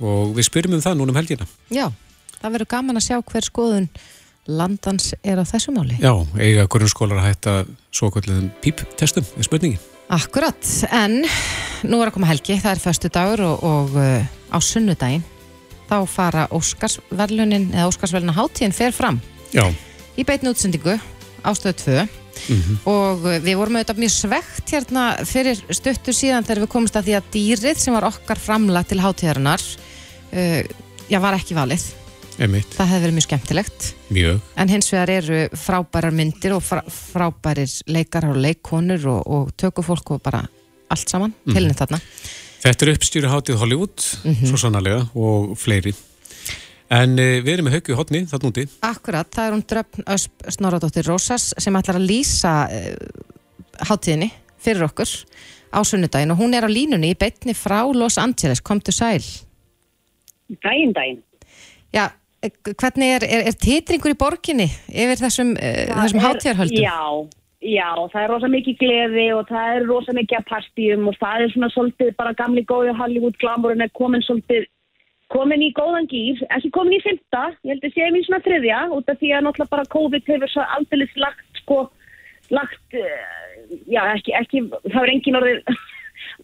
og 0.00 0.34
við 0.34 0.48
spyrjum 0.48 0.74
um 0.74 0.82
það 0.82 0.98
núna 0.98 1.14
um 1.14 1.20
helgina. 1.20 1.46
Já, 1.70 1.92
það 2.40 2.52
verður 2.56 2.72
gaman 2.74 2.98
að 2.98 3.06
sjá 3.06 3.22
hver 3.22 3.46
skoðun 3.46 3.88
landans 4.46 5.14
er 5.22 5.38
á 5.38 5.46
þessu 5.46 5.70
máli. 5.70 6.02
Já, 6.02 6.26
eiga 6.42 6.66
grunnskólar 6.66 7.22
að 7.22 7.28
hætta 7.30 7.64
svo 7.94 8.10
kvöldum 8.10 8.50
píptestum, 8.60 9.22
er 9.38 9.46
spurningin. 9.46 9.78
Akkurat, 10.10 10.58
en 10.90 11.22
nú 11.86 12.02
er 12.02 12.10
að 12.10 12.14
koma 12.18 12.26
helgi, 12.26 12.58
það 12.58 12.74
er 12.74 12.82
förstu 12.82 13.08
dagur 13.14 13.46
og, 13.46 13.62
og 13.62 13.94
á 14.50 14.58
sunnudaginn 14.58 15.22
þá 15.92 15.98
fara 16.08 16.48
Óskarsverlunin 16.56 17.70
eða 17.74 17.90
Óskarsverluna 17.90 18.36
háttíðin 18.36 18.76
fer 18.76 18.94
fram. 18.96 19.20
Já. 19.52 19.66
Í 20.16 20.24
beitinu 20.24 20.54
útsendingu 20.54 20.96
ástöðu 21.44 21.78
2 21.84 22.02
og 22.88 23.24
uh, 23.26 23.38
við 23.44 23.58
vorum 23.60 23.78
auðvitað 23.78 24.02
mjög 24.02 24.12
svegt 24.14 24.72
hérna 24.72 25.06
fyrir 25.28 25.58
stuttu 25.70 26.14
síðan 26.16 26.46
þegar 26.46 26.64
við 26.64 26.70
komumst 26.74 26.96
að 26.98 27.08
því 27.08 27.16
að 27.18 27.28
dýrið 27.36 27.82
sem 27.82 27.96
var 27.96 28.06
okkar 28.08 28.40
framlag 28.40 28.88
til 28.88 29.00
hátíðarinnar 29.02 29.62
uh, 29.62 30.62
já, 31.10 31.18
var 31.22 31.36
ekki 31.38 31.58
valið 31.58 31.84
Einmitt, 32.40 32.72
það 32.72 32.88
hefði 32.88 33.04
verið 33.04 33.16
mjög 33.18 33.26
skemmtilegt 33.26 33.88
mjög. 34.16 34.40
en 34.58 34.72
hins 34.72 34.88
vegar 34.94 35.12
eru 35.12 35.40
frábærar 35.60 36.16
myndir 36.16 36.56
og 36.56 36.64
frá, 36.64 36.80
frábærir 36.88 37.74
leikar 37.92 38.30
og 38.30 38.40
leikkonur 38.40 39.04
og, 39.12 39.20
og 39.28 39.52
tökufólk 39.60 40.16
og 40.16 40.24
bara 40.24 40.40
allt 40.92 41.08
saman, 41.08 41.34
mm 41.44 41.54
-hmm. 41.54 41.76
þarna 41.76 42.00
Þetta 42.62 42.86
er 42.86 42.92
uppstýru 42.92 43.30
hátíð 43.30 43.58
Hollywood, 43.58 44.04
svo 44.46 44.58
sannarlega, 44.60 45.06
og 45.18 45.56
fleiri. 45.58 45.94
En 46.92 47.16
uh, 47.16 47.38
við 47.42 47.54
erum 47.56 47.66
með 47.66 47.78
haugju 47.78 47.96
hodni, 47.98 48.20
það 48.30 48.46
núti. 48.46 48.66
Akkurat, 48.86 49.30
það 49.32 49.48
er 49.48 49.56
hún 49.56 49.64
Dröfn 49.72 50.06
Ösp 50.14 50.46
Snorradóttir 50.54 51.08
Rósas 51.08 51.48
sem 51.58 51.78
ætlar 51.80 51.98
að 51.98 52.06
lýsa 52.10 52.52
uh, 52.68 53.26
hátíðinni 53.88 54.30
fyrir 54.62 54.86
okkur 54.86 55.10
á 55.72 55.80
sunnudaginn 55.88 56.34
og 56.34 56.42
hún 56.42 56.54
er 56.54 56.68
á 56.68 56.70
línunni 56.70 57.14
í 57.14 57.18
beitni 57.18 57.56
frá 57.56 57.80
Los 57.96 58.20
Angeles, 58.20 58.60
komdu 58.60 58.92
sæl 58.94 59.24
Dæin, 60.62 60.92
dæin. 60.92 61.22
Já, 61.94 62.10
eh, 62.42 62.50
hvernig 62.76 63.08
er, 63.16 63.24
er, 63.24 63.46
er 63.48 63.56
titringur 63.56 64.12
í 64.12 64.18
borginni 64.18 64.66
yfir 64.88 65.16
þessum, 65.22 65.54
uh, 65.56 65.86
þessum 65.96 66.20
hátíðarhöldum? 66.20 66.82
Já, 66.84 66.98
já, 67.62 67.88
það 68.12 68.22
er 68.22 68.30
rosa 68.32 68.50
mikið 68.50 68.78
gleði 68.80 69.26
og 69.36 69.48
það 69.48 69.76
er 69.76 69.88
rosa 69.88 70.14
mikið 70.16 70.38
að 70.38 70.48
partíum 70.50 71.08
og 71.10 71.18
það 71.20 71.44
er 71.44 71.52
svona 71.54 71.70
svolítið 71.72 72.14
bara 72.18 72.36
gamli 72.38 72.64
góði 72.66 72.94
Hollywood 72.98 73.38
glamurinn 73.42 73.84
er 73.84 73.92
komin 73.98 74.24
svolítið 74.26 74.66
komin 75.32 75.64
í 75.64 75.70
góðan 75.76 76.08
gýr, 76.10 76.42
ekki 76.52 76.70
komin 76.74 76.98
í 76.98 77.02
fymta, 77.04 77.46
ég 77.64 77.74
held 77.74 77.86
að 77.88 77.96
séum 77.96 78.18
í 78.18 78.22
svona 78.26 78.42
þriðja 78.44 78.82
út 78.98 79.08
af 79.08 79.18
því 79.20 79.32
að 79.32 79.46
náttúrulega 79.46 79.72
bara 79.72 79.90
COVID 79.94 80.28
hefur 80.28 80.52
svo 80.52 80.66
aldrei 80.76 81.06
lagt 81.22 81.62
sko, 81.62 81.78
lagt, 82.52 82.98
uh, 82.98 83.74
já 83.88 84.02
ekki, 84.12 84.36
ekki, 84.36 84.64
það 84.90 85.02
er 85.02 85.12
engin 85.14 85.40
orðið, 85.40 85.60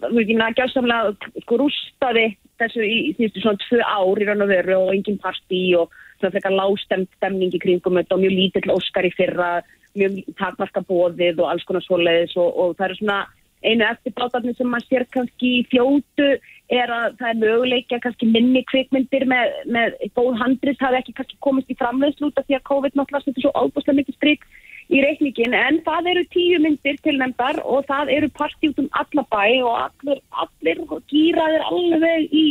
það 0.01 0.09
er 0.09 0.21
ekki 0.25 0.39
nægja 0.41 0.69
samlega 0.73 1.33
sko 1.45 1.61
rústaði 1.61 2.27
þessu 2.59 2.85
í 2.87 2.99
síðustu 3.19 3.45
svona 3.45 3.65
tvö 3.67 3.83
ár 3.85 4.23
í 4.23 4.29
raun 4.29 4.47
og 4.47 4.53
veru 4.53 4.79
og 4.79 4.95
engin 4.95 5.21
partí 5.23 5.63
og 5.79 5.93
svona 6.19 6.33
frekar 6.35 6.57
lágstemt 6.57 7.11
stemning 7.19 7.55
í 7.55 7.61
kringum 7.63 8.01
og 8.01 8.17
mjög 8.23 8.35
lítill 8.35 8.73
óskar 8.75 9.07
í 9.07 9.13
fyrra, 9.15 9.59
mjög 9.99 10.21
takmarka 10.39 10.85
bóðið 10.89 11.43
og 11.43 11.51
alls 11.53 11.67
konar 11.69 11.85
svoleiðis 11.87 12.37
og, 12.39 12.49
og 12.55 12.79
það 12.79 12.89
eru 12.89 13.01
svona 13.01 13.19
einu 13.65 13.85
eftirbátarnir 13.89 14.55
sem 14.57 14.71
maður 14.71 14.87
sér 14.87 15.05
kannski 15.15 15.51
í 15.59 15.67
fljótu 15.73 16.29
er 16.69 16.93
að 16.93 17.17
það 17.19 17.29
er 17.31 17.41
möguleikja 17.43 17.99
kannski 18.05 18.29
minni 18.29 18.63
kvikmyndir 18.69 19.25
með, 19.29 19.53
með 19.73 19.97
góð 20.19 20.39
handrið, 20.43 20.79
það 20.79 20.95
er 20.95 21.03
ekki 21.03 21.17
kannski 21.19 21.39
komist 21.45 21.73
í 21.73 21.77
framleiðslu 21.81 22.29
út 22.29 22.41
af 22.41 22.47
því 22.47 22.59
að 22.59 22.67
COVID 22.71 22.99
náttúrulega 22.99 23.27
setur 23.27 23.47
svo 23.47 23.53
ábúslega 23.57 23.99
mikið 23.99 24.19
stryk 24.19 24.49
í 24.89 25.03
reikningin 25.05 25.57
en 25.57 25.81
það 25.87 26.11
eru 26.13 26.25
tíu 26.33 26.63
myndir 26.65 26.99
tilnæmdar 27.05 27.61
og 27.65 27.85
það 27.89 28.13
eru 28.15 28.31
partí 28.37 28.71
út 28.71 28.83
um 28.85 28.91
alla 29.01 29.25
bæ 29.33 29.45
og 29.69 29.75
allir, 29.85 30.23
allir 30.45 30.83
gýraðir 31.13 31.67
alveg 31.69 32.29
í 32.33 32.45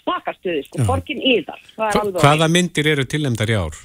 svakastuði 0.00 0.62
sko, 0.66 0.84
borgin 0.88 1.22
yðar. 1.22 1.60
Er 1.78 2.14
hvaða 2.18 2.50
myndir 2.50 2.94
eru 2.94 3.06
tilnefndar 3.08 3.52
í 3.52 3.58
ár? 3.58 3.82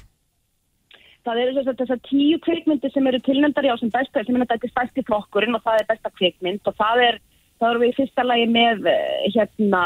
Það 1.26 1.42
eru 1.42 1.64
þess 1.68 1.94
að 1.94 2.06
tíu 2.08 2.38
kvikmyndir 2.44 2.92
sem 2.94 3.06
eru 3.10 3.20
tilnæmdar 3.26 3.68
já 3.68 3.74
sem 3.80 3.92
besta, 3.92 4.24
sem 4.24 4.36
er 4.36 4.46
þetta 4.46 4.72
stærsti 4.72 5.04
flokkurinn 5.08 5.58
og 5.58 5.64
það 5.66 5.82
er 5.82 5.90
besta 5.90 6.12
kvikmynd 6.16 6.70
og 6.70 6.76
það 6.80 7.04
er 7.08 7.20
þá 7.60 7.68
erum 7.68 7.84
við 7.84 7.92
í 7.92 7.96
fyrsta 7.98 8.24
lagi 8.24 8.48
með 8.48 8.86
eh, 8.88 9.30
hérna 9.34 9.84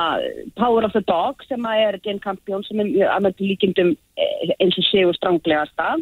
Power 0.59 0.87
of 0.87 0.95
the 0.95 1.03
Dog 1.09 1.43
sem 1.49 1.65
er 1.67 1.99
Jane 2.05 2.23
Campion 2.23 2.63
sem 2.69 2.81
er 2.81 2.91
mjög 2.91 3.15
að 3.15 3.25
mörgum 3.27 3.51
líkindum 3.51 3.95
eh, 4.15 4.55
eins 4.61 4.79
og 4.79 4.91
séu 4.93 5.15
stránglegasta 5.19 5.97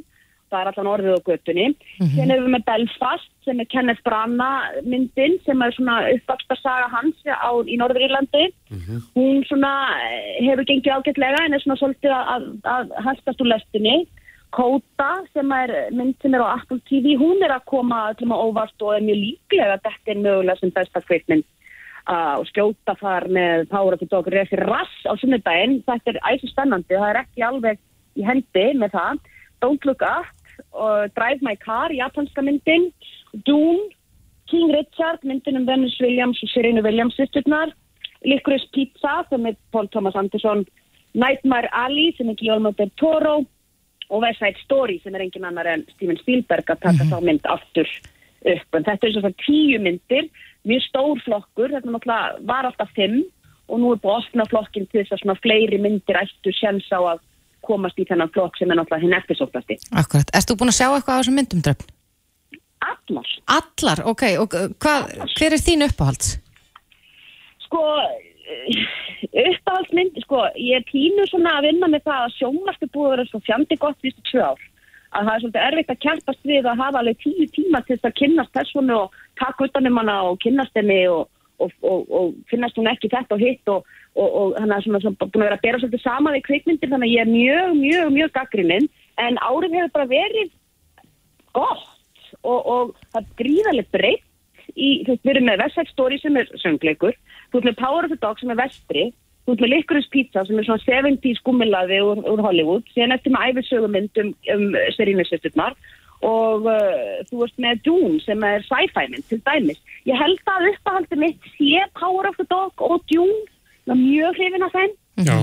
það 0.52 0.60
er 0.60 0.70
allan 0.70 0.90
orðið 0.92 1.16
á 1.16 1.26
göttunni 1.28 1.66
mm 1.72 2.08
erum 2.32 2.46
við 2.46 2.54
með 2.54 2.66
Belfast 2.68 3.30
sem 3.46 3.60
er 3.60 3.68
Kenneth 3.72 4.02
Branagh 4.04 4.82
myndin 4.84 5.38
sem 5.46 5.62
er 5.64 5.72
svona 5.74 5.96
uppvaksta 6.12 6.56
saga 6.60 6.88
hans 6.92 7.16
á, 7.26 7.50
í 7.66 7.74
Norður-Írlandi. 7.80 8.44
Hún 9.16 9.42
svona 9.48 9.72
eh, 9.98 10.44
hefur 10.46 10.68
gengið 10.68 10.92
ágætlega 10.94 11.46
en 11.46 11.56
er 11.56 11.64
svona 11.64 11.78
svolítið 11.80 12.12
að, 12.14 12.28
að, 12.34 12.44
að 12.74 12.92
hastast 13.08 13.42
úr 13.42 13.50
lestinni 13.50 13.96
Kóta 14.52 15.10
sem 15.32 15.52
er 15.56 15.72
mynd 15.96 16.18
sem 16.20 16.34
er 16.36 16.44
á 16.44 16.58
Apple 16.58 16.80
TV, 16.88 17.14
hún 17.16 17.40
er 17.44 17.54
að 17.54 17.64
koma 17.72 18.10
öllum 18.10 18.34
á 18.36 18.42
óvart 18.44 18.84
og 18.84 18.94
er 18.96 19.04
mjög 19.06 19.20
líklega 19.22 19.78
að 19.78 19.84
þetta 19.86 20.12
er 20.12 20.22
mögulega 20.26 20.60
sem 20.60 20.72
besta 20.74 21.00
kveikmynd 21.06 21.46
uh, 22.08 22.36
og 22.36 22.44
skjóta 22.50 22.94
þar 23.00 23.28
með 23.32 23.72
of 23.72 23.98
the 24.00 24.08
Dog 24.10 24.28
refi 24.28 24.58
rass 24.60 25.08
á 25.08 25.16
sunnudaginn, 25.16 25.80
þetta 25.86 26.12
er 26.12 26.20
æsir 26.28 26.52
spennandi, 26.52 26.98
það 26.98 27.08
er 27.08 27.20
ekki 27.22 27.46
alveg 27.48 27.80
í 28.20 28.26
hendi 28.28 28.66
með 28.76 28.92
það, 28.98 29.22
Don't 29.64 29.88
Look 29.88 30.04
Up 30.04 30.28
og 30.76 31.08
Drive 31.16 31.40
My 31.40 31.56
Car, 31.56 31.92
japanska 31.92 32.44
myndin. 32.44 32.90
Dune, 33.46 33.88
King 34.50 34.72
Richard 34.74 35.24
myndin 35.24 35.56
um 35.56 35.66
Venus 35.66 35.96
Williams 36.00 36.42
og 36.42 36.52
Serena 36.52 36.82
Williams 36.84 37.16
sýsturnar, 37.16 37.72
Licorice 38.24 38.68
Pizza 38.74 39.22
sem 39.30 39.46
er 39.46 39.56
Paul 39.72 39.88
Thomas 39.88 40.14
Anderson. 40.14 40.66
Nightmare 41.14 41.68
Alley 41.72 42.12
sem 42.16 42.28
er 42.28 42.36
Guillermo 42.36 42.72
del 42.76 42.92
Toro 43.00 43.42
og 44.12 44.24
West 44.24 44.42
Side 44.42 44.60
Story 44.60 44.98
sem 45.02 45.14
er 45.16 45.24
engin 45.24 45.46
annar 45.48 45.68
en 45.72 45.86
Steven 45.94 46.18
Spielberg 46.20 46.68
að 46.68 46.82
taka 46.84 47.08
þá 47.08 47.18
mynd 47.24 47.46
aftur 47.48 47.88
upp. 47.88 48.76
En 48.76 48.84
þetta 48.84 49.08
er 49.08 49.14
svona 49.16 49.32
tíu 49.40 49.78
myndir, 49.80 50.28
mjög 50.68 50.84
stór 50.88 51.22
flokkur, 51.24 51.72
þetta 51.72 52.18
var 52.44 52.68
alltaf 52.68 52.92
fimm 52.96 53.22
og 53.72 53.80
nú 53.80 53.92
er 53.94 54.00
búið 54.02 54.18
að 54.18 54.26
opna 54.26 54.48
flokkin 54.50 54.88
til 54.90 55.00
þess 55.00 55.16
að 55.16 55.22
svona 55.22 55.38
fleiri 55.40 55.78
myndir 55.80 56.18
ættu 56.20 56.52
sjans 56.52 56.88
á 56.92 57.00
að 57.00 57.22
komast 57.64 57.98
í 58.02 58.06
þennan 58.08 58.30
flokk 58.34 58.58
sem 58.58 58.70
er 58.70 58.78
náttúrulega 58.78 59.06
hinn 59.06 59.16
eftirsóknasti. 59.16 59.78
Akkurat, 59.96 60.32
erst 60.34 60.50
þú 60.50 60.58
búin 60.60 60.72
að 60.72 60.78
sjá 60.80 60.88
eitthvað 60.90 61.14
á 61.14 61.20
þessum 61.22 61.38
myndum 61.38 61.62
Dröfn? 61.64 61.92
Allar. 62.82 63.28
Allar, 63.56 64.02
ok, 64.10 64.24
og 64.42 64.56
uh, 64.58 64.66
hvað, 64.82 65.12
hver 65.38 65.54
er 65.54 65.62
þín 65.62 65.86
uppáhalds? 65.86 66.34
Sko, 67.68 67.82
uppáhaldsmynd, 69.32 70.18
sko, 70.24 70.42
ég 70.58 70.80
er 70.80 70.88
pínu 70.88 71.26
svona 71.30 71.56
að 71.58 71.68
vinna 71.68 71.88
með 71.92 72.04
það 72.08 72.26
að 72.26 72.36
sjónvarstu 72.38 72.88
búið 72.92 73.08
að 73.08 73.14
vera 73.14 73.28
svo 73.30 73.40
fjandi 73.46 73.78
gott 73.80 74.04
viðstu 74.04 74.24
tvö 74.30 74.46
ár. 74.52 74.64
Að 75.12 75.26
það 75.26 75.34
er 75.34 75.42
svolítið 75.42 75.66
erfitt 75.66 75.92
að 75.92 76.02
kjærpast 76.04 76.48
við 76.48 76.68
að 76.68 76.82
hafa 76.82 77.00
alveg 77.02 77.18
tíu 77.20 77.46
tíma 77.52 77.82
til 77.84 77.96
þess 77.96 78.08
að 78.08 78.18
kynnast 78.20 78.54
personu 78.56 78.98
og 79.02 79.16
taka 79.40 79.68
utanum 79.68 80.00
hana 80.00 80.16
og 80.30 80.38
kynnast 80.44 80.78
henni 80.78 81.00
og, 81.12 81.28
og, 81.60 81.74
og, 81.84 82.06
og 82.08 82.32
finnast 82.48 82.80
hún 82.80 82.88
ekki 82.92 83.12
þetta 83.12 83.36
og 83.36 83.44
hitt 83.44 83.72
og, 83.72 83.84
þannig 84.16 84.76
að 84.76 84.86
svona, 84.86 85.02
svona 85.04 85.20
búin 85.20 85.44
að 85.44 85.46
vera 85.46 85.58
að 85.60 85.66
bera 85.66 85.82
svolítið 85.82 86.04
saman 86.04 86.36
við 86.38 86.46
kvikmyndir 86.48 86.92
þannig 86.92 87.08
að 87.08 87.14
ég 87.14 87.24
er 87.26 87.32
mjög, 87.32 87.76
mjög, 87.82 88.10
mjög 88.16 88.34
gaggrinnin 88.38 88.90
en 89.20 89.40
árið 89.44 89.78
hefur 89.78 89.94
bara 89.98 90.10
verið 90.10 90.52
gott 91.56 91.88
og 92.42 92.94
það 93.12 93.20
er 93.20 93.32
gríðarlega 93.38 93.92
breytt 93.92 94.28
í, 94.72 95.02
þú 95.04 95.12
veist, 95.12 95.24
við 95.24 95.34
erum 95.34 95.48
með 95.50 95.64
Side 95.74 95.92
Story 95.92 96.18
sem 96.20 96.38
er 96.40 96.50
söngleikur, 96.62 97.16
þú 97.52 97.60
veist 97.60 97.68
með 97.68 97.80
Power 97.80 98.06
of 98.08 98.12
the 98.12 98.20
Dog 98.20 98.40
sem 98.40 98.52
er 98.52 98.60
vestri, 98.60 99.08
þú 99.44 99.54
veist 99.54 99.64
með 99.64 99.72
Licorice 99.74 100.12
Pizza 100.12 100.44
sem 100.48 100.58
er 100.58 100.68
svona 100.68 100.84
70s 100.86 101.42
gummilaði 101.46 102.00
úr, 102.04 102.22
úr 102.32 102.44
Hollywood, 102.46 102.86
síðan 102.94 103.16
eftir 103.16 103.34
með 103.34 103.52
æfisögumynd 103.52 104.22
um, 104.22 104.32
um 104.54 104.64
Serínu-sesturnar 104.96 105.76
og 106.22 106.68
uh, 106.70 107.22
þú 107.28 107.40
veist 107.42 107.62
með 107.62 107.80
Dune 107.86 108.20
sem 108.22 108.44
er 108.46 108.62
sci-fi 108.68 109.08
mynd 109.10 109.26
til 109.28 109.40
dæmis. 109.42 109.80
Ég 110.06 110.18
held 110.18 110.52
að 110.52 110.68
uppahaldi 110.70 111.18
mitt 111.18 111.48
sé 111.56 111.82
Power 111.98 112.30
of 112.30 112.38
the 112.38 112.46
Dog 112.50 112.84
og 112.86 113.02
Dune, 113.10 113.42
það 113.86 113.96
er 113.96 114.02
mjög 114.04 114.38
hrifin 114.38 114.66
af 114.68 114.76
þeim. 114.76 114.94
Já. 115.26 115.36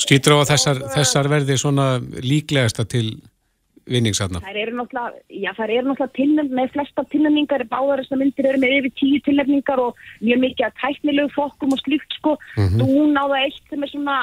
Skýtur 0.00 0.38
á 0.38 0.40
að 0.40 0.50
þessar, 0.54 0.84
þessar 0.94 1.28
verði 1.28 1.56
svona 1.60 1.88
líklegasta 2.24 2.86
til 2.88 3.18
vinningsatna? 3.90 4.42
Það 4.44 4.60
eru 4.62 4.76
náttúrulega, 4.80 6.08
tilnefn, 6.16 6.52
með 6.58 6.72
flesta 6.74 7.04
tilnefningar 7.12 7.64
báðar 7.70 8.02
þessar 8.02 8.20
myndir 8.20 8.50
eru 8.50 8.60
með 8.62 8.76
yfir 8.80 8.94
tíu 9.00 9.22
tilnefningar 9.26 9.82
og 9.82 10.04
mjög 10.20 10.42
mikið 10.44 10.66
að 10.68 10.76
tæknilegu 10.82 11.32
flokkum 11.34 11.74
og 11.76 11.82
slíkt 11.82 12.18
sko, 12.18 12.36
mm 12.56 12.66
-hmm. 12.66 12.78
dún 12.82 13.16
á 13.16 13.24
það 13.24 13.42
eitt 13.44 13.62
sem 13.70 13.82
er 13.82 13.92
svona, 13.94 14.18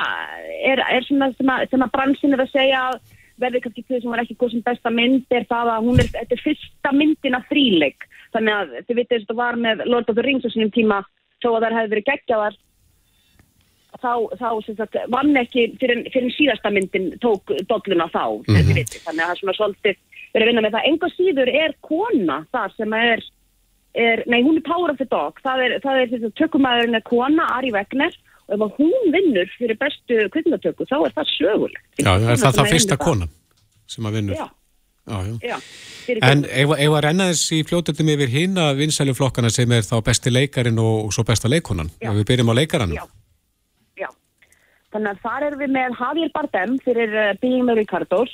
er, 0.72 0.80
er 0.98 1.04
svona 1.08 1.32
sem 1.38 1.50
að, 1.50 1.70
sem 1.70 1.86
að 1.86 1.94
bransin 1.96 2.34
er 2.34 2.44
að 2.44 2.54
segja 2.54 2.80
að 2.90 3.00
verði 3.42 3.62
kannski 3.64 3.86
þess 3.88 4.04
að 4.04 4.08
hún 4.08 4.16
er 4.18 4.24
ekki 4.24 4.40
góð 4.40 4.52
sem 4.52 4.66
besta 4.66 4.90
mynd 4.94 5.26
er 5.34 5.46
það 5.50 5.68
að 5.74 5.86
hún 5.88 6.00
er, 6.00 6.08
þetta 6.14 6.36
er 6.36 6.44
fyrsta 6.44 6.92
myndin 6.94 7.38
að 7.38 7.48
þríleik, 7.50 8.06
þannig 8.34 8.54
að 8.54 8.68
þið 8.88 8.96
vitið 9.00 9.16
þess 9.16 9.26
að 9.26 9.32
það 9.32 9.42
var 9.44 9.56
með 9.66 9.86
Lord 9.90 10.10
of 10.10 10.16
the 10.16 10.26
Rings 10.26 10.46
á 10.46 10.50
sínum 10.54 10.72
tíma 10.74 11.00
þó 11.42 11.50
að 11.56 11.64
það 11.64 11.78
hefði 11.78 11.94
verið 11.94 12.10
geggjaðar 12.12 12.56
þá, 14.02 14.14
þá 14.40 14.50
sagt, 14.78 14.98
vann 15.14 15.38
ekki 15.40 15.68
fyrir, 15.82 16.04
fyrir 16.14 16.34
síðasta 16.36 16.72
myndin 16.74 17.12
tók 17.24 17.54
dolluna 17.70 18.10
þá 18.14 18.26
mm 18.40 18.56
-hmm. 18.56 18.74
viti, 18.78 19.02
þannig 19.06 19.24
að 19.24 19.28
það 19.28 19.36
er 19.36 19.42
svona 19.42 19.58
svolítið 19.60 19.96
verið 20.34 20.44
að 20.44 20.50
vinna 20.50 20.66
með 20.66 20.76
það 20.76 20.90
enga 20.90 21.10
síður 21.14 21.54
er 21.62 21.76
kona 21.82 22.38
það 22.54 22.76
sem 22.78 22.98
er, 23.00 23.24
er 23.94 24.24
nei 24.28 24.42
hún 24.42 24.58
er 24.58 24.68
Power 24.68 24.92
of 24.92 24.98
the 24.98 25.10
Dog 25.10 25.40
það 25.44 25.66
er, 25.66 25.78
það 25.86 26.02
er 26.02 26.30
tökumæðurinn 26.42 27.00
er 27.00 27.08
kona 27.08 27.48
Ari 27.58 27.72
Wegner 27.76 28.18
og 28.48 28.58
ef 28.58 28.76
hún 28.80 29.14
vinnur 29.14 29.48
fyrir 29.58 29.78
bestu 29.80 30.28
kvinnatöku 30.34 30.90
þá 30.90 30.98
er 31.06 31.16
það 31.16 31.32
sögulegt 31.38 32.04
Já, 32.04 32.12
er 32.18 32.38
það 32.38 32.60
það 32.60 32.74
fyrsta 32.76 32.98
konan 32.98 33.32
sem 33.88 34.06
að 34.06 34.20
vinnur 34.20 34.36
Já, 34.36 34.48
já, 35.08 35.18
já. 35.24 35.38
já 35.48 35.58
En 36.04 36.44
ef 36.44 36.74
að 36.76 37.02
renna 37.06 37.30
þess 37.32 37.52
í 37.56 37.64
fljótutum 37.64 38.10
yfir 38.12 38.32
hinn 38.32 38.58
að 38.60 38.82
vinsælu 38.82 39.14
flokkana 39.16 39.52
sem 39.54 39.72
er 39.72 39.86
þá 39.88 40.02
besti 40.04 40.34
leikarin 40.34 40.80
og, 40.82 41.06
og 41.08 41.14
svo 41.16 41.24
besta 41.28 41.52
leikonan 41.52 41.92
ef 42.02 42.18
við 42.18 42.26
byrjum 42.28 42.52
á. 42.52 42.56
Já. 42.92 43.06
Þannig 44.94 45.16
að 45.16 45.24
þar 45.24 45.46
erum 45.48 45.64
við 45.64 45.72
með 45.74 45.96
Javier 45.98 46.32
Bardem 46.36 46.76
fyrir 46.86 47.16
uh, 47.18 47.32
Being 47.42 47.66
the 47.70 47.76
Ricardos, 47.80 48.34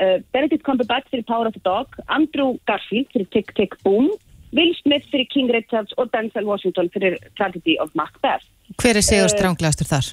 uh, 0.00 0.16
Benedict 0.32 0.64
Cumberbatch 0.64 1.10
fyrir 1.12 1.26
Power 1.28 1.50
of 1.50 1.56
the 1.56 1.62
Dog, 1.66 1.98
Andrew 2.08 2.56
Garfield 2.70 3.10
fyrir 3.12 3.28
Tick 3.34 3.52
Tick 3.58 3.76
Boom, 3.84 4.08
Will 4.56 4.72
Smith 4.80 5.04
fyrir 5.12 5.28
King 5.34 5.52
Richards 5.52 5.92
og 6.00 6.08
Denzel 6.14 6.48
Washington 6.48 6.88
fyrir 6.94 7.18
Tragedy 7.36 7.76
of 7.80 7.92
Macbeth. 7.94 8.46
Hver 8.80 8.96
er 8.96 9.04
sigur 9.04 9.28
stránglegastur 9.28 9.90
þar? 9.90 10.08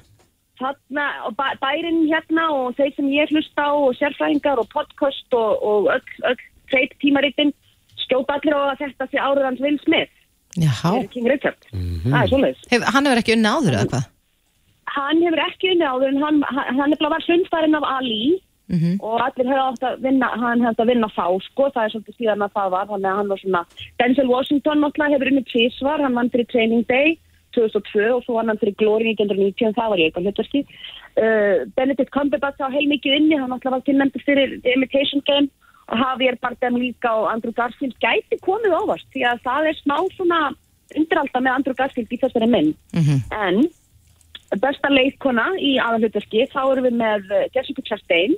Þarna, 0.58 1.06
og 1.30 1.38
bæ, 1.38 1.48
bærin 1.62 2.04
hérna 2.10 2.50
og 2.50 2.76
þeir 2.78 2.94
sem 2.98 3.10
ég 3.14 3.32
hlusta 3.32 3.70
á 3.70 3.72
og 3.78 3.96
sérfræðingar 4.00 4.60
og 4.60 4.68
podcast 4.74 5.38
og, 5.38 5.62
og 5.62 5.90
öll, 5.94 6.14
öll 6.26 6.40
treyt 6.72 6.96
tímaritinn 7.00 7.54
skjóta 8.04 8.38
allir 8.38 8.58
á 8.58 8.74
að 8.74 8.84
þetta 8.84 9.10
sé 9.12 9.22
árið 9.22 9.48
hans 9.48 9.64
Will 9.64 9.80
Smith 9.86 10.14
Jáhá. 10.58 10.92
fyrir 10.98 11.10
King 11.14 11.30
Richard. 11.30 11.70
Það 11.72 12.38
er. 12.50 12.62
Hef, 12.74 12.88
hann 12.94 13.10
hefur 13.10 13.22
ekki 13.22 13.38
unni 13.38 13.54
áður 13.54 13.78
eða 13.78 13.90
hvað? 13.94 14.08
Hann 14.98 15.24
hefur 15.26 15.44
ekki 15.46 15.72
unni 15.76 15.88
áður 15.88 16.12
en 16.14 16.22
hann, 16.26 16.44
hann, 16.58 16.78
hann 16.82 16.98
var 17.14 17.26
hlundfærin 17.28 17.78
af 17.80 17.88
Ali 17.98 18.42
Mhm. 18.68 18.98
og 19.00 19.22
allir 19.24 19.48
hefur 19.48 19.64
átt 19.64 19.84
að 19.88 20.02
vinna, 20.04 20.28
hann 20.42 20.60
hefði 20.60 20.84
að 20.84 20.90
vinna 20.92 21.08
þá 21.16 21.26
sko, 21.46 21.70
það 21.72 21.86
er 21.86 21.92
svolítið 21.94 22.16
síðan 22.20 22.44
að 22.44 22.52
það 22.58 22.72
var, 22.74 22.88
þannig 22.90 23.10
að 23.12 23.16
hann 23.20 23.30
var 23.32 23.40
svona, 23.40 23.62
Denzel 24.02 24.28
Washington 24.28 24.82
náttúrulega 24.84 25.14
hefur 25.16 25.30
unni 25.32 25.44
tvísvar, 25.48 26.04
hann 26.04 26.18
vann 26.20 26.30
fyrir 26.34 26.48
Training 26.52 26.84
Day 26.90 27.14
2002 27.56 28.10
og 28.18 28.26
svo 28.26 28.36
vann 28.36 28.52
hann 28.52 28.60
fyrir 28.60 28.76
Glory 28.76 29.14
1990 29.16 29.70
en 29.70 29.78
það 29.78 29.90
var 29.94 30.02
ég 30.04 30.10
eitthvað 30.12 30.28
hlutverki. 30.28 30.62
Uh, 31.18 31.56
Benedict 31.80 32.12
Cumberbatch 32.12 32.60
á 32.60 32.68
heilmikið 32.76 33.16
inni, 33.22 33.40
hann 33.40 33.50
náttúrulega 33.56 33.78
var 33.78 33.88
tilnæmdur 33.88 34.26
fyrir 34.28 34.60
The 34.62 34.76
Imitation 34.76 35.24
Game 35.26 35.48
og 35.88 35.98
Javier 36.04 36.36
Bardem 36.44 36.76
líka 36.76 37.10
og 37.16 37.32
Andrew 37.32 37.56
Garfield 37.56 37.96
gæti 38.04 38.36
komið 38.44 38.76
ávast 38.84 39.08
því 39.16 39.24
að 39.32 39.40
það 39.48 39.72
er 39.72 39.80
smá 39.80 39.98
svona 40.20 40.42
undiralda 40.92 41.40
með 41.40 41.56
Andrew 41.56 41.74
Garfield 41.80 42.12
í 42.12 42.20
þessari 42.20 42.52
mynd. 42.52 42.76
En 43.32 43.64
besta 44.56 44.90
leikkona 44.92 45.50
í 45.60 45.76
aðalhutverki, 45.82 46.46
þá 46.54 46.62
erum 46.72 46.88
við 46.88 47.00
með 47.02 47.32
eh, 47.36 47.48
Jessica 47.56 47.84
Chastain 47.88 48.36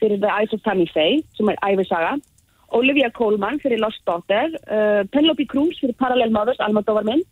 fyrir 0.00 0.20
The 0.20 0.28
Eyes 0.28 0.52
of 0.52 0.60
Tammy 0.64 0.86
Faye, 0.92 1.22
sem 1.36 1.48
er 1.48 1.60
æfisaga, 1.64 2.16
Olivia 2.76 3.08
Colman 3.14 3.60
fyrir 3.62 3.80
Lost 3.80 4.02
Daughter, 4.04 4.50
uh, 4.66 5.06
Penelope 5.14 5.46
Cruz 5.48 5.78
fyrir 5.80 5.96
Parallel 5.96 6.34
Mothers, 6.34 6.60
Almodovar 6.60 7.06
minn, 7.06 7.22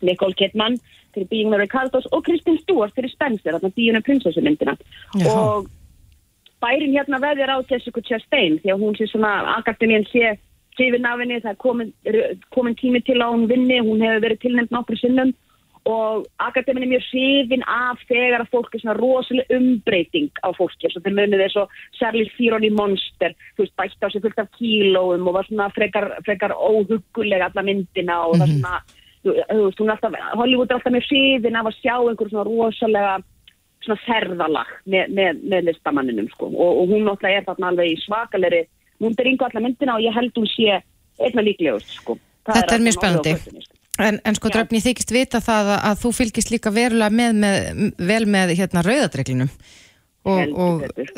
Nicole 0.00 0.32
Kidman 0.38 0.78
fyrir 1.12 1.28
Being 1.28 1.50
the 1.50 1.58
Ricardos 1.58 2.06
og 2.12 2.24
Kristen 2.24 2.56
Stewart 2.62 2.94
fyrir 2.96 3.12
Spencer, 3.12 3.58
þarna 3.58 3.72
Díuna 3.76 4.00
prinsessu 4.06 4.40
myndina. 4.40 4.76
Og 5.26 5.68
bærin 6.62 6.94
hérna 6.94 7.20
veðir 7.20 7.52
á 7.52 7.58
Jessica 7.68 8.00
Chastain 8.06 8.60
því 8.62 8.72
að 8.72 8.86
hún 8.86 8.96
sé 8.96 9.10
svona, 9.10 9.34
akademían 9.58 10.06
sé 10.08 10.38
hrifin 10.78 11.04
af 11.04 11.20
henni, 11.20 11.42
það 11.42 11.52
er 11.52 11.60
komin, 11.60 11.92
komin 12.54 12.78
tími 12.78 13.02
til 13.04 13.18
að 13.20 13.34
hún 13.34 13.48
vinni, 13.50 13.82
hún 13.84 14.00
hefur 14.06 14.24
verið 14.24 14.44
tilnæmt 14.46 14.72
nokkru 14.72 14.96
sinnum 14.96 15.34
og 15.88 16.26
akademían 16.38 16.84
er 16.84 16.92
mjög 16.92 17.06
hrifin 17.08 17.64
af 17.66 18.00
þegar 18.08 18.44
að 18.44 18.52
fólk 18.52 18.74
er 18.74 18.82
svona 18.82 18.96
rosalega 18.98 19.56
umbreyting 19.56 20.30
á 20.44 20.48
fólki, 20.56 20.86
eins 20.86 20.96
og 20.98 21.04
þeir 21.04 21.16
munið 21.16 21.42
þessu 21.44 21.66
Charlie 21.98 22.30
Theron 22.36 22.66
í 22.66 22.72
Monster, 22.74 23.36
þú 23.56 23.64
veist, 23.64 23.76
bætt 23.80 24.04
á 24.04 24.08
sig 24.12 24.24
fullt 24.24 24.42
af 24.42 24.50
kílóum 24.58 25.28
og 25.28 25.36
var 25.38 25.48
svona 25.48 25.70
frekar, 25.76 26.10
frekar 26.26 26.52
óhugulega 26.56 27.48
alla 27.48 27.64
myndina 27.64 28.20
og 28.26 28.36
það 28.40 28.54
svona, 28.54 28.74
þú 29.24 29.62
veist, 29.64 29.80
hún 29.80 29.88
er 29.88 29.96
alltaf, 29.96 30.18
Hollywood 30.36 30.70
er 30.70 30.78
alltaf 30.78 30.96
mjög 30.96 31.08
hrifin 31.08 31.60
af 31.60 31.70
að 31.70 31.78
sjá 31.80 31.94
einhver 31.96 32.32
svona 32.32 32.48
rosalega 32.50 33.14
svona 33.80 34.00
ferðalag 34.04 34.76
með, 34.84 35.16
með, 35.16 35.40
með 35.48 35.70
listamanninum 35.70 36.28
sko. 36.34 36.50
Og, 36.52 36.82
og 36.82 36.92
hún 36.92 37.06
náttúrulega 37.08 37.40
er 37.40 37.46
þarna 37.48 37.72
alveg 37.72 37.94
í 37.94 38.00
svakalegri 38.04 38.66
hún 39.00 39.16
er 39.16 39.30
yngu 39.32 39.46
alla 39.48 39.64
myndina 39.64 39.96
og 39.96 40.04
ég 40.04 40.16
held 40.16 40.36
hún 40.36 40.48
sé 40.52 40.80
einna 41.20 41.44
líklegust 41.44 41.94
sko. 42.00 42.18
Það 42.44 42.58
Þetta 42.58 42.74
er 42.74 42.76
allt 42.76 42.88
mjög 42.88 43.44
sem 43.44 43.79
En, 44.00 44.16
en 44.24 44.36
sko 44.38 44.48
Já. 44.48 44.54
dröfni 44.58 44.80
þykist 44.84 45.12
vita 45.12 45.40
það 45.44 45.70
að, 45.74 45.84
að 45.90 46.00
þú 46.04 46.10
fylgist 46.16 46.50
líka 46.54 46.72
verulega 46.72 47.12
með, 47.12 47.38
með 47.42 47.92
vel 48.10 48.24
með 48.32 48.54
hérna 48.56 48.82
rauðadreglinum 48.86 49.50
og, 50.30 50.40
og 50.52 50.82
betur. 50.84 51.10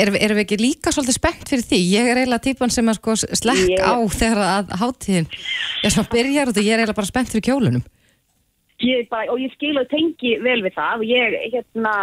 erum 0.00 0.16
er 0.20 0.34
við 0.36 0.42
ekki 0.44 0.58
líka 0.60 0.92
svolítið 0.92 1.16
spennt 1.16 1.48
fyrir 1.48 1.64
því? 1.68 1.78
Ég 1.94 2.08
er 2.12 2.20
eiginlega 2.20 2.44
típan 2.44 2.72
sem 2.72 2.88
að 2.92 2.98
sko 3.00 3.14
slekk 3.20 3.70
Ég- 3.72 3.84
á 3.84 3.96
þegar 4.12 4.42
að 4.46 4.74
hátíðin 4.82 5.28
ég 5.84 5.94
svona 5.94 6.12
byrjar 6.12 6.52
og 6.52 6.60
ég 6.60 6.68
er 6.74 6.82
eiginlega 6.82 6.98
bara 7.00 7.10
spennt 7.12 7.32
fyrir 7.32 7.46
kjólunum 7.48 7.84
ég 8.80 9.08
bara, 9.12 9.28
og 9.32 9.40
ég 9.40 9.52
skil 9.56 9.76
og 9.76 9.88
tengi 9.92 10.34
vel 10.40 10.62
við 10.64 10.72
það 10.76 11.02
og 11.02 11.08
ég, 11.08 11.34
hérna, 11.52 11.94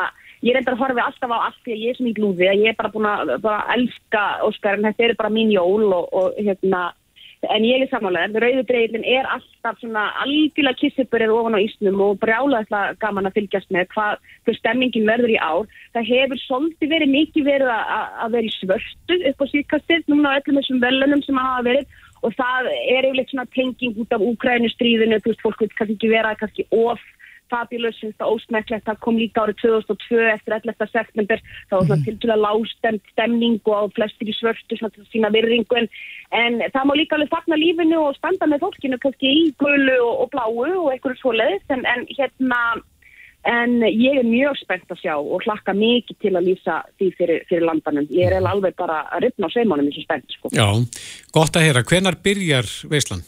ég 0.46 0.54
reyndar 0.58 0.76
að 0.78 0.82
horfa 0.84 1.06
alltaf 1.10 1.34
á 1.34 1.38
allt 1.48 1.62
því 1.66 1.74
að 1.74 1.82
ég 1.84 1.90
er 1.94 1.98
sem 1.98 2.10
í 2.10 2.16
glúði 2.18 2.50
að 2.52 2.62
ég 2.62 2.70
er 2.74 2.78
bara 2.78 2.92
búin 2.94 3.08
að 3.10 3.32
elska 3.78 4.26
Óskar 4.46 4.78
en 4.78 4.86
þetta 4.90 5.08
er 5.08 5.16
bara 5.18 5.34
mín 5.34 5.50
jól 5.54 5.88
og, 5.98 6.10
og 6.14 6.38
hérna, 6.38 6.84
en 7.46 7.66
ég 7.66 7.84
er 7.84 7.90
samanlega 7.92 8.42
rauðudreilin 8.42 9.06
er 9.06 9.28
alltaf 9.30 9.78
svona 9.82 10.08
algjörlega 10.24 10.80
kissiburið 10.80 11.34
ofan 11.36 11.58
á 11.58 11.62
ísnum 11.62 12.02
og 12.02 12.18
brjálega 12.24 12.82
gaman 13.02 13.30
að 13.30 13.38
fylgjast 13.38 13.70
með 13.74 13.90
hvað, 13.94 14.24
hvað 14.48 14.58
stemmingin 14.58 15.10
verður 15.10 15.34
í 15.36 15.38
ár. 15.38 15.70
Það 15.94 16.10
hefur 16.12 16.42
svolítið 16.46 16.94
verið 16.96 17.14
mikið 17.14 17.48
verið 17.52 17.74
að, 17.76 18.32
vera 18.34 18.50
í 18.50 18.56
svörtu 18.58 19.20
upp 19.32 19.46
á 19.46 19.46
síðkastið 19.54 20.10
núna 20.12 20.34
á 20.34 20.38
öllum 20.40 20.60
þessum 20.62 20.82
velunum 20.82 21.24
sem 21.26 21.42
hafa 21.42 21.68
verið. 21.70 21.96
Og 22.26 22.34
það 22.34 22.72
er 22.74 23.06
yfirleitt 23.06 23.30
svona 23.30 23.46
tenging 23.54 24.00
út 24.02 24.16
af 24.16 24.24
Úkrænustríðinu, 24.26 25.22
þú 25.22 25.30
veist, 25.30 25.44
fólk 25.46 25.62
vil 25.62 25.70
kannski 25.78 25.98
ekki 26.00 26.10
vera 26.10 26.34
kannski 26.40 26.66
of 26.74 27.04
fabulous, 27.54 28.00
finnst 28.02 28.20
það 28.22 28.34
ósmekklegt, 28.36 28.86
það 28.88 29.00
kom 29.06 29.20
líka 29.20 29.45
árið 29.45 29.62
2002 29.64 30.20
eftir 30.34 30.58
11. 30.58 30.89
september, 30.93 31.43
það 31.70 31.78
var 31.78 31.88
svona 31.89 32.08
til 32.08 32.18
til 32.22 32.34
að 32.34 32.43
lástemt 32.45 33.14
stemning 33.14 33.72
og 33.78 33.95
flestir 33.98 34.32
í 34.32 34.36
svörstu 34.38 34.80
svona 34.80 34.95
til 34.95 35.06
að 35.06 35.14
sína 35.14 35.32
virðingu 35.36 35.80
en, 35.82 35.89
en 36.41 36.60
það 36.74 36.89
má 36.89 36.93
líka 36.98 37.18
alveg 37.18 37.34
fagna 37.34 37.60
lífinu 37.60 38.04
og 38.04 38.20
standa 38.20 38.50
með 38.50 38.66
fólkinu 38.66 39.00
kannski 39.04 39.32
í 39.32 39.48
gulu 39.62 39.98
og, 40.02 40.14
og 40.26 40.30
bláu 40.36 40.54
og 40.84 40.93
einhverju 40.93 41.22
svoleiðis 41.22 41.76
en, 41.76 41.88
en 41.88 42.08
hérna 42.14 42.62
En 43.48 43.80
ég 43.86 44.18
er 44.20 44.28
mjög 44.28 44.58
spennt 44.60 44.91
að 44.91 45.00
sjá 45.00 45.14
og 45.16 45.45
hlakka 45.45 45.72
mikið 45.78 46.18
til 46.20 46.34
að 46.36 46.50
lýsa 46.50 46.82
því 46.98 47.08
fyrir, 47.16 47.45
fyrir 47.48 47.64
landanum. 47.70 48.10
Ég 48.12 48.28
er 48.28 48.41
alveg 48.41 48.76
bara 48.76 49.06
að 49.08 49.28
ripna 49.28 49.48
á 49.48 49.54
sveimunum 49.54 49.88
eins 49.88 50.02
og 50.02 50.08
spennt, 50.08 50.36
sko. 50.36 50.52
Já, 50.52 50.68
gott 51.32 51.56
að 51.56 51.70
heyra. 51.70 51.86
Hvenar 51.88 52.20
byrjar 52.26 52.68
Veislan? 52.91 53.24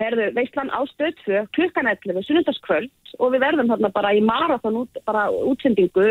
Herðu, 0.00 0.30
veistlan 0.36 0.70
á 0.72 0.80
stöð 0.88 1.16
2, 1.26 1.40
klukkan 1.56 1.88
11, 1.90 2.22
sunnundaskvöld 2.24 3.16
og 3.20 3.34
við 3.34 3.42
verðum 3.44 3.72
þarna 3.72 3.90
bara 3.92 4.12
í 4.16 4.22
marathon 4.24 4.78
út, 4.84 5.00
bara 5.08 5.26
útsendingu. 5.30 6.06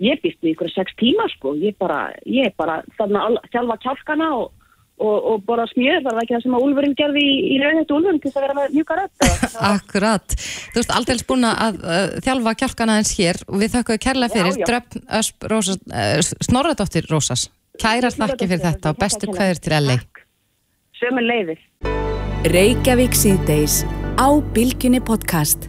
Ég 0.00 0.22
býst 0.22 0.40
við 0.40 0.54
ykkur 0.54 0.72
sex 0.72 0.96
tíma, 0.98 1.28
sko. 1.36 1.52
Ég 1.60 1.76
bara, 1.78 2.08
ég 2.24 2.54
bara 2.58 2.80
þarna 2.98 3.28
þjálfa 3.52 3.76
kjálkana 3.84 4.30
og, 4.38 4.48
og, 4.96 5.16
og 5.34 5.44
bara 5.46 5.68
smjöð. 5.70 6.00
Það 6.06 6.16
var 6.16 6.22
ekki 6.24 6.36
það 6.36 6.44
sem 6.46 6.56
að 6.58 6.66
Úlfurinn 6.66 6.96
gerði 6.98 7.22
í, 7.22 7.36
í 7.52 7.60
rauðhættu 7.60 7.96
Úlfurinn 7.98 8.20
til 8.24 8.30
þess 8.32 8.40
að 8.40 8.46
vera 8.46 8.58
með 8.58 8.78
rödd. 8.80 9.14
eða? 9.28 9.52
Akkurat, 9.74 10.36
þú 10.72 10.80
veist 10.80 10.96
aldrei 10.96 11.24
búin 11.28 11.48
að 11.52 11.80
uh, 11.84 12.02
þjálfa 12.26 12.58
kjálkana 12.64 12.98
eins 12.98 13.14
hér 13.20 13.42
og 13.46 13.60
við 13.62 13.76
þökkum 13.76 14.04
kærlega 14.08 14.38
fyrir. 14.38 14.60
Dröfn 14.72 15.08
Ösp 15.20 15.50
Rósas, 15.52 15.82
uh, 15.92 16.44
Snorradóttir 16.48 17.10
Rósas 17.12 17.50
kærar 17.80 18.16
þakki 18.16 18.48
fyrir 18.48 18.64
þetta 18.64 18.94
og 18.94 19.00
bestu 19.00 19.30
kveður 19.30 19.62
til 19.64 19.76
LA 19.78 20.00
Sömur 21.00 21.24
leiðir. 21.24 21.60
Reykjavík 22.40 23.12
síðdeis 23.12 23.82
á 24.16 24.32
Bilginni 24.54 24.96
podcast. 25.04 25.66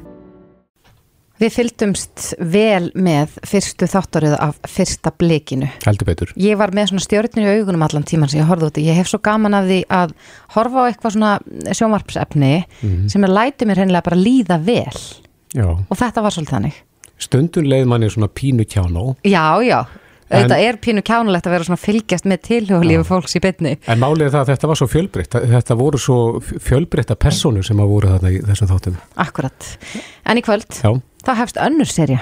Við 1.36 1.52
fylgdumst 1.52 2.30
vel 2.40 2.86
með 2.96 3.34
fyrstu 3.44 3.90
þáttaröðu 3.92 4.38
af 4.40 4.62
fyrsta 4.72 5.12
blikinu 5.20 5.68
Heldur 5.84 6.08
betur. 6.08 6.32
Ég 6.40 6.56
var 6.56 6.72
með 6.72 6.94
svona 6.94 7.04
stjórnir 7.04 7.44
í 7.44 7.58
augunum 7.60 7.84
allan 7.84 8.08
tíman 8.08 8.32
sem 8.32 8.40
ég 8.40 8.48
horfði 8.48 8.70
út 8.70 8.80
í. 8.80 8.86
Ég 8.88 8.96
hef 9.02 9.12
svo 9.12 9.20
gaman 9.20 9.58
af 9.60 9.68
því 9.68 9.82
að 9.98 10.14
horfa 10.56 10.86
á 10.86 10.88
eitthvað 10.88 11.16
svona 11.18 11.34
sjónvarpsefni 11.76 12.54
sem 13.12 13.28
er 13.28 13.36
lætið 13.36 13.68
mér 13.68 13.84
hennilega 13.84 14.08
bara 14.08 14.22
líða 14.22 14.62
vel 14.64 15.02
Já. 15.52 15.68
og 15.76 15.92
þetta 16.00 16.24
var 16.24 16.38
svolítið 16.38 16.56
þannig. 16.56 16.80
Stundun 17.20 17.68
leið 17.68 17.92
manni 17.92 18.08
svona 18.16 18.32
pínu 18.32 18.64
kjánó. 18.64 19.10
Já, 19.28 19.60
já. 19.60 19.82
Þetta 20.32 20.58
er 20.64 20.78
pínu 20.82 21.04
kjánulegt 21.06 21.48
að 21.48 21.56
vera 21.56 21.68
svona 21.68 21.82
fylgjast 21.82 22.28
með 22.30 22.42
tilhjóðlífi 22.48 23.06
fólks 23.08 23.36
í 23.36 23.42
bytni. 23.44 23.74
En 23.92 24.00
málið 24.02 24.28
er 24.30 24.34
það 24.36 24.42
að 24.42 24.52
þetta 24.54 24.70
var 24.72 24.80
svo 24.80 24.88
fjölbreytt. 24.92 25.38
Þetta 25.52 25.78
voru 25.80 26.00
svo 26.02 26.18
fjölbreytta 26.42 27.18
persónur 27.20 27.68
sem 27.68 27.82
að 27.84 27.92
voru 27.92 28.12
þarna 28.14 28.32
í 28.32 28.42
þessum 28.48 28.70
þáttum. 28.72 29.00
Akkurat. 29.26 29.70
En 30.32 30.40
í 30.40 30.44
kvöld, 30.46 30.68
Já. 30.80 30.92
þá 31.28 31.32
hefst 31.42 31.60
önnur 31.62 31.90
serja 31.92 32.22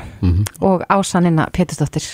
og 0.65 0.85
Ásanina 0.89 1.45
Pétursdóttir, 1.53 2.07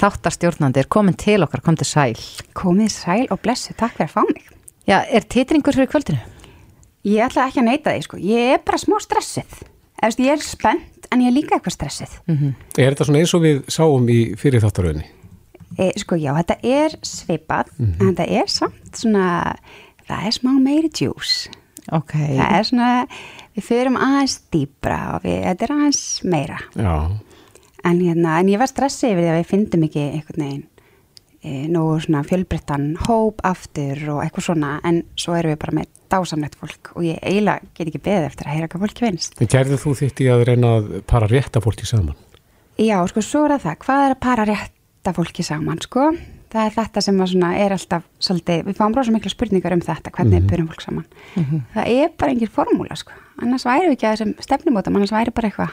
þáttarstjórnandi, 0.00 0.84
er 0.84 0.90
komin 0.92 1.18
til 1.18 1.40
okkar, 1.42 1.64
kom 1.66 1.76
til 1.80 1.88
sæl. 1.88 2.14
Komið 2.54 2.92
sæl 2.94 3.26
og 3.30 3.42
blessu, 3.42 3.74
takk 3.74 3.98
fyrir 3.98 4.10
að 4.10 4.14
fá 4.14 4.22
mig. 4.30 4.46
Já, 4.86 5.00
er 5.10 5.26
titringur 5.26 5.76
fyrir 5.76 5.90
kvöldinu? 5.90 6.22
Ég 7.08 7.24
ætla 7.26 7.46
ekki 7.48 7.62
að 7.62 7.68
neyta 7.70 7.92
því, 7.94 8.02
sko. 8.06 8.18
Ég 8.20 8.54
er 8.54 8.64
bara 8.64 8.78
smá 8.80 8.98
stressið. 9.00 9.62
Eftir, 10.02 10.26
ég 10.28 10.36
er 10.36 10.44
spennt, 10.44 11.08
en 11.12 11.22
ég 11.24 11.30
er 11.30 11.36
líka 11.36 11.56
eitthvað 11.56 11.76
stressið. 11.76 12.18
Er 12.76 12.92
þetta 12.92 13.06
svona 13.08 13.22
eins 13.22 13.32
og 13.36 13.42
við 13.44 13.62
sáum 13.72 14.08
í 14.12 14.20
fyrir 14.40 14.62
þáttaröðinni? 14.64 15.08
E, 15.78 15.92
sko, 16.02 16.18
já, 16.18 16.32
þetta 16.40 16.56
er 16.66 16.96
svipað, 17.06 17.70
en 17.78 17.94
þetta 18.00 18.26
er 18.40 18.50
samt 18.50 18.98
svona, 18.98 19.26
það 20.08 20.26
er 20.26 20.36
smá 20.36 20.50
meiri 20.58 20.90
djús. 20.90 21.34
Ok. 21.94 22.16
Það 22.16 22.56
er 22.56 22.66
svona, 22.66 22.90
við 23.56 23.66
förum 23.68 23.98
aðeins 24.00 24.40
dýbra 24.52 24.98
og 25.14 25.24
við, 25.26 25.38
þetta 25.46 25.66
er 25.66 25.74
aðeins 25.76 26.02
meira. 26.26 26.58
Já. 26.74 26.94
En, 27.80 28.02
hérna, 28.02 28.40
en 28.40 28.50
ég 28.50 28.60
var 28.60 28.68
stressið 28.68 29.14
yfir 29.14 29.24
því 29.24 29.30
að 29.30 29.38
við 29.38 29.48
fyndum 29.54 29.86
ekki 29.86 30.02
einhvern 30.10 30.44
veginn 30.44 30.66
e, 31.40 31.68
nógu 31.72 32.00
svona 32.04 32.24
fjölbreyttan 32.28 32.90
hóp 33.06 33.40
aftur 33.46 34.02
og 34.14 34.20
eitthvað 34.24 34.50
svona, 34.50 34.72
en 34.86 35.02
svo 35.18 35.36
erum 35.38 35.54
við 35.54 35.62
bara 35.62 35.76
með 35.78 35.94
dásamlegt 36.10 36.58
fólk 36.60 36.90
og 36.96 37.06
ég 37.06 37.22
eiginlega 37.22 37.70
get 37.76 37.88
ekki 37.88 38.02
beðið 38.02 38.26
eftir 38.28 38.48
að 38.50 38.56
heyra 38.56 38.68
hvað 38.72 38.84
fólki 38.86 39.06
finnst. 39.06 39.38
En 39.40 39.52
kærðu 39.54 39.78
þú 39.80 39.94
þitt 40.02 40.24
í 40.24 40.28
að 40.34 40.44
reyna 40.50 40.74
að 40.80 40.92
para 41.10 41.30
rétta 41.30 41.62
fólki 41.64 41.88
saman? 41.88 42.18
Já, 42.80 42.98
sko, 43.10 43.22
svo 43.24 43.46
er 43.46 43.56
það 43.56 43.66
það. 43.66 43.80
Hvað 43.84 44.04
er 44.04 44.14
að 44.14 44.22
para 44.26 44.46
rétta 45.00 45.16
fólki 45.16 45.42
saman, 45.42 45.80
sko? 45.80 46.12
það 46.50 46.66
er 46.66 46.72
þetta 46.74 47.02
sem 47.04 47.20
svona 47.30 47.50
er 47.56 47.72
alltaf 47.72 48.06
svolítið, 48.18 48.64
við 48.66 48.78
fáum 48.80 48.94
rosa 48.96 49.12
mikla 49.14 49.30
spurningar 49.30 49.72
um 49.76 49.80
þetta 49.80 50.10
hvernig 50.10 50.32
mm 50.34 50.40
-hmm. 50.40 50.50
byrjum 50.50 50.68
fólk 50.68 50.82
saman. 50.82 51.04
Það 51.74 51.86
er 51.86 52.08
bara 52.18 52.32
engin 52.32 52.48
formúla 52.48 52.96
sko. 52.96 53.12
Annars 53.40 53.64
væri 53.64 53.86
við 53.86 53.92
ekki 53.92 54.06
að 54.06 54.16
þessum 54.16 54.34
stefnumótum 54.40 54.96
annars 54.96 55.12
væri 55.12 55.30
bara 55.30 55.48
eitthvað. 55.48 55.70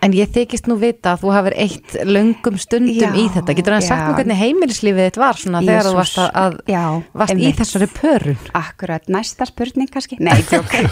En 0.00 0.12
ég 0.12 0.28
þykist 0.30 0.68
nú 0.68 0.76
vita 0.78 1.14
að 1.14 1.22
þú 1.22 1.32
hafur 1.34 1.54
eitt 1.56 1.94
löngum 2.06 2.58
stundum 2.58 2.94
Já, 2.94 3.10
í 3.18 3.24
þetta. 3.34 3.54
Getur 3.54 3.74
það 3.74 3.86
sagt 3.86 4.06
nú 4.06 4.14
hvernig 4.14 4.38
heimilislífið 4.38 5.06
þitt 5.08 5.18
var 5.18 5.36
svona 5.36 5.60
þegar 5.60 5.88
þú 5.88 5.94
varst 5.94 6.18
að, 6.18 6.58
Já, 6.70 7.02
varst 7.12 7.34
í 7.34 7.52
þessari 7.58 7.88
pörun? 7.94 8.38
Akkurat, 8.54 9.08
næsta 9.08 9.46
spurning 9.46 9.90
kannski? 9.90 10.18
Nei, 10.20 10.38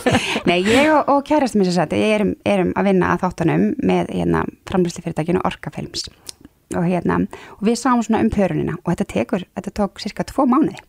Nei, 0.48 0.58
ég 0.66 0.90
og, 0.90 1.06
og 1.08 1.22
kærast 1.22 1.54
mér 1.54 1.70
sér 1.70 1.86
sætti 1.86 2.02
erum, 2.02 2.34
erum 2.44 2.72
að 2.74 2.84
vinna 2.90 3.12
að 3.14 3.22
þáttunum 3.22 3.74
með 3.78 4.10
hérna, 4.10 4.42
framlýsli 4.66 5.38
Orkafilms 5.44 6.10
og 6.74 6.82
hérna, 6.88 7.22
og 7.58 7.64
við 7.68 7.78
sáum 7.78 8.02
svona 8.02 8.24
um 8.24 8.30
pörunina 8.32 8.76
og 8.80 8.90
þetta 8.90 9.06
tekur, 9.12 9.46
þetta 9.54 9.72
tók 9.78 10.02
cirka 10.02 10.26
tvo 10.26 10.46
mánuði. 10.50 10.80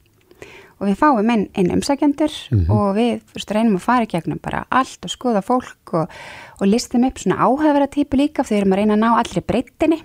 Og 0.78 0.92
við 0.92 1.00
fáum 1.00 1.30
inn, 1.34 1.48
inn 1.58 1.72
umsækjendur 1.74 2.34
og 2.70 2.92
við 2.98 3.24
fyrst 3.34 3.54
reynum 3.56 3.80
að 3.80 3.86
fara 3.88 4.06
í 4.06 4.12
gegnum 4.12 4.38
bara 4.42 4.66
allt 4.70 5.02
og 5.06 5.10
skoða 5.10 5.42
fólk 5.42 5.94
og, 5.98 6.12
og 6.62 6.70
listum 6.70 7.08
upp 7.08 7.18
svona 7.18 7.40
áhæfara 7.42 7.88
típu 7.90 8.20
líka 8.20 8.46
þegar 8.46 8.54
við 8.54 8.62
erum 8.62 8.76
að 8.76 8.82
reyna 8.82 8.94
að 8.94 9.02
ná 9.02 9.10
allri 9.18 9.42
breyttinni. 9.42 9.98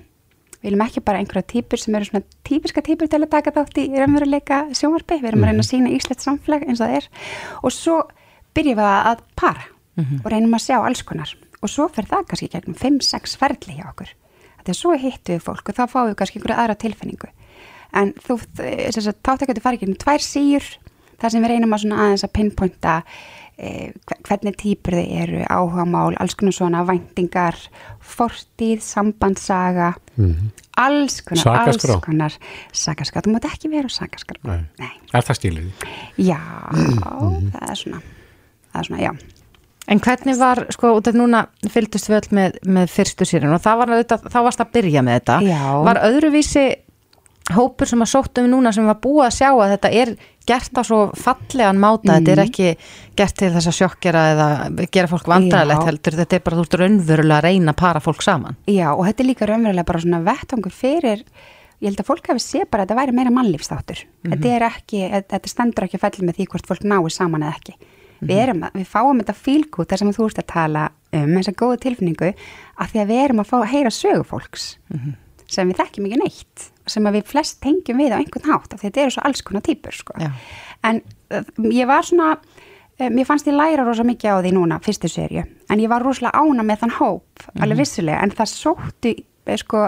Við 0.63 0.71
viljum 0.71 0.85
ekki 0.87 1.03
bara 1.05 1.21
einhverja 1.21 1.51
típur 1.53 1.83
sem 1.83 1.99
eru 1.99 2.09
svona 2.09 2.25
típiska 2.49 2.85
típur 2.87 3.11
til 3.11 3.21
að 3.21 3.33
taka 3.35 3.53
þátt 3.53 3.83
í 3.83 3.87
raunveruleika 3.93 4.63
sjónvarpi, 4.79 5.21
við 5.21 5.33
erum 5.33 5.45
að 5.45 5.53
reyna 5.53 5.67
að 5.67 5.69
sína 5.69 5.93
íslegt 5.93 6.25
samfélag 6.25 6.65
eins 6.65 6.81
og 6.81 6.89
það 6.89 6.97
er. 7.03 7.11
Og 7.61 7.77
svo 7.77 7.99
byrjum 8.57 8.81
við 8.81 8.91
að 9.13 9.27
para 9.37 9.69
og 10.23 10.33
reynum 10.33 10.57
að 10.57 10.67
sjá 10.71 10.79
alls 10.81 11.05
konar. 11.05 11.37
Og 11.61 11.69
svo 11.69 11.91
fer 11.93 12.09
það 12.09 12.29
kannski 12.31 12.53
gegnum 12.55 12.79
5-6 12.81 13.37
ferli 13.43 13.77
hjá 13.77 13.91
okkur 13.91 14.17
þetta 14.63 14.73
er 14.77 14.79
svo 14.79 14.95
hittu 14.97 15.35
við 15.37 15.43
fólk 15.51 15.69
og 15.69 15.77
þá 15.77 15.85
fáum 15.91 16.09
við 16.13 16.17
kannski 16.23 16.39
einhverja 16.41 16.63
aðra 16.63 16.79
tilfinningu 16.87 17.29
en 17.93 18.15
þú, 18.25 18.39
þáttakandi 19.27 19.61
fara 19.61 19.77
ekki 19.77 19.91
um 19.91 19.99
tvær 20.01 20.23
síur 20.25 20.65
þar 21.21 21.31
sem 21.35 21.43
við 21.45 21.53
reynum 21.53 21.75
að 21.77 21.83
svona 21.85 21.99
aðeins 22.07 22.25
að 22.27 22.33
pinpointa 22.39 22.95
eh, 23.61 23.91
hve- 24.09 24.17
hvernig 24.27 24.57
típur 24.59 24.97
þið 24.97 25.11
eru, 25.23 25.43
áhugamál, 25.53 26.17
alls 26.19 26.35
konar 26.41 26.57
svona 26.57 26.81
væntingar, 26.89 27.59
fortíð, 28.01 28.81
sambandsaga, 28.83 29.93
alls 30.83 31.21
konar, 31.23 31.45
Sakaskrá. 31.45 31.95
alls 31.95 32.05
konar 32.09 32.39
sakaskrá, 32.73 33.23
þú 33.23 33.37
mátt 33.37 33.47
ekki 33.53 33.71
vera 33.71 33.93
sakaskrá. 33.93 34.41
Nei. 34.49 34.65
Nei. 34.81 34.91
Er 35.15 35.23
það 35.29 35.39
stílið? 35.39 35.87
Já, 36.27 36.41
það 36.73 37.69
er 37.69 37.79
svona, 37.85 38.03
það 38.73 38.81
er 38.83 38.89
svona, 38.91 39.03
já. 39.05 39.13
En 39.91 39.99
hvernig 39.99 40.39
var, 40.39 40.63
sko, 40.71 40.93
út 41.01 41.09
af 41.11 41.17
núna 41.19 41.47
fylgdust 41.73 42.07
við 42.09 42.21
öll 42.21 42.37
með, 42.39 42.61
með 42.71 42.93
fyrstu 42.93 43.27
sérinn 43.27 43.55
og 43.55 43.63
það 43.65 43.81
var 43.81 43.93
auðvitað, 43.97 44.29
þá 44.31 44.39
varst 44.47 44.63
að 44.63 44.73
byrja 44.77 45.03
með 45.03 45.19
þetta. 45.19 45.39
Já. 45.49 45.63
Var 45.89 46.01
öðruvísi 46.07 46.67
hópur 47.51 47.91
sem 47.91 48.05
að 48.05 48.13
sóttum 48.13 48.47
við 48.47 48.53
núna 48.55 48.73
sem 48.75 48.87
var 48.87 49.01
búið 49.03 49.25
að 49.27 49.35
sjá 49.41 49.49
að 49.51 49.73
þetta 49.75 49.91
er 50.03 50.13
gert 50.47 50.79
á 50.79 50.83
svo 50.87 51.01
fallegan 51.19 51.81
máta, 51.83 52.17
þetta 52.17 52.33
er 52.35 52.43
ekki 52.45 52.69
gert 53.19 53.37
til 53.39 53.51
þess 53.55 53.71
að 53.71 53.77
sjokkera 53.79 54.23
eða 54.33 54.49
gera 54.95 55.11
fólk 55.11 55.31
vandræðilegt 55.31 55.83
Já. 55.83 55.89
heldur, 55.91 56.19
þetta 56.21 56.39
er 56.39 56.45
bara 56.47 56.59
þú 56.59 56.67
ert 56.67 56.79
raunverulega 56.81 57.39
að 57.39 57.47
reyna 57.49 57.75
að 57.75 57.81
para 57.83 58.03
fólk 58.05 58.25
saman. 58.27 58.59
Já, 58.71 58.89
og 58.93 59.03
þetta 59.09 59.25
er 59.25 59.29
líka 59.29 59.49
raunverulega 59.51 59.89
bara 59.91 60.03
svona 60.05 60.23
vettvangur 60.27 60.77
fyrir, 60.77 61.25
ég 61.83 61.91
held 61.91 62.03
að 62.03 62.11
fólk 62.11 62.31
hafi 62.33 62.45
sé 62.45 62.67
bara 62.67 62.85
að 62.87 62.91
þetta 62.91 63.01
væri 63.01 63.17
meira 63.19 63.35
mannlífstáttur. 63.35 64.05
Þetta 64.29 64.53
er 64.57 64.67
ekki, 64.71 65.03
þetta 65.35 65.51
stendur 65.51 65.89
ekki 65.89 65.99
að 65.99 66.07
fellja 66.07 66.29
með 66.29 66.39
því 66.39 66.49
hvort 66.55 66.71
fólk 66.71 66.87
náir 66.87 67.15
saman 67.15 67.47
eða 67.47 67.59
ekki. 67.59 67.92
Við, 68.23 68.39
erum, 68.39 68.61
að- 68.63 68.77
við 68.79 68.87
fáum 68.87 69.19
þetta 69.21 69.35
fílgút 69.35 69.89
þar 69.91 69.99
sem 69.99 70.13
þú 70.15 70.27
ert 70.31 70.39
að 70.43 70.47
tala 70.53 70.83
um 71.13 71.33
þessa 71.37 71.53
góðu 71.59 71.79
tilfinningu 71.83 72.29
að 72.79 72.93
því 72.93 73.01
að 73.03 73.11
við 73.13 73.23
erum 73.25 73.41
að 73.43 73.49
fá 73.51 73.57
að 73.59 73.71
heyra 73.73 73.91
sögu 73.91 74.25
fólks 74.29 74.67
sem 75.53 75.69
við 75.69 75.77
þekkjum 75.83 76.07
ekki 76.09 76.21
neitt 76.23 76.69
sem 76.89 77.05
að 77.07 77.17
við 77.19 77.25
flest 77.29 77.59
tengjum 77.63 77.99
við 78.01 78.15
á 78.15 78.21
einhvern 78.23 78.47
hátt 78.53 78.73
af 78.75 78.81
því 78.81 78.89
þetta 78.89 79.03
eru 79.03 79.11
svo 79.17 79.25
alls 79.29 79.43
konar 79.45 79.63
típur 79.67 79.93
sko. 79.93 80.15
En 80.83 81.03
uh, 81.35 81.43
ég 81.69 81.87
var 81.91 82.03
svona 82.09 82.31
uh, 82.39 83.11
mér 83.11 83.27
fannst 83.29 83.47
ég 83.51 83.55
læra 83.59 83.85
rosa 83.85 84.07
mikið 84.07 84.33
á 84.33 84.43
því 84.43 84.53
núna 84.57 84.79
fyrstu 84.83 85.11
serju, 85.13 85.45
en 85.71 85.83
ég 85.83 85.91
var 85.93 86.03
rosalega 86.03 86.41
ána 86.41 86.65
með 86.67 86.81
þann 86.87 86.97
hóp, 87.01 87.45
alveg 87.61 87.83
vissulega 87.85 88.23
en 88.25 88.31
það 88.39 88.51
sóttu, 88.55 89.13
eh, 89.47 89.57
sko 89.61 89.85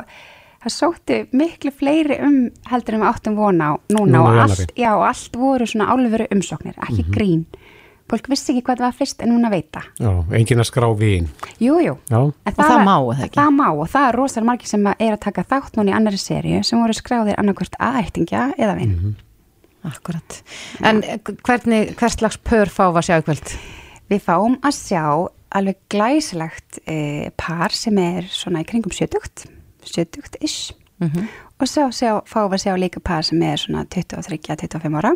það 0.64 0.72
sóttu 0.76 1.18
miklu 1.37 1.72
fleiri 1.72 2.20
um 2.24 2.39
heldur 2.70 2.95
en 2.99 3.03
við 3.07 3.11
áttum 3.14 3.35
vona 3.41 3.72
á 3.72 3.72
núna, 3.93 4.20
í 4.20 4.20
og, 4.20 4.39
allt, 4.45 4.72
já, 4.76 4.91
og 4.97 5.07
allt 5.09 5.37
voru 5.37 5.66
svona 5.66 5.89
álveru 5.93 6.28
umsóknir, 6.32 6.76
ekki 6.87 7.05
grín 7.12 7.47
fólk 8.11 8.26
vissi 8.28 8.52
ekki 8.52 8.62
hvað 8.66 8.80
það 8.80 8.86
var 8.86 8.96
fyrst 8.98 9.22
en 9.24 9.30
núna 9.32 9.50
veita 9.52 9.80
Já, 9.98 10.11
engin 10.38 10.61
að 10.61 10.68
skrá 10.70 10.88
vín. 10.98 11.28
jú, 11.59 11.78
jú, 11.80 11.94
Já, 12.11 12.18
En 12.20 12.52
Og 12.52 12.59
það 12.59 12.74
var- 12.74 12.84
má, 12.84 12.96
ekki? 13.24 13.34
Það 13.38 13.52
má 13.57 13.68
og 13.72 13.88
það 13.88 14.09
er 14.09 14.18
rosalega 14.20 14.48
margir 14.50 14.66
sem 14.68 14.86
er 14.86 15.12
að 15.16 15.20
taka 15.20 15.44
þátt 15.44 15.76
núna 15.78 15.90
í 15.90 15.96
annari 15.96 16.18
serju 16.20 16.64
sem 16.64 16.78
voru 16.82 16.92
skráðir 16.98 17.38
annarkvört 17.40 17.78
aðættingja 17.80 18.55
eða 18.59 18.76
vinn. 18.78 19.16
Akkurat. 19.84 20.42
En 20.80 21.02
eh, 21.05 21.18
hvernig, 21.44 21.94
hvers 21.96 22.14
slags 22.16 22.38
pör 22.40 22.70
fá 22.72 22.86
að 22.88 23.02
sjá 23.05 23.18
í 23.20 23.24
kvöld? 23.26 23.57
Við 24.09 24.20
fáum 24.24 24.57
að 24.64 24.76
sjá 24.78 25.02
alveg 25.55 25.76
glæsilegt 25.92 26.78
e, 26.88 27.30
par 27.36 27.70
sem 27.72 27.96
er 27.98 28.24
svona 28.32 28.61
í 28.64 28.66
kringum 28.68 28.90
70, 28.92 29.46
70-ish 29.84 30.72
og 31.61 31.68
svo 31.68 31.84
sjá, 31.92 32.22
fáum 32.26 32.48
við 32.50 32.57
að 32.59 32.62
sjá 32.64 32.74
líka 32.80 33.00
par 33.05 33.22
sem 33.22 33.42
er 33.42 33.57
svona 33.61 33.84
23-25 33.86 34.96
ára. 34.98 35.12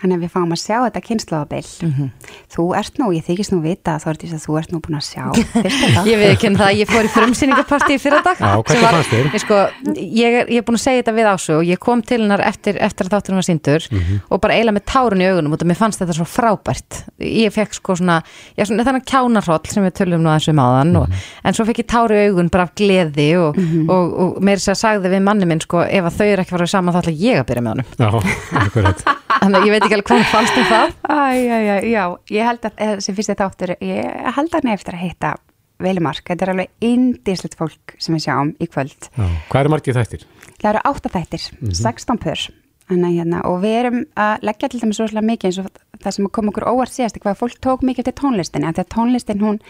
Þannig 0.00 0.16
að 0.16 0.22
við 0.24 0.30
fáum 0.32 0.52
að 0.54 0.60
sjá 0.62 0.76
þetta 0.86 1.00
kynnslóðabill. 1.04 2.10
Þú 2.54 2.64
ert 2.78 3.00
nú, 3.00 3.08
ég 3.12 3.24
þykist 3.26 3.52
nú 3.52 3.58
vita 3.64 3.96
að 3.98 4.04
Þórdís 4.06 4.32
að 4.32 4.44
þú 4.46 4.54
ert 4.60 4.70
nú 4.72 4.80
búin 4.80 4.96
að 4.96 5.04
sjá. 5.10 5.24
Ég 6.10 6.16
veit 6.16 6.30
ekki 6.32 6.50
það, 6.56 6.70
ég 6.80 6.88
fór 6.88 7.04
í 7.04 7.10
frumsýningapartí 7.12 7.98
fyrir 8.00 8.22
dag. 8.24 8.40
Já, 8.40 8.54
var- 8.56 8.94
fannst 8.96 9.12
þér? 9.12 9.28
Ég, 9.28 9.42
sko, 9.44 9.58
ég, 10.00 10.36
er, 10.40 10.48
ég 10.48 10.62
er 10.62 10.64
búin 10.64 10.78
að 10.78 10.84
segja 10.86 11.02
þetta 11.02 11.14
við 11.18 11.28
ásug 11.34 11.58
og 11.58 11.68
ég 11.68 11.82
kom 11.84 12.00
til 12.06 12.20
hennar 12.22 12.42
eftir, 12.46 12.78
eftir 12.80 13.06
að 13.10 13.14
þátturinn 13.18 13.40
var 13.40 13.46
síndur 13.48 13.86
og 14.30 14.40
bara 14.40 14.56
eiginlega 14.56 14.76
með 14.78 14.86
tárun 14.88 15.20
í 15.24 15.28
augunum 15.28 15.56
út 15.56 15.64
af 15.66 15.70
mér 15.70 15.80
fannst 15.82 16.00
þetta 16.00 16.16
svo 16.16 16.26
frábært. 16.32 17.00
Ég 17.20 17.52
fekk 17.54 17.76
sko 17.76 17.98
svona, 18.00 18.18
já, 18.56 18.64
svona 18.64 18.86
þannig 18.88 19.06
kjánarhóll 19.12 19.70
sem 19.70 19.84
við 19.84 19.96
tölum 20.00 20.24
nú 20.24 20.32
aðeins 20.32 20.50
um 20.54 20.62
áðan 20.64 20.96
og, 21.02 21.16
en 21.44 21.56
svo 21.58 21.68
fekk 21.68 21.84
ég 21.84 21.90
táru 21.92 22.16
í 22.16 22.26
augun 22.30 22.50
bara 22.52 22.68
af 22.68 22.74
gleði 22.80 23.30
og, 23.40 23.60
og, 23.86 24.14
og, 24.24 24.36
mér 24.48 24.62
sagði 24.64 25.12
við 25.12 25.26
manni 25.28 25.48
minn 25.50 25.60
sko 25.64 25.84
ef 25.84 26.08
að 26.08 26.20
þau 26.20 26.28
eru 26.30 26.44
ekki 26.46 26.56
farið 26.56 26.72
saman 26.74 26.96
þá 26.96 27.02
ætla 27.04 27.18
ég 27.20 27.42
að 27.42 27.48
byrja 27.52 27.66
með 27.66 27.74
honum. 27.76 27.90
já, 28.00 28.62
akkurat. 28.64 29.04
Þannig 29.40 29.58
að 29.60 29.66
ég 29.66 29.74
veit 29.74 29.84
ekki 29.86 29.96
alveg 29.96 30.10
hvað 30.10 30.24
fannst 30.30 30.58
um 30.60 30.66
það. 30.68 30.96
Æ, 31.08 31.20
já, 31.40 31.56
já, 31.64 31.74
já, 31.88 32.02
ég 32.36 32.48
held 32.50 32.66
að 32.68 33.04
sem 33.06 33.16
fyrst 33.16 33.32
þetta 33.32 33.48
áttur, 33.48 33.74
ég 33.80 34.32
held 34.36 34.56
að 34.56 34.68
nefn 34.68 34.76
eftir 34.76 34.98
að 34.98 35.04
hitta 35.06 35.34
Velimark, 35.80 36.26
þetta 36.28 36.44
er 36.44 36.52
alveg 36.52 36.72
indislegt 36.84 37.56
fólk 37.56 37.94
sem 37.96 38.12
við 38.12 38.26
sjáum 38.26 38.50
í 38.60 38.68
kvöld. 38.68 39.08
Já. 39.16 39.28
Hvað 39.48 39.62
eru 39.62 39.72
margið 39.72 40.00
þættir? 40.00 40.26
Það 40.60 40.72
eru 40.74 40.82
átta 40.90 41.12
þættir, 41.14 41.46
16 41.72 42.20
pör 42.20 42.50
hérna, 42.90 43.44
og 43.46 43.60
við 43.62 43.76
erum 43.78 44.00
að 44.18 44.44
leggja 44.48 44.68
til 44.70 44.80
dæmis 44.82 44.98
rosalega 44.98 45.26
mikið 45.26 45.48
eins 45.50 45.58
og 45.62 45.68
það 46.00 46.14
sem 46.16 46.28
kom 46.34 46.50
okkur 46.50 46.66
óvart 46.66 46.94
síðast 46.94 47.20
hvað 47.22 47.38
fólk 47.38 47.60
tók 47.62 47.84
mikið 47.86 48.08
til 48.08 48.14
tónlistinni 48.18 48.66
af 48.66 48.74
því 48.74 48.84
að 48.84 48.92
tónlistin 48.94 49.44
hún 49.44 49.60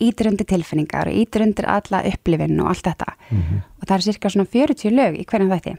ítir 0.00 0.30
undir 0.30 0.48
tilfinningar 0.48 1.10
og 1.10 1.18
ítir 1.20 1.44
undir 1.44 1.68
alla 1.68 2.02
upplifin 2.08 2.60
og 2.62 2.70
allt 2.72 2.86
þetta 2.88 3.14
og 3.30 3.86
það 3.86 3.96
er 3.96 4.06
cirka 4.06 4.32
svona 4.32 4.52
40 4.54 4.96
lög 4.96 5.18
í 5.20 5.26
hverjum 5.28 5.52
þætti 5.52 5.76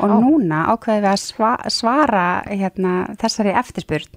og 0.00 0.14
núna 0.22 0.62
ákveðum 0.72 1.04
við 1.04 1.10
að 1.12 1.20
sva, 1.22 1.52
svara 1.72 2.24
hérna, 2.48 2.94
þessari 3.20 3.52
eftirspurn 3.60 4.08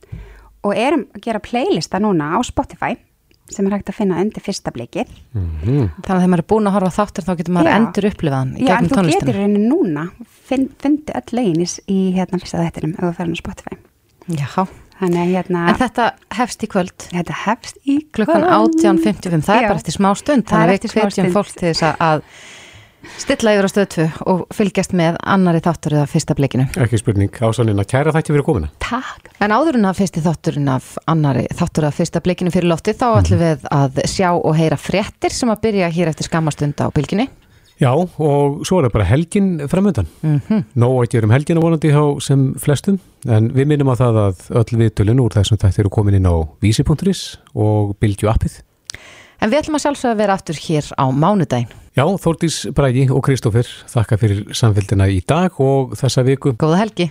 og 0.67 0.73
erum 0.75 1.05
að 1.15 1.21
gera 1.27 1.39
playlista 1.43 1.99
núna 2.03 2.33
á 2.35 2.39
Spotify 2.47 2.95
sem 3.49 3.65
er 3.65 3.73
hægt 3.79 3.89
að 3.89 3.97
finna 3.97 4.19
undir 4.21 4.43
fyrsta 4.45 4.69
blikið 4.75 5.09
Þannig 5.33 5.87
að 6.05 6.09
þegar 6.09 6.27
maður 6.29 6.43
er 6.43 6.49
búin 6.51 6.67
að 6.69 6.75
horfa 6.77 6.91
þáttur 6.99 7.25
þá 7.25 7.31
getur 7.39 7.55
maður 7.55 7.69
Já. 7.71 7.77
endur 7.79 8.07
upplifaðan 8.11 8.51
í 8.59 8.67
Já, 8.67 8.73
en 8.75 8.89
gegnum 8.89 9.07
þú 9.09 9.15
getur 9.15 9.39
raunin 9.39 9.65
núna 9.71 10.03
fyndi 10.51 11.15
öll 11.17 11.33
lögin 11.39 11.63
í, 11.65 11.97
hérna 12.13 12.41
fyrsta 12.43 12.61
þættinum 12.67 12.93
ef 12.93 13.01
þú 13.07 13.09
fer 13.17 13.25
hann 13.25 13.33
á 13.33 13.41
Spotify 13.41 13.79
Já, 14.29 14.67
Þannig 14.99 15.19
að 15.23 15.29
hérna 15.33 15.59
en 15.71 15.77
þetta 15.79 16.05
hefst 16.35 16.63
í 16.63 16.67
kvöld 16.69 17.05
þetta 17.09 17.35
hefst 17.45 17.77
í 17.87 17.97
klukkan 18.13 18.43
kvöld. 18.43 18.73
18.55, 18.83 19.45
það 19.47 19.55
Já. 19.55 19.61
er 19.63 19.69
bara 19.71 19.79
eftir 19.79 19.95
smá 19.95 20.09
stund 20.19 20.43
Það 20.45 20.59
er 20.59 20.73
þannig 20.75 20.89
að 20.91 21.05
við 21.07 21.13
stund. 21.15 21.35
fólk 21.39 21.53
til 21.55 21.69
þess 21.71 21.85
að- 21.87 22.01
að 22.03 22.23
stilla 23.17 23.53
yfir 23.55 23.67
á 23.67 23.71
stöðu 23.71 23.89
2 23.95 24.07
og 24.31 24.45
fylgjast 24.55 24.93
með 24.97 25.17
annari 25.23 25.59
þáttur 25.65 25.95
eða 25.97 26.07
fyrsta 26.11 26.35
blikinu. 26.35 26.67
Ekki 26.77 26.97
spurning. 27.01 27.31
Ásanina, 27.39 27.83
kæra 27.87 28.11
þætti 28.15 28.33
fyrir 28.35 28.45
komuna. 28.47 28.69
Takk 28.79 29.29
En 29.39 29.51
áður 29.55 29.75
en 29.79 29.85
að 29.87 29.99
fyrsti 30.01 30.19
þátturinn 30.25 30.67
af 30.73 30.97
annari 31.07 31.45
þáttur 31.55 31.85
eða 31.87 31.95
fyrsta 31.95 32.19
blikinu 32.21 32.51
fyrir 32.51 32.67
lofti 32.67 32.91
þá 32.93 33.05
Mhm. 33.07 33.19
ætlum 33.23 33.39
við 33.39 33.67
að 33.71 34.01
sjá 34.05 34.29
og 34.35 34.55
heyra 34.55 34.75
fréttir 34.77 35.31
sem 35.31 35.49
að 35.49 35.61
byrja 35.61 35.89
hér 35.91 36.07
eftir 36.09 36.27
skammastund 36.27 36.75
á 36.75 36.91
bylginni. 36.91 37.29
Já, 37.79 37.93
og 37.95 38.65
svo 38.67 38.79
er 38.83 38.89
það 38.89 38.91
bara 38.91 39.05
helgin 39.05 39.59
framöndan. 39.69 40.05
Mm 40.21 40.29
Mhm. 40.33 40.41
-hmm. 40.49 40.63
Nó 40.75 40.87
að 40.99 41.09
gerum 41.09 41.31
helgina 41.31 41.61
vonandi 41.61 41.87
hjá 41.89 42.19
sem 42.21 42.53
flestum, 42.55 42.99
en 43.25 43.49
við 43.51 43.65
minnum 43.67 43.87
á 43.87 43.95
það 43.95 44.13
að 44.27 44.51
öll 44.51 44.77
viðtölun 44.77 45.19
úr 45.23 45.31
þessum 45.31 45.57
þætti 45.57 45.79
eru 45.79 45.89
komin 45.89 46.15
inn 46.15 46.25
á 46.27 46.35
vísi.is 46.61 47.37
og 47.55 47.95
bylgju 48.01 48.27
appið. 48.27 48.61
En 49.39 49.51
við 49.51 49.61
ætlum 49.61 49.77
að 49.77 49.85
sjálfsögða 49.85 50.13
að 50.15 50.21
vera 50.21 50.35
aftur 50.35 50.57
hér 50.59 50.91
á 50.99 51.05
mánudaginn. 51.15 51.71
Já, 51.95 52.03
Þórdís 52.19 52.59
Brægi 52.75 53.07
og 53.07 53.23
Kristófer, 53.25 53.67
þakka 53.91 54.19
fyrir 54.19 54.43
samfélgina 54.55 55.07
í 55.11 55.21
dag 55.27 55.55
og 55.63 55.95
þessa 55.99 56.25
viku. 56.27 56.55
Góða 56.59 56.83
helgi! 56.83 57.09